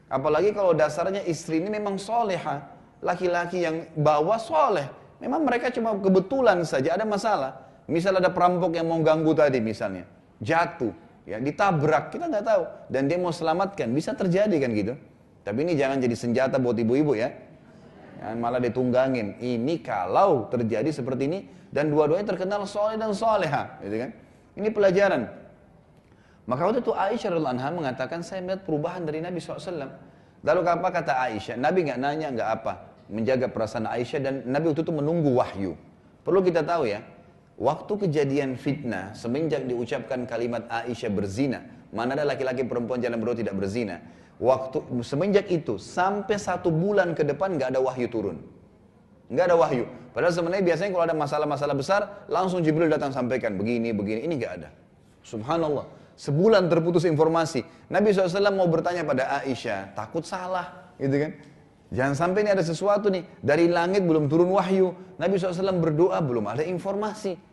[0.09, 2.65] Apalagi kalau dasarnya istri ini memang soleha,
[3.05, 4.89] laki-laki yang bawa soleh.
[5.21, 7.69] Memang mereka cuma kebetulan saja ada masalah.
[7.85, 10.09] Misal ada perampok yang mau ganggu tadi misalnya,
[10.41, 10.91] jatuh,
[11.27, 12.63] ya ditabrak, kita nggak tahu.
[12.87, 14.95] Dan dia mau selamatkan, bisa terjadi kan gitu.
[15.43, 17.35] Tapi ini jangan jadi senjata buat ibu-ibu ya.
[18.23, 19.37] Jangan malah ditunggangin.
[19.37, 24.11] Ini kalau terjadi seperti ini dan dua-duanya terkenal soleh dan soleha, gitu kan?
[24.57, 25.21] Ini pelajaran.
[26.47, 29.91] Maka waktu itu Aisyah radhiallahu anha mengatakan saya melihat perubahan dari Nabi SAW.
[30.47, 31.59] Lalu apa kata Aisyah?
[31.59, 32.73] Nabi nggak nanya nggak apa,
[33.11, 35.75] menjaga perasaan Aisyah dan Nabi waktu itu menunggu wahyu.
[36.23, 37.03] Perlu kita tahu ya,
[37.57, 43.57] waktu kejadian fitnah semenjak diucapkan kalimat Aisyah berzina, mana ada laki-laki perempuan jalan berdua tidak
[43.57, 43.99] berzina.
[44.37, 48.37] Waktu semenjak itu sampai satu bulan ke depan nggak ada wahyu turun,
[49.33, 49.89] nggak ada wahyu.
[50.13, 54.53] Padahal sebenarnya biasanya kalau ada masalah-masalah besar langsung Jibril datang sampaikan begini begini ini nggak
[54.61, 54.69] ada.
[55.25, 55.85] Subhanallah.
[56.17, 57.61] Sebulan terputus informasi.
[57.93, 61.31] Nabi SAW mau bertanya pada Aisyah, takut salah, gitu kan?
[61.93, 64.97] Jangan sampai ini ada sesuatu nih, dari langit belum turun wahyu.
[65.21, 67.46] Nabi SAW berdoa, belum ada informasi.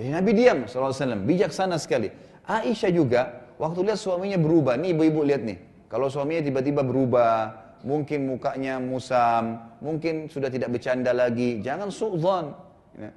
[0.00, 2.08] Jadi Nabi diam SAW, bijaksana sekali.
[2.48, 5.60] Aisyah juga, waktu lihat suaminya berubah, nih ibu-ibu lihat nih.
[5.92, 7.52] Kalau suaminya tiba-tiba berubah,
[7.84, 12.56] mungkin mukanya musam, mungkin sudah tidak bercanda lagi, jangan su'zon.
[12.96, 13.12] Ya.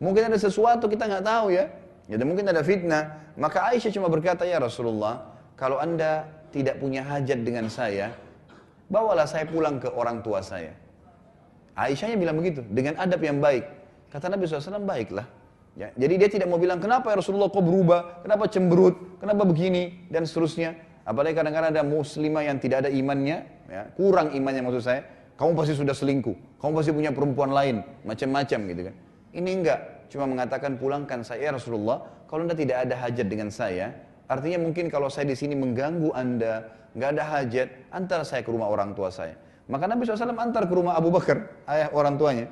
[0.00, 1.68] Mungkin ada sesuatu kita nggak tahu ya.
[2.08, 3.36] Jadi mungkin ada fitnah.
[3.36, 8.08] Maka Aisyah cuma berkata, ya Rasulullah, kalau anda tidak punya hajat dengan saya,
[8.88, 10.72] bawalah saya pulang ke orang tua saya.
[11.76, 13.68] Aisyahnya bilang begitu, dengan adab yang baik.
[14.08, 15.41] Kata Nabi SAW, baiklah.
[15.72, 20.04] Ya, jadi dia tidak mau bilang, kenapa ya Rasulullah kok berubah, kenapa cemberut, kenapa begini,
[20.12, 20.76] dan seterusnya.
[21.08, 25.00] Apalagi kadang-kadang ada muslimah yang tidak ada imannya, ya, kurang imannya maksud saya,
[25.40, 28.94] kamu pasti sudah selingkuh, kamu pasti punya perempuan lain, macam-macam gitu kan.
[29.32, 29.78] Ini enggak,
[30.12, 33.96] cuma mengatakan pulangkan saya ya Rasulullah, kalau anda tidak ada hajat dengan saya,
[34.28, 38.68] artinya mungkin kalau saya di sini mengganggu anda, nggak ada hajat, antar saya ke rumah
[38.68, 39.34] orang tua saya.
[39.72, 42.46] Maka Nabi SAW antar ke rumah Abu Bakar, ayah orang tuanya.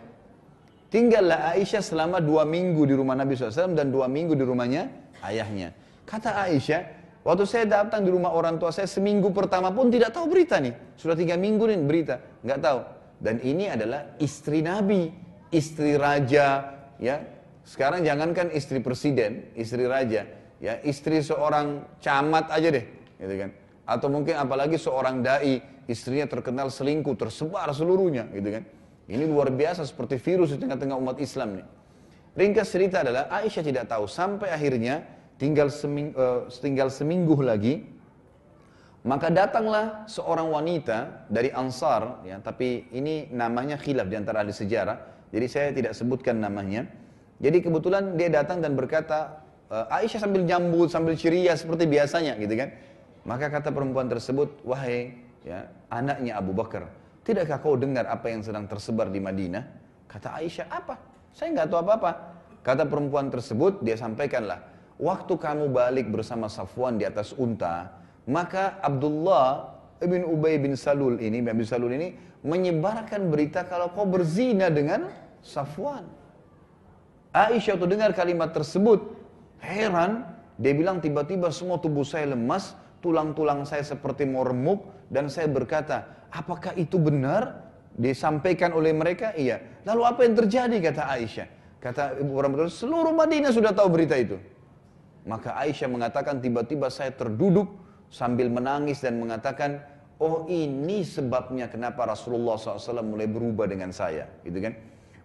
[0.91, 4.91] Tinggallah Aisyah selama dua minggu di rumah Nabi SAW dan dua minggu di rumahnya
[5.23, 5.71] ayahnya.
[6.03, 6.83] Kata Aisyah,
[7.23, 10.75] waktu saya datang di rumah orang tua saya seminggu pertama pun tidak tahu berita nih.
[10.99, 12.81] Sudah tiga minggu nih berita, nggak tahu.
[13.23, 15.15] Dan ini adalah istri Nabi,
[15.55, 17.23] istri raja, ya
[17.63, 20.27] sekarang jangankan istri presiden, istri raja,
[20.59, 22.85] ya istri seorang camat aja deh,
[23.23, 23.51] gitu kan.
[23.87, 28.65] Atau mungkin apalagi seorang dai, istrinya terkenal selingkuh, tersebar seluruhnya, gitu kan.
[29.11, 31.67] Ini luar biasa seperti virus di tengah-tengah umat Islam nih.
[32.39, 35.03] Ringkas cerita adalah Aisyah tidak tahu sampai akhirnya
[35.35, 37.83] tinggal seming, uh, tinggal seminggu lagi
[39.01, 45.27] maka datanglah seorang wanita dari Ansar ya tapi ini namanya khilaf di antara ahli sejarah
[45.33, 46.85] jadi saya tidak sebutkan namanya
[47.41, 49.41] jadi kebetulan dia datang dan berkata,
[49.73, 52.77] eh, Aisyah sambil nyambut, sambil ceria seperti biasanya gitu kan.
[53.25, 56.93] Maka kata perempuan tersebut, wahai ya, anaknya Abu Bakar,
[57.31, 59.63] tidakkah kau dengar apa yang sedang tersebar di Madinah?
[60.11, 60.99] Kata Aisyah, apa?
[61.31, 62.11] Saya nggak tahu apa-apa.
[62.67, 64.67] Kata perempuan tersebut, dia sampaikanlah,
[64.99, 67.95] waktu kamu balik bersama Safwan di atas unta,
[68.27, 74.69] maka Abdullah ibn Ubay bin Salul ini, bin Salul ini menyebarkan berita kalau kau berzina
[74.69, 75.07] dengan
[75.41, 76.05] Safwan.
[77.31, 79.15] Aisyah tuh dengar kalimat tersebut,
[79.63, 80.27] heran,
[80.59, 86.20] dia bilang tiba-tiba semua tubuh saya lemas, tulang-tulang saya seperti mau remuk, dan saya berkata,
[86.31, 87.71] apakah itu benar?
[87.91, 89.61] Disampaikan oleh mereka, iya.
[89.85, 91.49] Lalu apa yang terjadi, kata Aisyah?
[91.83, 94.39] Kata ibu orang betul, seluruh Madinah sudah tahu berita itu.
[95.29, 97.69] Maka Aisyah mengatakan tiba-tiba saya terduduk
[98.09, 99.85] sambil menangis dan mengatakan,
[100.21, 104.73] oh ini sebabnya kenapa Rasulullah SAW mulai berubah dengan saya, gitu kan?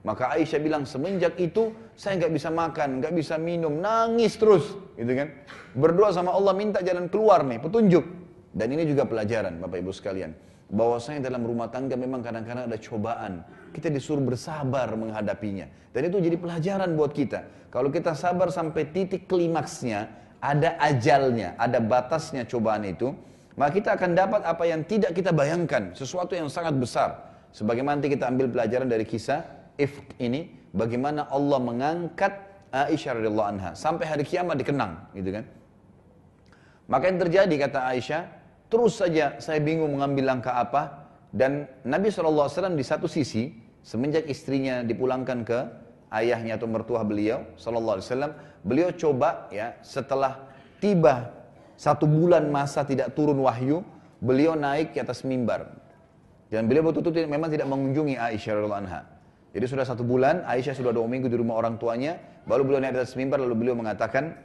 [0.06, 5.11] Maka Aisyah bilang semenjak itu saya nggak bisa makan, nggak bisa minum, nangis terus, gitu
[5.18, 5.34] kan?
[5.73, 8.06] Berdoa sama Allah minta jalan keluar nih, petunjuk.
[8.56, 10.32] Dan ini juga pelajaran Bapak Ibu sekalian.
[10.66, 13.46] Bahwasanya dalam rumah tangga memang kadang-kadang ada cobaan.
[13.70, 15.70] Kita disuruh bersabar menghadapinya.
[15.94, 17.70] Dan itu jadi pelajaran buat kita.
[17.70, 20.10] Kalau kita sabar sampai titik klimaksnya,
[20.42, 23.12] ada ajalnya, ada batasnya cobaan itu,
[23.56, 27.36] maka kita akan dapat apa yang tidak kita bayangkan, sesuatu yang sangat besar.
[27.56, 29.44] Sebagaimana nanti kita ambil pelajaran dari kisah
[29.80, 32.32] Ifk ini, bagaimana Allah mengangkat
[32.76, 35.48] Aisyah radhiyallahu anha sampai hari kiamat dikenang, gitu kan?
[36.92, 38.22] Maka yang terjadi kata Aisyah,
[38.68, 41.08] terus saja saya bingung mengambil langkah apa.
[41.36, 42.48] Dan Nabi SAW
[42.80, 43.52] di satu sisi
[43.84, 45.60] semenjak istrinya dipulangkan ke
[46.16, 48.32] ayahnya atau mertua beliau wasallam
[48.64, 50.48] beliau coba ya setelah
[50.80, 51.36] tiba
[51.76, 53.84] satu bulan masa tidak turun wahyu
[54.24, 55.68] beliau naik ke atas mimbar.
[56.48, 59.02] Dan beliau betul-betul memang tidak mengunjungi Aisyah radhiallahu anha.
[59.52, 62.16] Jadi sudah satu bulan Aisyah sudah dua minggu di rumah orang tuanya
[62.48, 64.36] baru beliau naik ke atas mimbar lalu beliau mengatakan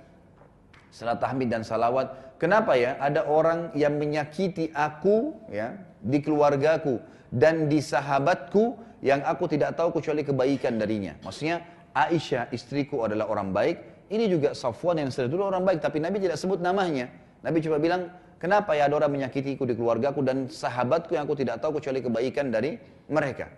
[0.91, 6.99] setelah tahmid dan salawat kenapa ya ada orang yang menyakiti aku ya di keluargaku
[7.31, 11.17] dan di sahabatku yang aku tidak tahu kecuali kebaikan darinya.
[11.25, 11.65] Maksudnya
[11.97, 16.21] Aisyah istriku adalah orang baik, ini juga Safwan yang sudah dulu orang baik, tapi Nabi
[16.23, 17.09] tidak sebut namanya.
[17.41, 21.59] Nabi cuma bilang, kenapa ya ada orang menyakitiku di keluargaku dan sahabatku yang aku tidak
[21.65, 22.77] tahu kecuali kebaikan dari
[23.09, 23.49] mereka.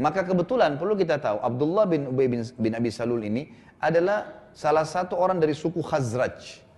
[0.00, 4.84] Maka kebetulan perlu kita tahu, Abdullah bin Ubay bin, bin Abi Salul ini adalah salah
[4.84, 6.69] satu orang dari suku Khazraj.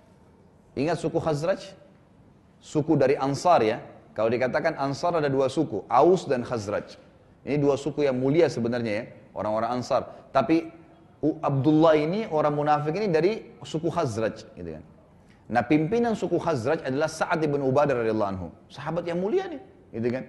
[0.72, 1.76] Ingat suku Khazraj?
[2.62, 3.82] Suku dari Ansar ya.
[4.12, 6.96] Kalau dikatakan Ansar ada dua suku, Aus dan Khazraj.
[7.42, 9.04] Ini dua suku yang mulia sebenarnya ya,
[9.34, 10.30] orang-orang Ansar.
[10.30, 10.68] Tapi
[11.22, 14.84] Abdullah ini orang munafik ini dari suku Khazraj, gitu kan.
[15.52, 18.48] Nah pimpinan suku Khazraj adalah Sa'ad ibn Ubadah radhiyallahu anhu.
[18.72, 19.62] Sahabat yang mulia nih,
[19.96, 20.24] gitu kan.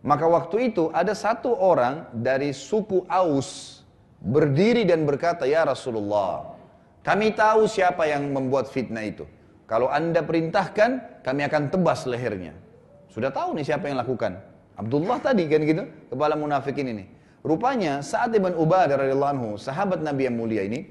[0.00, 3.82] Maka waktu itu ada satu orang dari suku Aus
[4.20, 6.56] berdiri dan berkata, "Ya Rasulullah,
[7.04, 9.28] kami tahu siapa yang membuat fitnah itu.
[9.70, 12.58] Kalau Anda perintahkan, kami akan tebas lehernya."
[13.06, 14.42] Sudah tahu nih siapa yang lakukan.
[14.74, 17.04] Abdullah tadi kan gitu, kepala munafikin ini.
[17.46, 20.90] Rupanya saat Ibn Ubadah radhiyallahu anhu, sahabat Nabi yang mulia ini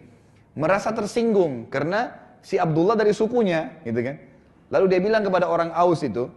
[0.56, 4.15] merasa tersinggung karena si Abdullah dari sukunya, gitu kan.
[4.69, 6.30] Lalu dia bilang kepada orang Aus itu,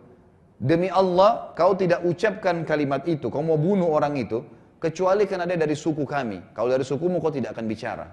[0.56, 4.40] demi Allah kau tidak ucapkan kalimat itu, kau mau bunuh orang itu,
[4.80, 6.56] kecuali karena dia dari suku kami.
[6.56, 8.06] Kalau dari sukumu kau tidak akan bicara,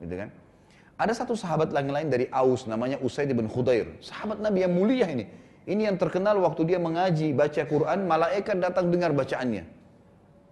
[0.00, 0.28] gitu kan.
[0.96, 5.04] Ada satu sahabat lain lain dari Aus namanya Usaid bin Khudair, sahabat Nabi yang mulia
[5.12, 5.28] ini.
[5.68, 9.66] Ini yang terkenal waktu dia mengaji, baca Quran, malaikat datang dengar bacaannya.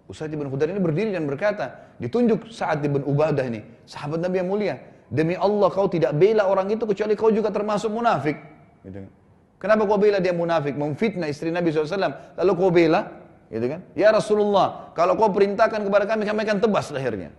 [0.05, 4.49] Usaid bin Khudair ini berdiri dan berkata, ditunjuk saat ibn Ubadah ini, sahabat Nabi yang
[4.51, 4.75] mulia.
[5.09, 8.37] Demi Allah kau tidak bela orang itu kecuali kau juga termasuk munafik.
[8.85, 9.11] Gitu kan.
[9.57, 10.77] Kenapa kau bela dia munafik?
[10.77, 12.37] Memfitnah istri Nabi SAW.
[12.37, 13.01] Lalu kau bela?
[13.49, 13.81] Gitu kan?
[13.97, 17.29] Ya Rasulullah, kalau kau perintahkan kepada kami, kami akan tebas lehernya.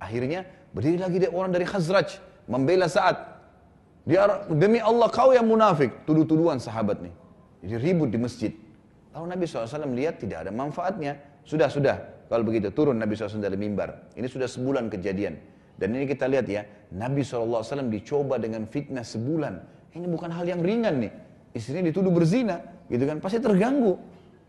[0.00, 2.33] Akhirnya berdiri lagi dia orang dari Khazraj.
[2.44, 3.34] Membela saat
[4.04, 7.14] dia demi Allah kau yang munafik, tuduh-tuduhan sahabat nih.
[7.64, 8.52] Jadi ribut di masjid.
[9.16, 11.16] Lalu Nabi SAW melihat tidak ada manfaatnya.
[11.48, 11.96] Sudah, sudah.
[12.28, 14.12] Kalau begitu turun Nabi SAW dari mimbar.
[14.12, 15.40] Ini sudah sebulan kejadian.
[15.80, 19.54] Dan ini kita lihat ya, Nabi SAW dicoba dengan fitnah sebulan.
[19.96, 21.12] Ini bukan hal yang ringan nih.
[21.54, 22.60] Istrinya dituduh berzina,
[22.90, 23.22] gitu kan?
[23.22, 23.96] Pasti terganggu.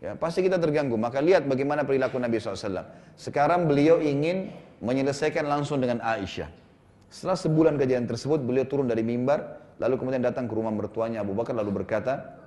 [0.02, 0.98] Ya, pasti kita terganggu.
[1.00, 2.84] Maka lihat bagaimana perilaku Nabi SAW.
[3.16, 4.52] Sekarang beliau ingin
[4.84, 6.65] menyelesaikan langsung dengan Aisyah.
[7.06, 11.38] Setelah sebulan kejadian tersebut, beliau turun dari mimbar, lalu kemudian datang ke rumah mertuanya Abu
[11.38, 12.42] Bakar, lalu berkata,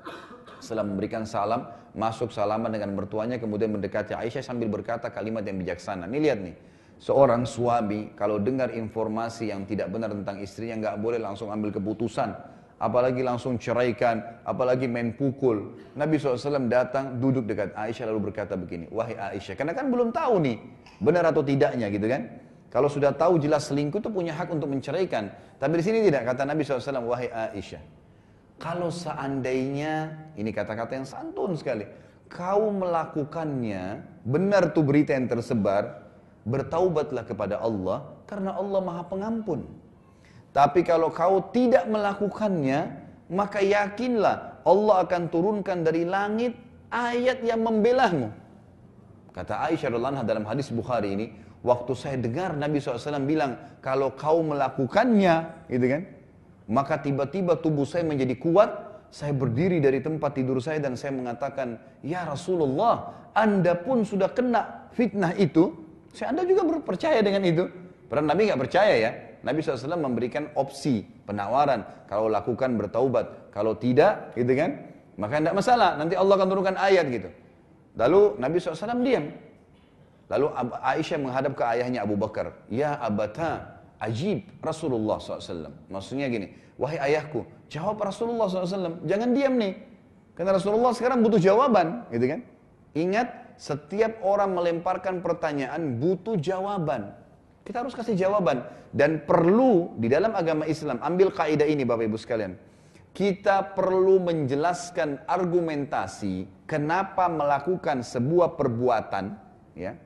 [0.60, 1.64] setelah memberikan salam,
[1.96, 6.06] masuk salaman dengan mertuanya, kemudian mendekati Aisyah sambil berkata kalimat yang bijaksana.
[6.12, 6.56] Ini lihat nih,
[7.00, 12.36] seorang suami kalau dengar informasi yang tidak benar tentang istrinya, nggak boleh langsung ambil keputusan,
[12.84, 15.80] apalagi langsung ceraikan, apalagi main pukul.
[15.96, 20.44] Nabi SAW datang duduk dekat Aisyah lalu berkata begini, wahai Aisyah, karena kan belum tahu
[20.44, 20.60] nih
[21.00, 22.49] benar atau tidaknya gitu kan.
[22.70, 25.34] Kalau sudah tahu jelas selingkuh itu punya hak untuk menceraikan.
[25.58, 27.82] Tapi di sini tidak kata Nabi SAW, wahai Aisyah.
[28.62, 31.90] Kalau seandainya, ini kata-kata yang santun sekali.
[32.30, 36.06] Kau melakukannya, benar tuh berita yang tersebar,
[36.46, 39.66] bertaubatlah kepada Allah, karena Allah maha pengampun.
[40.54, 42.94] Tapi kalau kau tidak melakukannya,
[43.34, 46.54] maka yakinlah Allah akan turunkan dari langit
[46.94, 48.30] ayat yang membelahmu.
[49.34, 49.90] Kata Aisyah
[50.22, 51.26] dalam hadis Bukhari ini,
[51.60, 56.02] Waktu saya dengar Nabi SAW bilang, kalau kau melakukannya, gitu kan,
[56.72, 58.70] maka tiba-tiba tubuh saya menjadi kuat,
[59.12, 64.88] saya berdiri dari tempat tidur saya dan saya mengatakan, Ya Rasulullah, Anda pun sudah kena
[64.96, 65.76] fitnah itu,
[66.16, 67.68] saya Anda juga percaya dengan itu.
[68.08, 69.12] Padahal Nabi nggak percaya ya.
[69.40, 71.84] Nabi SAW memberikan opsi, penawaran.
[72.12, 74.84] Kalau lakukan bertaubat, kalau tidak, gitu kan,
[75.16, 75.96] maka tidak masalah.
[75.96, 77.30] Nanti Allah akan turunkan ayat gitu.
[77.96, 79.49] Lalu Nabi SAW diam.
[80.30, 80.46] Lalu
[80.86, 82.54] Aisyah menghadap ke ayahnya Abu Bakar.
[82.70, 85.74] Ya abata, ajib Rasulullah SAW.
[85.90, 89.02] Maksudnya gini, wahai ayahku, jawab Rasulullah SAW.
[89.10, 89.74] Jangan diam nih.
[90.38, 92.40] Karena Rasulullah sekarang butuh jawaban, gitu kan?
[92.94, 97.12] Ingat, setiap orang melemparkan pertanyaan butuh jawaban.
[97.68, 98.64] Kita harus kasih jawaban.
[98.90, 102.54] Dan perlu di dalam agama Islam, ambil kaidah ini Bapak Ibu sekalian.
[103.12, 109.36] Kita perlu menjelaskan argumentasi kenapa melakukan sebuah perbuatan,
[109.76, 109.98] ya.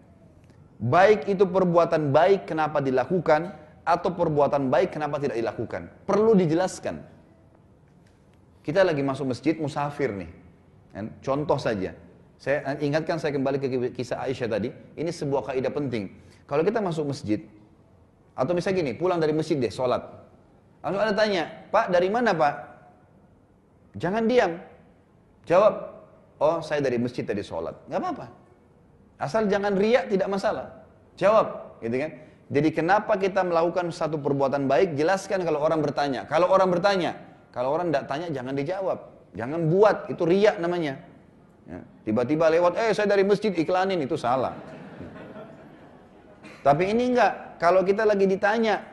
[0.83, 5.91] Baik itu perbuatan baik kenapa dilakukan, atau perbuatan baik kenapa tidak dilakukan.
[6.07, 7.03] Perlu dijelaskan.
[8.63, 10.31] Kita lagi masuk masjid musafir nih.
[10.95, 11.05] Kan?
[11.19, 11.91] Contoh saja.
[12.39, 14.71] Saya ingatkan saya kembali ke kisah Aisyah tadi.
[14.99, 16.11] Ini sebuah kaidah penting.
[16.47, 17.43] Kalau kita masuk masjid,
[18.35, 20.03] atau misalnya gini, pulang dari masjid deh, sholat.
[20.83, 22.55] Langsung ada tanya, Pak dari mana Pak?
[23.95, 24.59] Jangan diam.
[25.47, 25.73] Jawab,
[26.39, 27.75] oh saya dari masjid tadi sholat.
[27.87, 28.27] Gak apa-apa.
[29.23, 30.83] Asal jangan riak tidak masalah.
[31.15, 32.11] Jawab, gitu kan?
[32.51, 36.27] Jadi kenapa kita melakukan satu perbuatan baik, jelaskan kalau orang bertanya.
[36.27, 37.15] Kalau orang bertanya,
[37.55, 38.99] kalau orang tidak tanya jangan dijawab.
[39.31, 40.99] Jangan buat, itu riak namanya.
[41.63, 44.51] Ya, tiba-tiba lewat, eh saya dari masjid iklanin, itu salah.
[46.59, 48.83] Tapi ini enggak, kalau kita lagi ditanya,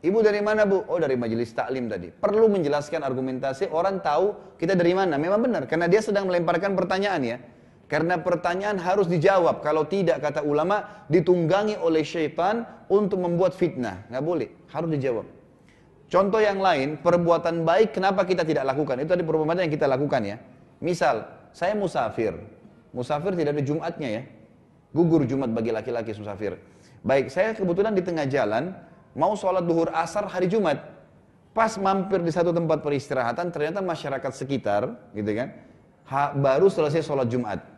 [0.00, 0.88] ibu dari mana bu?
[0.88, 2.08] Oh dari majelis taklim tadi.
[2.08, 5.20] Perlu menjelaskan argumentasi, orang tahu kita dari mana.
[5.20, 7.36] Memang benar, karena dia sedang melemparkan pertanyaan ya.
[7.84, 9.60] Karena pertanyaan harus dijawab.
[9.60, 14.08] Kalau tidak, kata ulama, ditunggangi oleh syaitan untuk membuat fitnah.
[14.08, 15.26] Nggak boleh, harus dijawab.
[16.08, 19.02] Contoh yang lain, perbuatan baik kenapa kita tidak lakukan?
[19.04, 20.36] Itu ada perbuatan yang kita lakukan ya.
[20.80, 22.32] Misal, saya musafir.
[22.94, 24.22] Musafir tidak ada Jumatnya ya.
[24.94, 26.54] Gugur Jumat bagi laki-laki musafir.
[27.02, 28.72] Baik, saya kebetulan di tengah jalan,
[29.18, 30.78] mau sholat duhur asar hari Jumat.
[31.50, 35.50] Pas mampir di satu tempat peristirahatan, ternyata masyarakat sekitar, gitu kan,
[36.38, 37.73] baru selesai sholat Jumat.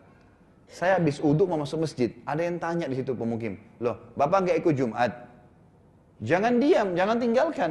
[0.66, 4.56] Saya habis uduk mau masuk masjid, ada yang tanya di situ pemukim, loh, bapak nggak
[4.66, 5.12] ikut Jumat?
[6.20, 7.70] Jangan diam, jangan tinggalkan.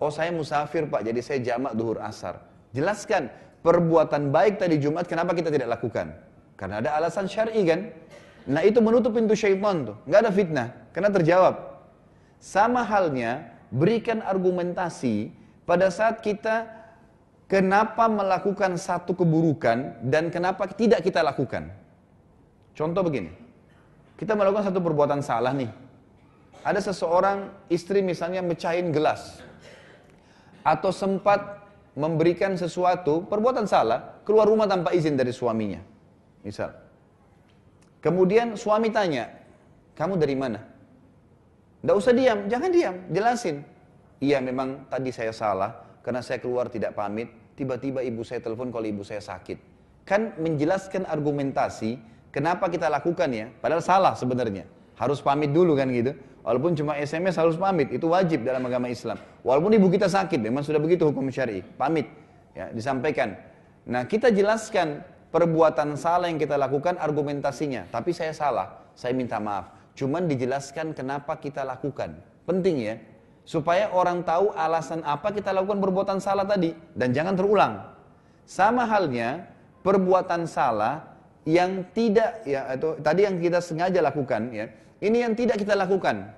[0.00, 2.42] Oh saya musafir pak, jadi saya jamak duhur asar.
[2.72, 3.30] Jelaskan,
[3.62, 6.16] perbuatan baik tadi Jumat kenapa kita tidak lakukan?
[6.58, 7.90] Karena ada alasan syar'i kan?
[8.46, 9.96] Nah itu menutup pintu syaitan tuh.
[10.06, 10.68] Nggak ada fitnah.
[10.90, 11.54] Karena terjawab.
[12.42, 15.30] Sama halnya berikan argumentasi
[15.62, 16.66] pada saat kita
[17.46, 21.70] kenapa melakukan satu keburukan dan kenapa tidak kita lakukan.
[22.72, 23.32] Contoh begini.
[24.16, 25.70] Kita melakukan satu perbuatan salah nih.
[26.62, 29.42] Ada seseorang istri misalnya mecahin gelas.
[30.62, 31.62] Atau sempat
[31.98, 35.82] memberikan sesuatu, perbuatan salah, keluar rumah tanpa izin dari suaminya.
[36.46, 36.70] Misal.
[38.02, 39.30] Kemudian suami tanya,
[39.94, 40.60] kamu dari mana?
[41.82, 43.62] Tidak usah diam, jangan diam, jelasin.
[44.22, 48.86] Iya memang tadi saya salah, karena saya keluar tidak pamit, tiba-tiba ibu saya telepon kalau
[48.86, 49.58] ibu saya sakit.
[50.06, 51.98] Kan menjelaskan argumentasi,
[52.32, 54.64] kenapa kita lakukan ya, padahal salah sebenarnya.
[54.96, 56.16] Harus pamit dulu kan gitu.
[56.42, 59.14] Walaupun cuma SMS harus pamit, itu wajib dalam agama Islam.
[59.46, 62.10] Walaupun ibu kita sakit, memang sudah begitu hukum syari, pamit.
[62.52, 63.38] Ya, disampaikan.
[63.86, 67.88] Nah kita jelaskan perbuatan salah yang kita lakukan argumentasinya.
[67.88, 69.72] Tapi saya salah, saya minta maaf.
[69.96, 72.16] Cuman dijelaskan kenapa kita lakukan.
[72.44, 72.94] Penting ya.
[73.42, 76.72] Supaya orang tahu alasan apa kita lakukan perbuatan salah tadi.
[76.94, 77.74] Dan jangan terulang.
[78.46, 79.50] Sama halnya
[79.82, 81.11] perbuatan salah
[81.42, 84.66] yang tidak ya atau tadi yang kita sengaja lakukan ya.
[85.02, 86.30] Ini yang tidak kita lakukan.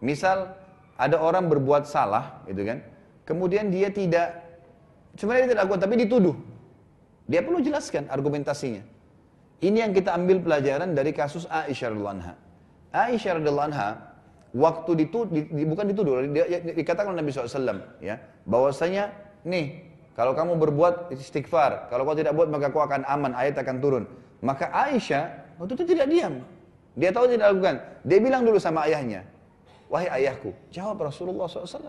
[0.00, 0.56] Misal
[0.96, 2.80] ada orang berbuat salah gitu kan.
[3.28, 4.40] Kemudian dia tidak
[5.16, 6.36] sebenarnya tidak lakukan tapi dituduh.
[7.28, 8.82] Dia perlu jelaskan argumentasinya.
[9.60, 12.34] Ini yang kita ambil pelajaran dari kasus Aisyah radhiallahu anha.
[12.96, 13.88] Aisyah radhiallahu anha
[14.56, 18.18] waktu dituduh, di, bukan dituduh, dia, dikatakan oleh Nabi SAW, ya,
[18.48, 19.14] bahwasanya
[19.46, 19.89] nih
[20.20, 24.04] kalau kamu berbuat istighfar, kalau kau tidak buat maka kau akan aman, ayat akan turun.
[24.44, 26.44] Maka Aisyah waktu itu tidak diam.
[26.92, 27.80] Dia tahu tidak lakukan.
[28.04, 29.24] Dia bilang dulu sama ayahnya,
[29.88, 31.88] wahai ayahku, jawab Rasulullah SAW.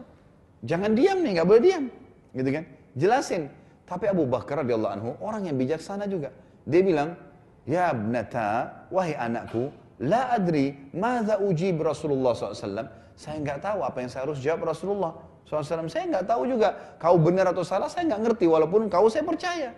[0.63, 1.83] Jangan diam nih, nggak boleh diam,
[2.31, 2.63] gitu kan?
[2.95, 3.51] Jelasin.
[3.83, 6.31] Tapi Abu Bakar radhiyallahu anhu orang yang bijaksana juga.
[6.63, 7.19] Dia bilang,
[7.67, 12.87] "Ya abnata, wahai anakku, la adri madza ujib Rasulullah SAW."
[13.19, 15.11] Saya nggak tahu apa yang saya harus jawab Rasulullah
[15.45, 15.89] SAW.
[15.91, 16.97] Saya nggak tahu juga.
[16.97, 18.45] Kau benar atau salah saya nggak ngerti.
[18.47, 19.75] Walaupun kau saya percaya.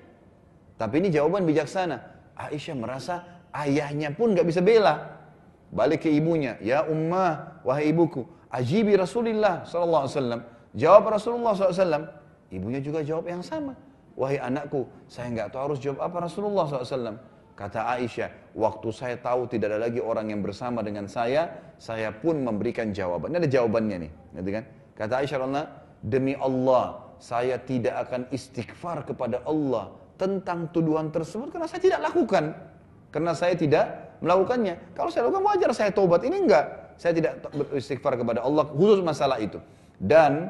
[0.78, 2.02] Tapi ini jawaban bijaksana.
[2.34, 3.16] Aisyah merasa
[3.54, 5.22] ayahnya pun nggak bisa bela.
[5.74, 6.58] Balik ke ibunya.
[6.62, 8.26] Ya ummah, wahai ibuku.
[8.54, 10.46] Ajibi Rasulullah SAW.
[10.78, 12.10] Jawab Rasulullah SAW.
[12.54, 13.74] Ibunya juga jawab yang sama.
[14.14, 17.18] Wahai anakku, saya nggak tahu harus jawab apa Rasulullah SAW.
[17.54, 22.42] Kata Aisyah, waktu saya tahu tidak ada lagi orang yang bersama dengan saya, saya pun
[22.42, 23.34] memberikan jawaban.
[23.34, 24.12] Ini ada jawabannya nih,
[24.42, 24.66] gitu kan?
[24.94, 25.66] Kata Aisyah Allah,
[26.00, 32.54] demi Allah, saya tidak akan istighfar kepada Allah tentang tuduhan tersebut karena saya tidak lakukan.
[33.14, 34.98] Karena saya tidak melakukannya.
[34.98, 36.26] Kalau saya lakukan wajar saya tobat.
[36.26, 36.66] Ini enggak.
[36.98, 39.62] Saya tidak beristighfar kepada Allah khusus masalah itu.
[40.02, 40.50] Dan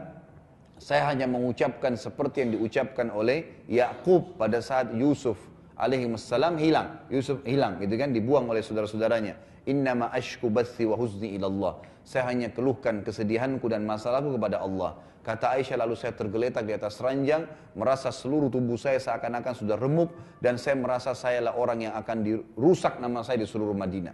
[0.83, 5.39] Saya hanya mengucapkan seperti yang diucapkan oleh Yakub pada saat Yusuf
[5.79, 6.11] alaihi
[6.59, 7.07] hilang.
[7.07, 9.39] Yusuf hilang gitu kan dibuang oleh saudara-saudaranya.
[9.63, 11.79] Innama ashku bathi wa huzni ilallah.
[12.03, 14.99] Saya hanya keluhkan kesedihanku dan masalahku kepada Allah.
[15.23, 17.47] Kata Aisyah lalu saya tergeletak di atas ranjang,
[17.79, 20.11] merasa seluruh tubuh saya seakan-akan sudah remuk
[20.43, 24.11] dan saya merasa saya lah orang yang akan dirusak nama saya di seluruh Madinah.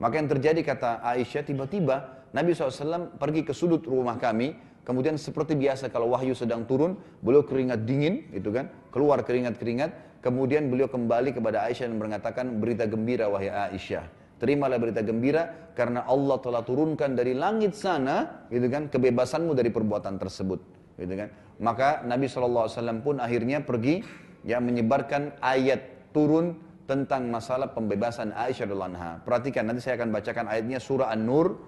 [0.00, 4.56] Maka yang terjadi kata Aisyah tiba-tiba Nabi SAW pergi ke sudut rumah kami,
[4.88, 10.72] kemudian seperti biasa kalau wahyu sedang turun, beliau keringat dingin, gitu kan, keluar keringat-keringat, kemudian
[10.72, 16.38] beliau kembali kepada Aisyah dan mengatakan berita gembira wahai Aisyah terimalah berita gembira karena Allah
[16.42, 20.60] telah turunkan dari langit sana gitu kan kebebasanmu dari perbuatan tersebut
[20.98, 21.28] gitu kan.
[21.58, 24.02] Maka Nabi SAW pun akhirnya pergi
[24.46, 26.58] ya menyebarkan ayat turun
[26.88, 29.20] tentang masalah pembebasan Aisyah anha.
[29.26, 31.58] Perhatikan nanti saya akan bacakan ayatnya surah An-Nur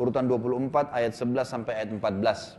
[0.00, 2.56] urutan 24 ayat 11 sampai ayat 14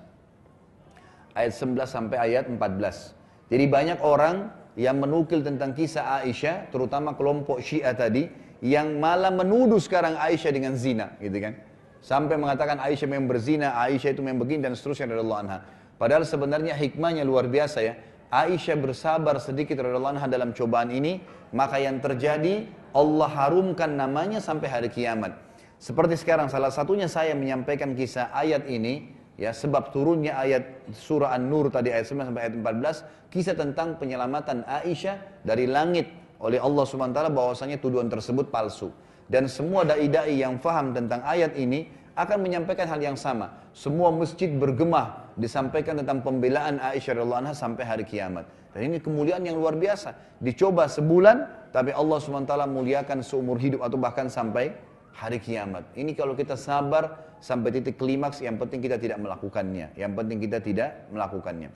[1.34, 7.60] ayat 11 sampai ayat 14 jadi banyak orang yang menukil tentang kisah Aisyah terutama kelompok
[7.66, 8.30] Syiah tadi
[8.62, 11.58] yang malah menuduh sekarang Aisyah dengan zina, gitu kan?
[12.02, 15.60] Sampai mengatakan Aisyah memang berzina, Aisyah itu memang begini dan seterusnya dari Allah anha.
[15.98, 17.94] Padahal sebenarnya hikmahnya luar biasa ya.
[18.32, 21.22] Aisyah bersabar sedikit dari Allah anha dalam cobaan ini,
[21.54, 25.36] maka yang terjadi Allah harumkan namanya sampai hari kiamat.
[25.82, 29.10] Seperti sekarang salah satunya saya menyampaikan kisah ayat ini,
[29.42, 34.62] ya sebab turunnya ayat surah An-Nur tadi ayat 9 sampai ayat 14, kisah tentang penyelamatan
[34.70, 38.90] Aisyah dari langit oleh Allah SWT bahwasanya tuduhan tersebut palsu.
[39.32, 41.88] Dan semua dai-dai yang faham tentang ayat ini
[42.18, 43.54] akan menyampaikan hal yang sama.
[43.72, 48.44] Semua masjid bergemah disampaikan tentang pembelaan Aisyah radhiyallahu anha sampai hari kiamat.
[48.76, 50.40] Dan ini kemuliaan yang luar biasa.
[50.44, 54.76] Dicoba sebulan, tapi Allah SWT muliakan seumur hidup atau bahkan sampai
[55.16, 55.88] hari kiamat.
[55.96, 59.96] Ini kalau kita sabar sampai titik klimaks, yang penting kita tidak melakukannya.
[59.96, 61.72] Yang penting kita tidak melakukannya.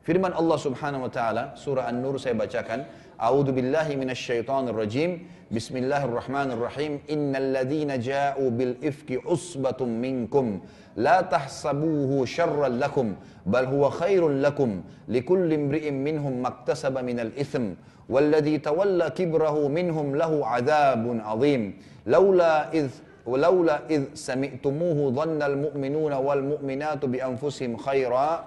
[0.00, 2.88] Firman Allah Subhanahu wa taala surah An-Nur saya bacakan
[3.20, 5.28] أعوذ بالله من الشيطان الرجيم.
[5.52, 6.92] بسم الله الرحمن الرحيم.
[7.12, 10.60] إن الذين جاءوا بالإفك عصبة منكم
[10.96, 13.06] لا تحسبوه شرا لكم
[13.46, 14.70] بل هو خير لكم
[15.08, 17.64] لكل امرئ منهم ما اكتسب من الإثم
[18.08, 21.62] والذي تولى كبره منهم له عذاب عظيم.
[22.06, 22.88] لولا إذ
[23.26, 28.44] ولولا إذ سمعتموه ظن المؤمنون والمؤمنات بأنفسهم خيرا.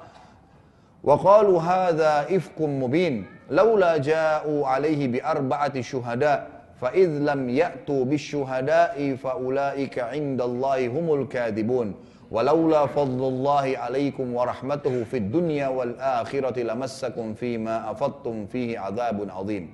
[1.03, 6.39] وقالوا هذا إفك مبين لولا جاءوا عليه بأربعة شهداء
[6.81, 11.95] فإذ لم يأتوا بالشهداء فأولئك عند الله هم الكاذبون.
[12.34, 19.65] ولولا فضل الله عليكم ورحمته في الدنيا والآخرة لمسكم فيما أفضتم فيه عذاب عظيم.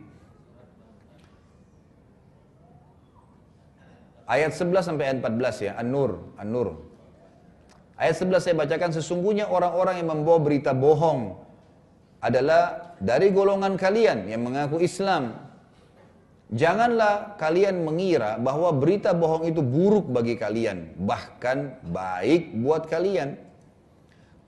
[4.30, 6.89] Ayat 11 sampai ayat 14 ya, An-Nur, An-Nur.
[8.00, 11.36] Ayat 11 saya bacakan, sesungguhnya orang-orang yang membawa berita bohong
[12.24, 15.36] adalah dari golongan kalian yang mengaku Islam.
[16.50, 23.36] Janganlah kalian mengira bahwa berita bohong itu buruk bagi kalian, bahkan baik buat kalian.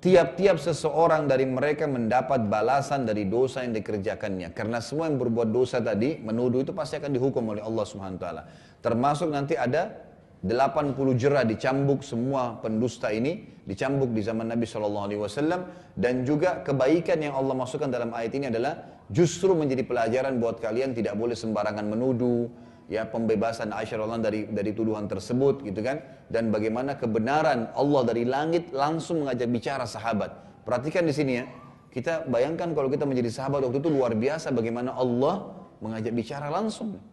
[0.02, 4.50] Tiap-tiap seseorang dari mereka mendapat balasan dari dosa yang dikerjakannya.
[4.50, 8.24] Karena semua yang berbuat dosa tadi, menuduh itu pasti akan dihukum oleh Allah Subhanahu wa
[8.24, 8.44] taala.
[8.82, 10.11] Termasuk nanti ada
[10.42, 16.66] 80 jerah dicambuk semua pendusta ini dicambuk di zaman Nabi Shallallahu Alaihi Wasallam dan juga
[16.66, 21.38] kebaikan yang Allah masukkan dalam ayat ini adalah justru menjadi pelajaran buat kalian tidak boleh
[21.38, 22.50] sembarangan menuduh
[22.90, 26.02] ya pembebasan Aisyah Allah dari dari tuduhan tersebut gitu kan?
[26.26, 30.34] Dan bagaimana kebenaran Allah dari langit langsung mengajak bicara sahabat.
[30.66, 31.46] Perhatikan di sini ya.
[31.92, 35.54] Kita bayangkan kalau kita menjadi sahabat waktu itu luar biasa bagaimana Allah
[35.84, 37.11] mengajak bicara langsung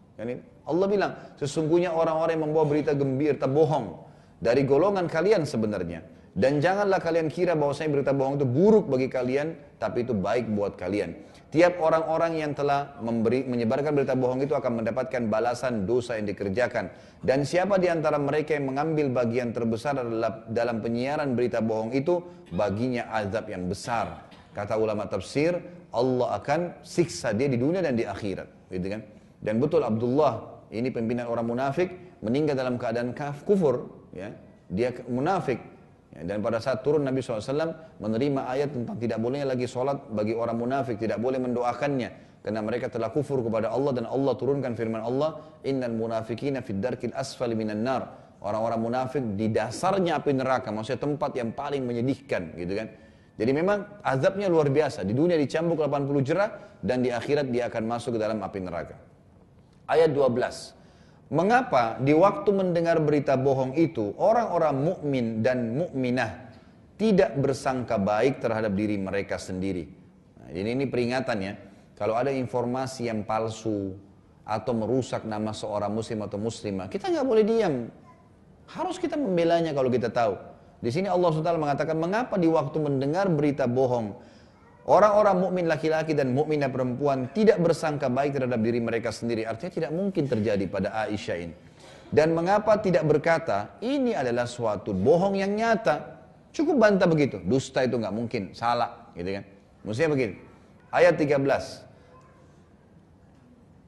[0.68, 4.02] Allah bilang, sesungguhnya orang-orang yang membawa berita gembira, bohong
[4.42, 6.02] dari golongan kalian sebenarnya.
[6.38, 10.46] Dan janganlah kalian kira bahwa saya berita bohong itu buruk bagi kalian, tapi itu baik
[10.54, 11.26] buat kalian.
[11.48, 16.92] Tiap orang-orang yang telah memberi, menyebarkan berita bohong itu akan mendapatkan balasan dosa yang dikerjakan.
[17.18, 22.22] Dan siapa di antara mereka yang mengambil bagian terbesar adalah dalam penyiaran berita bohong itu,
[22.54, 24.30] baginya azab yang besar.
[24.54, 25.58] Kata ulama tafsir,
[25.90, 28.68] Allah akan siksa dia di dunia dan di akhirat.
[28.70, 29.02] Gitu kan?
[29.38, 33.86] Dan betul Abdullah, ini pimpinan orang munafik, meninggal dalam keadaan kaf, kufur.
[34.10, 34.34] Ya.
[34.68, 35.62] Dia munafik.
[36.12, 40.34] Ya, dan pada saat turun Nabi SAW menerima ayat tentang tidak bolehnya lagi sholat bagi
[40.34, 42.26] orang munafik, tidak boleh mendoakannya.
[42.42, 47.12] Karena mereka telah kufur kepada Allah dan Allah turunkan firman Allah, Innal munafikina fid darkil
[47.12, 48.02] asfali minan nar.
[48.38, 52.88] Orang-orang munafik di dasarnya api neraka, maksudnya tempat yang paling menyedihkan gitu kan.
[53.34, 55.02] Jadi memang azabnya luar biasa.
[55.02, 59.07] Di dunia dicambuk 80 jerah dan di akhirat dia akan masuk ke dalam api neraka
[59.88, 60.76] ayat 12.
[61.28, 66.48] Mengapa di waktu mendengar berita bohong itu orang-orang mukmin dan mukminah
[66.96, 69.88] tidak bersangka baik terhadap diri mereka sendiri.
[70.40, 71.52] Nah, ini, ini peringatan ya.
[71.98, 73.92] Kalau ada informasi yang palsu
[74.48, 77.74] atau merusak nama seorang muslim atau muslimah, kita nggak boleh diam.
[78.68, 80.36] Harus kita membelanya kalau kita tahu.
[80.78, 84.14] Di sini Allah SWT mengatakan, mengapa di waktu mendengar berita bohong,
[84.88, 89.44] Orang-orang mukmin laki-laki dan mukminah perempuan tidak bersangka baik terhadap diri mereka sendiri.
[89.44, 91.52] Artinya tidak mungkin terjadi pada Aisyah ini.
[92.08, 96.16] Dan mengapa tidak berkata, ini adalah suatu bohong yang nyata.
[96.56, 97.36] Cukup bantah begitu.
[97.44, 99.44] Dusta itu nggak mungkin, salah, gitu kan?
[99.84, 100.34] Maksudnya begini.
[100.88, 101.84] Ayat 13.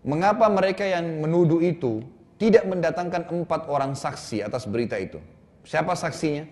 [0.05, 2.05] Mengapa mereka yang menuduh itu
[2.37, 5.17] tidak mendatangkan empat orang saksi atas berita itu?
[5.65, 6.45] Siapa saksinya?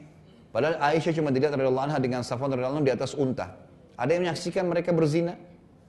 [0.56, 3.67] Padahal Aisyah cuma tidak radhiyallahu anha dengan Safwan radhiyallahu di atas unta.
[3.98, 5.34] Ada yang menyaksikan mereka berzina?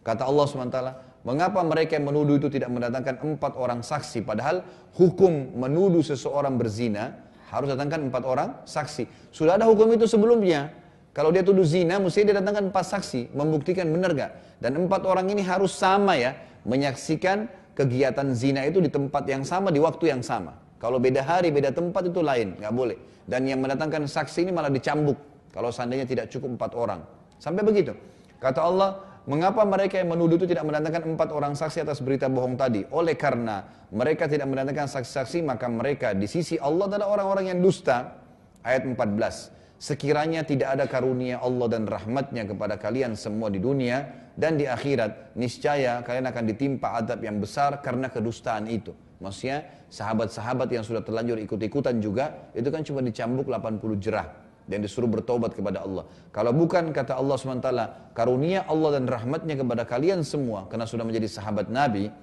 [0.01, 0.79] Kata Allah SWT,
[1.21, 4.25] mengapa mereka yang menuduh itu tidak mendatangkan empat orang saksi?
[4.25, 4.65] Padahal
[4.97, 7.13] hukum menuduh seseorang berzina
[7.53, 9.29] harus datangkan empat orang saksi.
[9.29, 10.73] Sudah ada hukum itu sebelumnya.
[11.13, 14.31] Kalau dia tuduh zina, mesti dia datangkan empat saksi, membuktikan benar gak?
[14.61, 19.69] Dan empat orang ini harus sama ya, menyaksikan kegiatan zina itu di tempat yang sama,
[19.69, 20.57] di waktu yang sama.
[20.79, 22.97] Kalau beda hari, beda tempat itu lain, nggak boleh.
[23.27, 25.19] Dan yang mendatangkan saksi ini malah dicambuk.
[25.51, 27.18] Kalau seandainya tidak cukup empat orang.
[27.39, 27.95] Sampai begitu.
[28.37, 32.59] Kata Allah, mengapa mereka yang menuduh itu tidak mendatangkan empat orang saksi atas berita bohong
[32.59, 32.83] tadi?
[32.91, 33.63] Oleh karena
[33.95, 38.19] mereka tidak mendatangkan saksi-saksi, maka mereka di sisi Allah adalah orang-orang yang dusta.
[38.59, 39.55] Ayat 14.
[39.79, 45.35] Sekiranya tidak ada karunia Allah dan rahmatnya kepada kalian semua di dunia dan di akhirat,
[45.39, 48.91] niscaya kalian akan ditimpa adab yang besar karena kedustaan itu.
[49.23, 55.09] Maksudnya sahabat-sahabat yang sudah terlanjur ikut-ikutan juga, itu kan cuma dicambuk 80 jerah dan disuruh
[55.09, 56.05] bertobat kepada Allah.
[56.29, 57.69] Kalau bukan kata Allah SWT,
[58.13, 62.13] karunia Allah dan rahmatnya kepada kalian semua, karena sudah menjadi sahabat Nabi,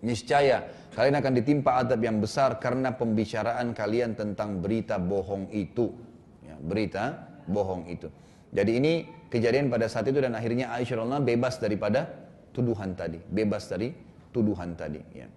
[0.00, 0.64] niscaya
[0.96, 5.92] kalian akan ditimpa adab yang besar karena pembicaraan kalian tentang berita bohong itu.
[6.40, 8.08] Ya, berita bohong itu.
[8.48, 8.92] Jadi ini
[9.28, 12.08] kejadian pada saat itu dan akhirnya Aisyah bebas daripada
[12.56, 13.92] tuduhan tadi, bebas dari
[14.32, 15.04] tuduhan tadi.
[15.12, 15.28] Ya.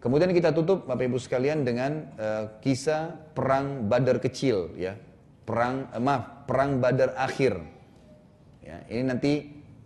[0.00, 4.96] Kemudian kita tutup Bapak Ibu sekalian dengan uh, kisah perang Badar kecil ya
[5.46, 7.56] perang eh, maaf perang Badar akhir.
[8.66, 9.32] Ya, ini nanti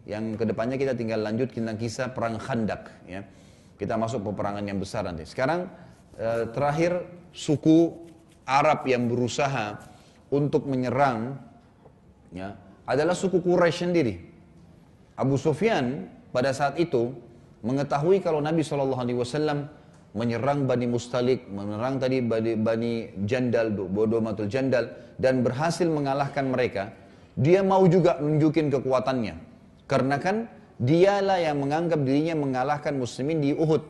[0.08, 2.88] yang ke depannya kita tinggal lanjut tentang kisah perang Khandak.
[3.04, 3.28] Ya.
[3.76, 5.28] Kita masuk peperangan yang besar nanti.
[5.28, 5.68] Sekarang
[6.16, 7.04] eh, terakhir
[7.36, 8.08] suku
[8.48, 9.78] Arab yang berusaha
[10.32, 11.38] untuk menyerang
[12.34, 12.56] ya,
[12.88, 14.14] adalah suku Quraisy sendiri.
[15.14, 17.12] Abu Sufyan pada saat itu
[17.60, 18.80] mengetahui kalau Nabi saw
[20.10, 22.92] menyerang Bani Mustalik, menyerang tadi Bani, Bani
[23.22, 26.90] Jandal, Bodomatul Jandal, dan berhasil mengalahkan mereka,
[27.38, 29.38] dia mau juga nunjukin kekuatannya.
[29.86, 30.50] Karena kan
[30.82, 33.82] dialah yang menganggap dirinya mengalahkan muslimin di Uhud.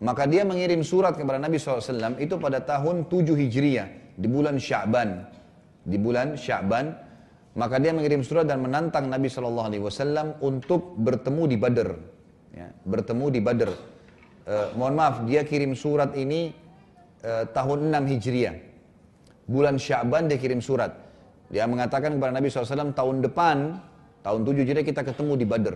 [0.00, 5.26] Maka dia mengirim surat kepada Nabi SAW itu pada tahun 7 Hijriah, di bulan Sya'ban.
[5.84, 6.86] Di bulan Sya'ban,
[7.58, 11.88] maka dia mengirim surat dan menantang Nabi SAW untuk bertemu di Badr.
[12.50, 13.70] Ya, bertemu di Badr
[14.46, 16.54] eh, mohon maaf, dia kirim surat ini
[17.24, 18.56] eh, tahun 6 Hijriah.
[19.50, 20.94] Bulan Sya'ban dia kirim surat.
[21.50, 23.82] Dia mengatakan kepada Nabi SAW, tahun depan,
[24.22, 25.74] tahun 7 Hijriah kita ketemu di Badr.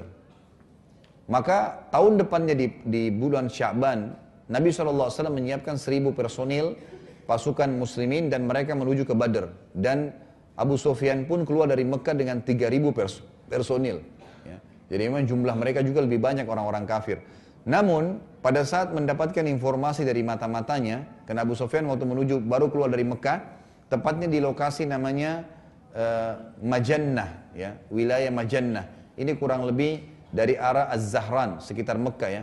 [1.26, 4.12] Maka tahun depannya di, di bulan Sya'ban,
[4.52, 6.76] Nabi SAW menyiapkan seribu personil
[7.24, 9.48] pasukan muslimin dan mereka menuju ke Badr.
[9.72, 10.12] Dan
[10.54, 14.04] Abu Sufyan pun keluar dari Mekah dengan 3000 pers personil.
[14.44, 14.60] Ya.
[14.92, 17.18] Jadi memang jumlah mereka juga lebih banyak orang-orang kafir.
[17.64, 23.08] Namun pada saat mendapatkan informasi dari mata-matanya, karena Abu Sufyan waktu menuju baru keluar dari
[23.08, 23.40] Mekah,
[23.88, 25.48] tepatnya di lokasi namanya
[25.96, 29.16] uh, Majannah, ya, wilayah Majannah.
[29.16, 32.42] Ini kurang lebih dari arah Az-Zahran, sekitar Mekah ya.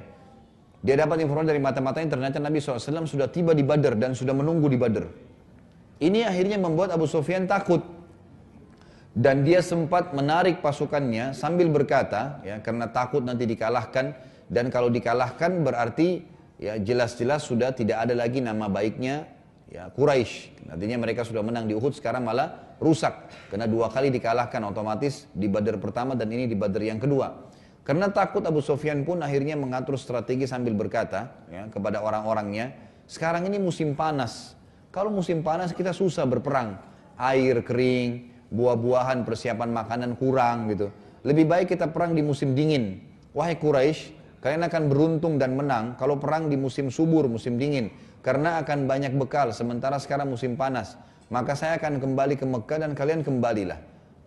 [0.82, 4.66] Dia dapat informasi dari mata-matanya ternyata Nabi SAW sudah tiba di Badr dan sudah menunggu
[4.66, 5.06] di Badr.
[6.02, 7.86] Ini akhirnya membuat Abu Sufyan takut.
[9.12, 14.16] Dan dia sempat menarik pasukannya sambil berkata, ya karena takut nanti dikalahkan,
[14.52, 16.28] dan kalau dikalahkan berarti
[16.60, 19.32] ya jelas-jelas sudah tidak ada lagi nama baiknya
[19.72, 20.68] ya Quraisy.
[20.68, 25.48] Nantinya mereka sudah menang di Uhud sekarang malah rusak karena dua kali dikalahkan otomatis di
[25.48, 27.48] Badar pertama dan ini di Badar yang kedua.
[27.82, 32.78] Karena takut Abu Sufyan pun akhirnya mengatur strategi sambil berkata ya, kepada orang-orangnya,
[33.10, 34.54] sekarang ini musim panas.
[34.94, 36.78] Kalau musim panas kita susah berperang,
[37.18, 40.94] air kering, buah-buahan, persiapan makanan kurang gitu.
[41.26, 43.02] Lebih baik kita perang di musim dingin.
[43.34, 47.94] Wahai Quraisy, Kalian akan beruntung dan menang kalau perang di musim subur, musim dingin.
[48.26, 50.98] Karena akan banyak bekal, sementara sekarang musim panas.
[51.30, 53.78] Maka saya akan kembali ke Mekah dan kalian kembalilah.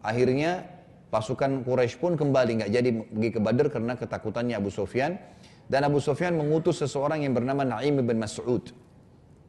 [0.00, 0.66] Akhirnya
[1.10, 5.18] pasukan Quraisy pun kembali, nggak jadi pergi ke Badr karena ketakutannya Abu Sufyan.
[5.66, 8.70] Dan Abu Sufyan mengutus seseorang yang bernama Naim bin Mas'ud.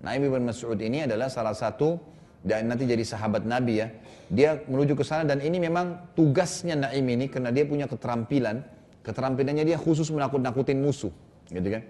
[0.02, 1.98] Naim bin Mas'ud ini adalah salah satu
[2.46, 3.88] dan nanti jadi sahabat Nabi ya.
[4.30, 8.75] Dia menuju ke sana dan ini memang tugasnya Naim ini karena dia punya keterampilan.
[9.06, 11.14] Keterampilannya dia khusus menakut-nakutin musuh,
[11.54, 11.86] gitu kan.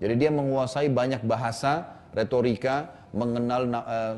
[0.00, 1.84] Jadi dia menguasai banyak bahasa,
[2.16, 4.16] retorika, mengenal eh,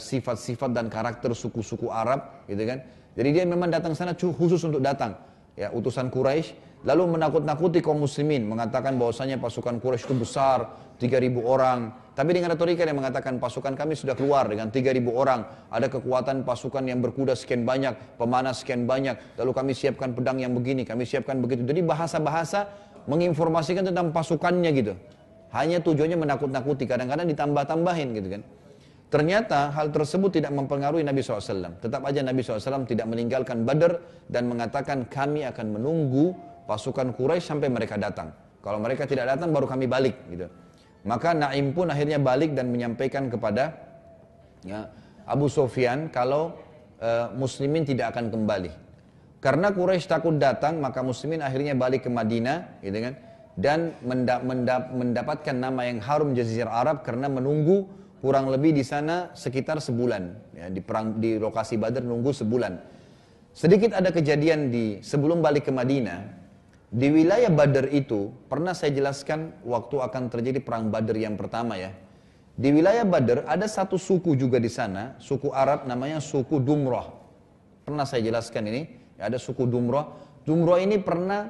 [0.00, 2.80] sifat-sifat uh, dan karakter suku-suku Arab, gitu kan.
[3.12, 5.20] Jadi dia memang datang sana khusus untuk datang,
[5.52, 11.94] ya utusan Quraisy lalu menakut-nakuti kaum muslimin, mengatakan bahwasanya pasukan Quraisy itu besar, 3000 orang.
[12.12, 16.84] Tapi dengan retorika dia mengatakan pasukan kami sudah keluar dengan 3000 orang, ada kekuatan pasukan
[16.84, 21.40] yang berkuda sekian banyak, pemanah sekian banyak, lalu kami siapkan pedang yang begini, kami siapkan
[21.40, 21.64] begitu.
[21.64, 22.68] Jadi bahasa-bahasa
[23.08, 24.92] menginformasikan tentang pasukannya gitu.
[25.56, 28.42] Hanya tujuannya menakut-nakuti, kadang-kadang ditambah-tambahin gitu kan.
[29.12, 31.80] Ternyata hal tersebut tidak mempengaruhi Nabi SAW.
[31.80, 36.32] Tetap aja Nabi SAW tidak meninggalkan Badar dan mengatakan kami akan menunggu
[36.64, 38.32] pasukan Quraisy sampai mereka datang.
[38.64, 40.48] Kalau mereka tidak datang baru kami balik gitu.
[41.02, 43.74] Maka Naim pun akhirnya balik dan menyampaikan kepada
[44.62, 44.86] ya,
[45.26, 46.54] Abu Sofyan kalau
[47.02, 48.70] e, muslimin tidak akan kembali.
[49.42, 53.14] Karena Quraisy takut datang, maka muslimin akhirnya balik ke Madinah, gitu kan?
[53.58, 57.90] Dan mendap, mendap, mendapatkan nama yang harum Jazirah Arab karena menunggu
[58.22, 60.54] kurang lebih di sana sekitar sebulan.
[60.54, 62.78] Ya, di perang di lokasi Badar nunggu sebulan.
[63.50, 66.41] Sedikit ada kejadian di sebelum balik ke Madinah,
[66.92, 71.96] di wilayah Badar itu, pernah saya jelaskan waktu akan terjadi perang Badar yang pertama ya.
[72.52, 77.08] Di wilayah Badar ada satu suku juga di sana, suku Arab namanya suku Dumrah.
[77.88, 78.82] Pernah saya jelaskan ini,
[79.16, 80.12] ada suku Dumrah.
[80.44, 81.48] Dumrah ini pernah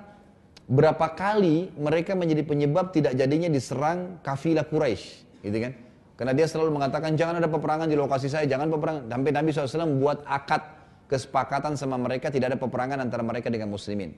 [0.70, 5.74] berapa kali mereka menjadi penyebab tidak jadinya diserang kafilah Quraisy, gitu kan?
[6.22, 9.10] Karena dia selalu mengatakan jangan ada peperangan di lokasi saya, jangan peperangan.
[9.10, 10.62] Sampai Nabi SAW buat akad
[11.10, 14.14] kesepakatan sama mereka tidak ada peperangan antara mereka dengan muslimin.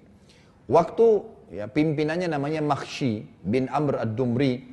[0.64, 1.06] Waktu
[1.52, 4.72] ya, pimpinannya namanya Makhshi bin Amr ad-Dumri,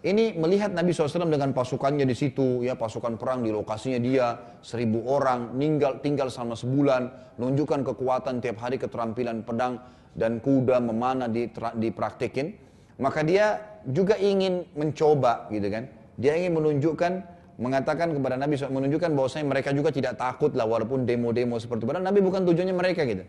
[0.00, 4.26] ini melihat Nabi SAW dengan pasukannya di situ, ya pasukan perang di lokasinya dia,
[4.64, 9.80] seribu orang, tinggal tinggal sama sebulan, menunjukkan kekuatan tiap hari keterampilan pedang
[10.16, 11.28] dan kuda memanah
[11.76, 12.56] dipraktekin,
[13.00, 15.88] maka dia juga ingin mencoba gitu kan,
[16.20, 17.12] dia ingin menunjukkan
[17.60, 21.88] mengatakan kepada Nabi SAW, menunjukkan bahwasanya mereka juga tidak takut lah walaupun demo-demo seperti itu.
[21.92, 23.24] Padahal Nabi bukan tujuannya mereka gitu.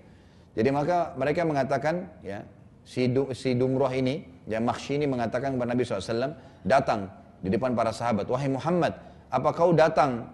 [0.52, 2.44] Jadi maka mereka mengatakan ya
[2.84, 6.36] si, du, si Dumroh ini, ya Makhshi ini mengatakan kepada Nabi SAW,
[6.68, 7.08] datang
[7.42, 8.94] di depan para sahabat, wahai Muhammad,
[9.32, 10.28] apa kau datang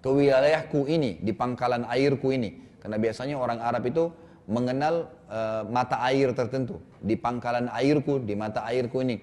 [0.00, 2.54] ke wilayahku ini, di pangkalan airku ini?
[2.80, 4.04] Karena biasanya orang Arab itu
[4.50, 9.20] mengenal uh, mata air tertentu, di pangkalan airku, di mata airku ini.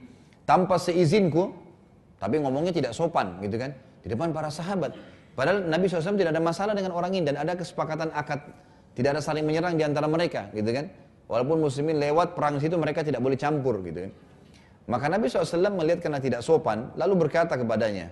[0.48, 1.52] Tanpa seizinku,
[2.18, 4.96] tapi ngomongnya tidak sopan gitu kan, di depan para sahabat.
[5.38, 8.42] Padahal Nabi SAW tidak ada masalah dengan orang ini dan ada kesepakatan akad
[8.98, 10.90] tidak ada saling menyerang di antara mereka, gitu kan?
[11.30, 14.12] Walaupun muslimin lewat perang situ mereka tidak boleh campur, gitu kan?
[14.90, 18.10] Maka Nabi SAW melihat karena tidak sopan, lalu berkata kepadanya,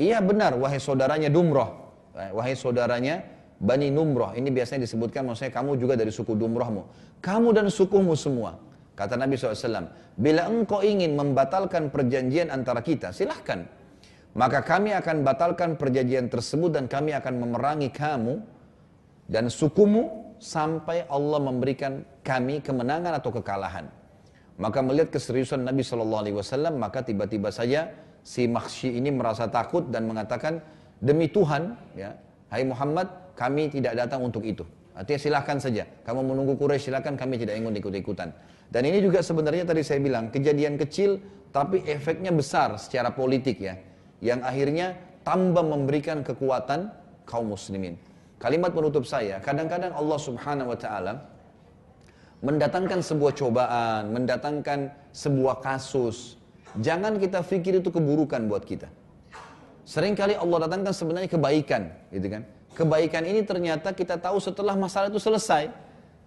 [0.00, 1.68] Iya benar, wahai saudaranya Dumroh,
[2.16, 3.20] eh, wahai saudaranya
[3.60, 4.32] Bani Numroh.
[4.32, 6.82] Ini biasanya disebutkan, maksudnya kamu juga dari suku Dumrohmu.
[7.20, 8.56] Kamu dan sukumu semua.
[8.96, 13.68] Kata Nabi SAW, bila engkau ingin membatalkan perjanjian antara kita, silahkan.
[14.32, 18.40] Maka kami akan batalkan perjanjian tersebut dan kami akan memerangi kamu
[19.28, 23.86] dan sukumu sampai Allah memberikan kami kemenangan atau kekalahan.
[24.58, 27.94] Maka melihat keseriusan Nabi Shallallahu Alaihi Wasallam, maka tiba-tiba saja
[28.26, 30.58] si Makhshi ini merasa takut dan mengatakan
[30.98, 32.18] demi Tuhan, ya,
[32.50, 34.66] Hai Muhammad, kami tidak datang untuk itu.
[34.92, 35.88] Artinya silahkan saja.
[36.04, 38.28] Kamu menunggu Quraisy silahkan kami tidak ingin ikut-ikutan.
[38.68, 41.16] Dan ini juga sebenarnya tadi saya bilang kejadian kecil
[41.48, 43.80] tapi efeknya besar secara politik ya.
[44.20, 44.86] Yang akhirnya
[45.24, 46.92] tambah memberikan kekuatan
[47.24, 47.96] kaum muslimin.
[48.42, 51.30] Kalimat penutup saya, kadang-kadang Allah subhanahu wa ta'ala
[52.42, 56.34] mendatangkan sebuah cobaan, mendatangkan sebuah kasus.
[56.82, 58.90] Jangan kita pikir itu keburukan buat kita.
[59.86, 62.42] Seringkali Allah datangkan sebenarnya kebaikan, gitu kan?
[62.74, 65.70] Kebaikan ini ternyata kita tahu setelah masalah itu selesai.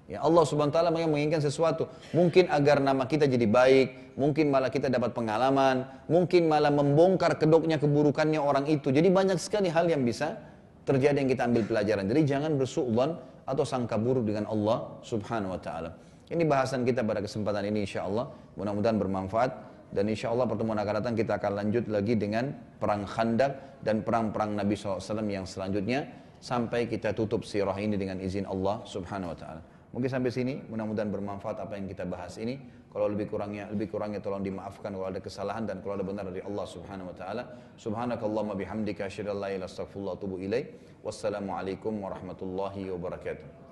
[0.07, 1.91] Ya Allah subhanahu wa ta'ala menginginkan sesuatu.
[2.15, 7.75] Mungkin agar nama kita jadi baik, mungkin malah kita dapat pengalaman, mungkin malah membongkar kedoknya
[7.75, 8.87] keburukannya orang itu.
[8.87, 10.54] Jadi banyak sekali hal yang bisa
[10.85, 12.05] terjadi yang kita ambil pelajaran.
[12.05, 15.89] Jadi jangan bersu'ban atau sangka buruk dengan Allah subhanahu wa ta'ala.
[16.29, 18.29] Ini bahasan kita pada kesempatan ini insya Allah.
[18.57, 19.51] Mudah-mudahan bermanfaat.
[19.93, 22.51] Dan insya Allah pertemuan akan datang kita akan lanjut lagi dengan
[22.81, 26.09] perang khandak dan perang-perang Nabi SAW yang selanjutnya.
[26.41, 29.61] Sampai kita tutup sirah ini dengan izin Allah subhanahu wa ta'ala.
[29.95, 32.59] Mungkin sampai sini, mudah-mudahan bermanfaat apa yang kita bahas ini.
[32.95, 36.39] Kalau lebih kurangnya, lebih kurangnya tolong dimaafkan kalau ada kesalahan dan kalau ada benar dari
[36.47, 37.43] Allah Subhanahu wa taala.
[37.75, 40.67] Subhanakallahumma bihamdika asyhadu an la ilaha illa anta astaghfiruka wa atubu ilaik.
[41.03, 43.64] Wassalamualaikum warahmatullahi wabarakatuh.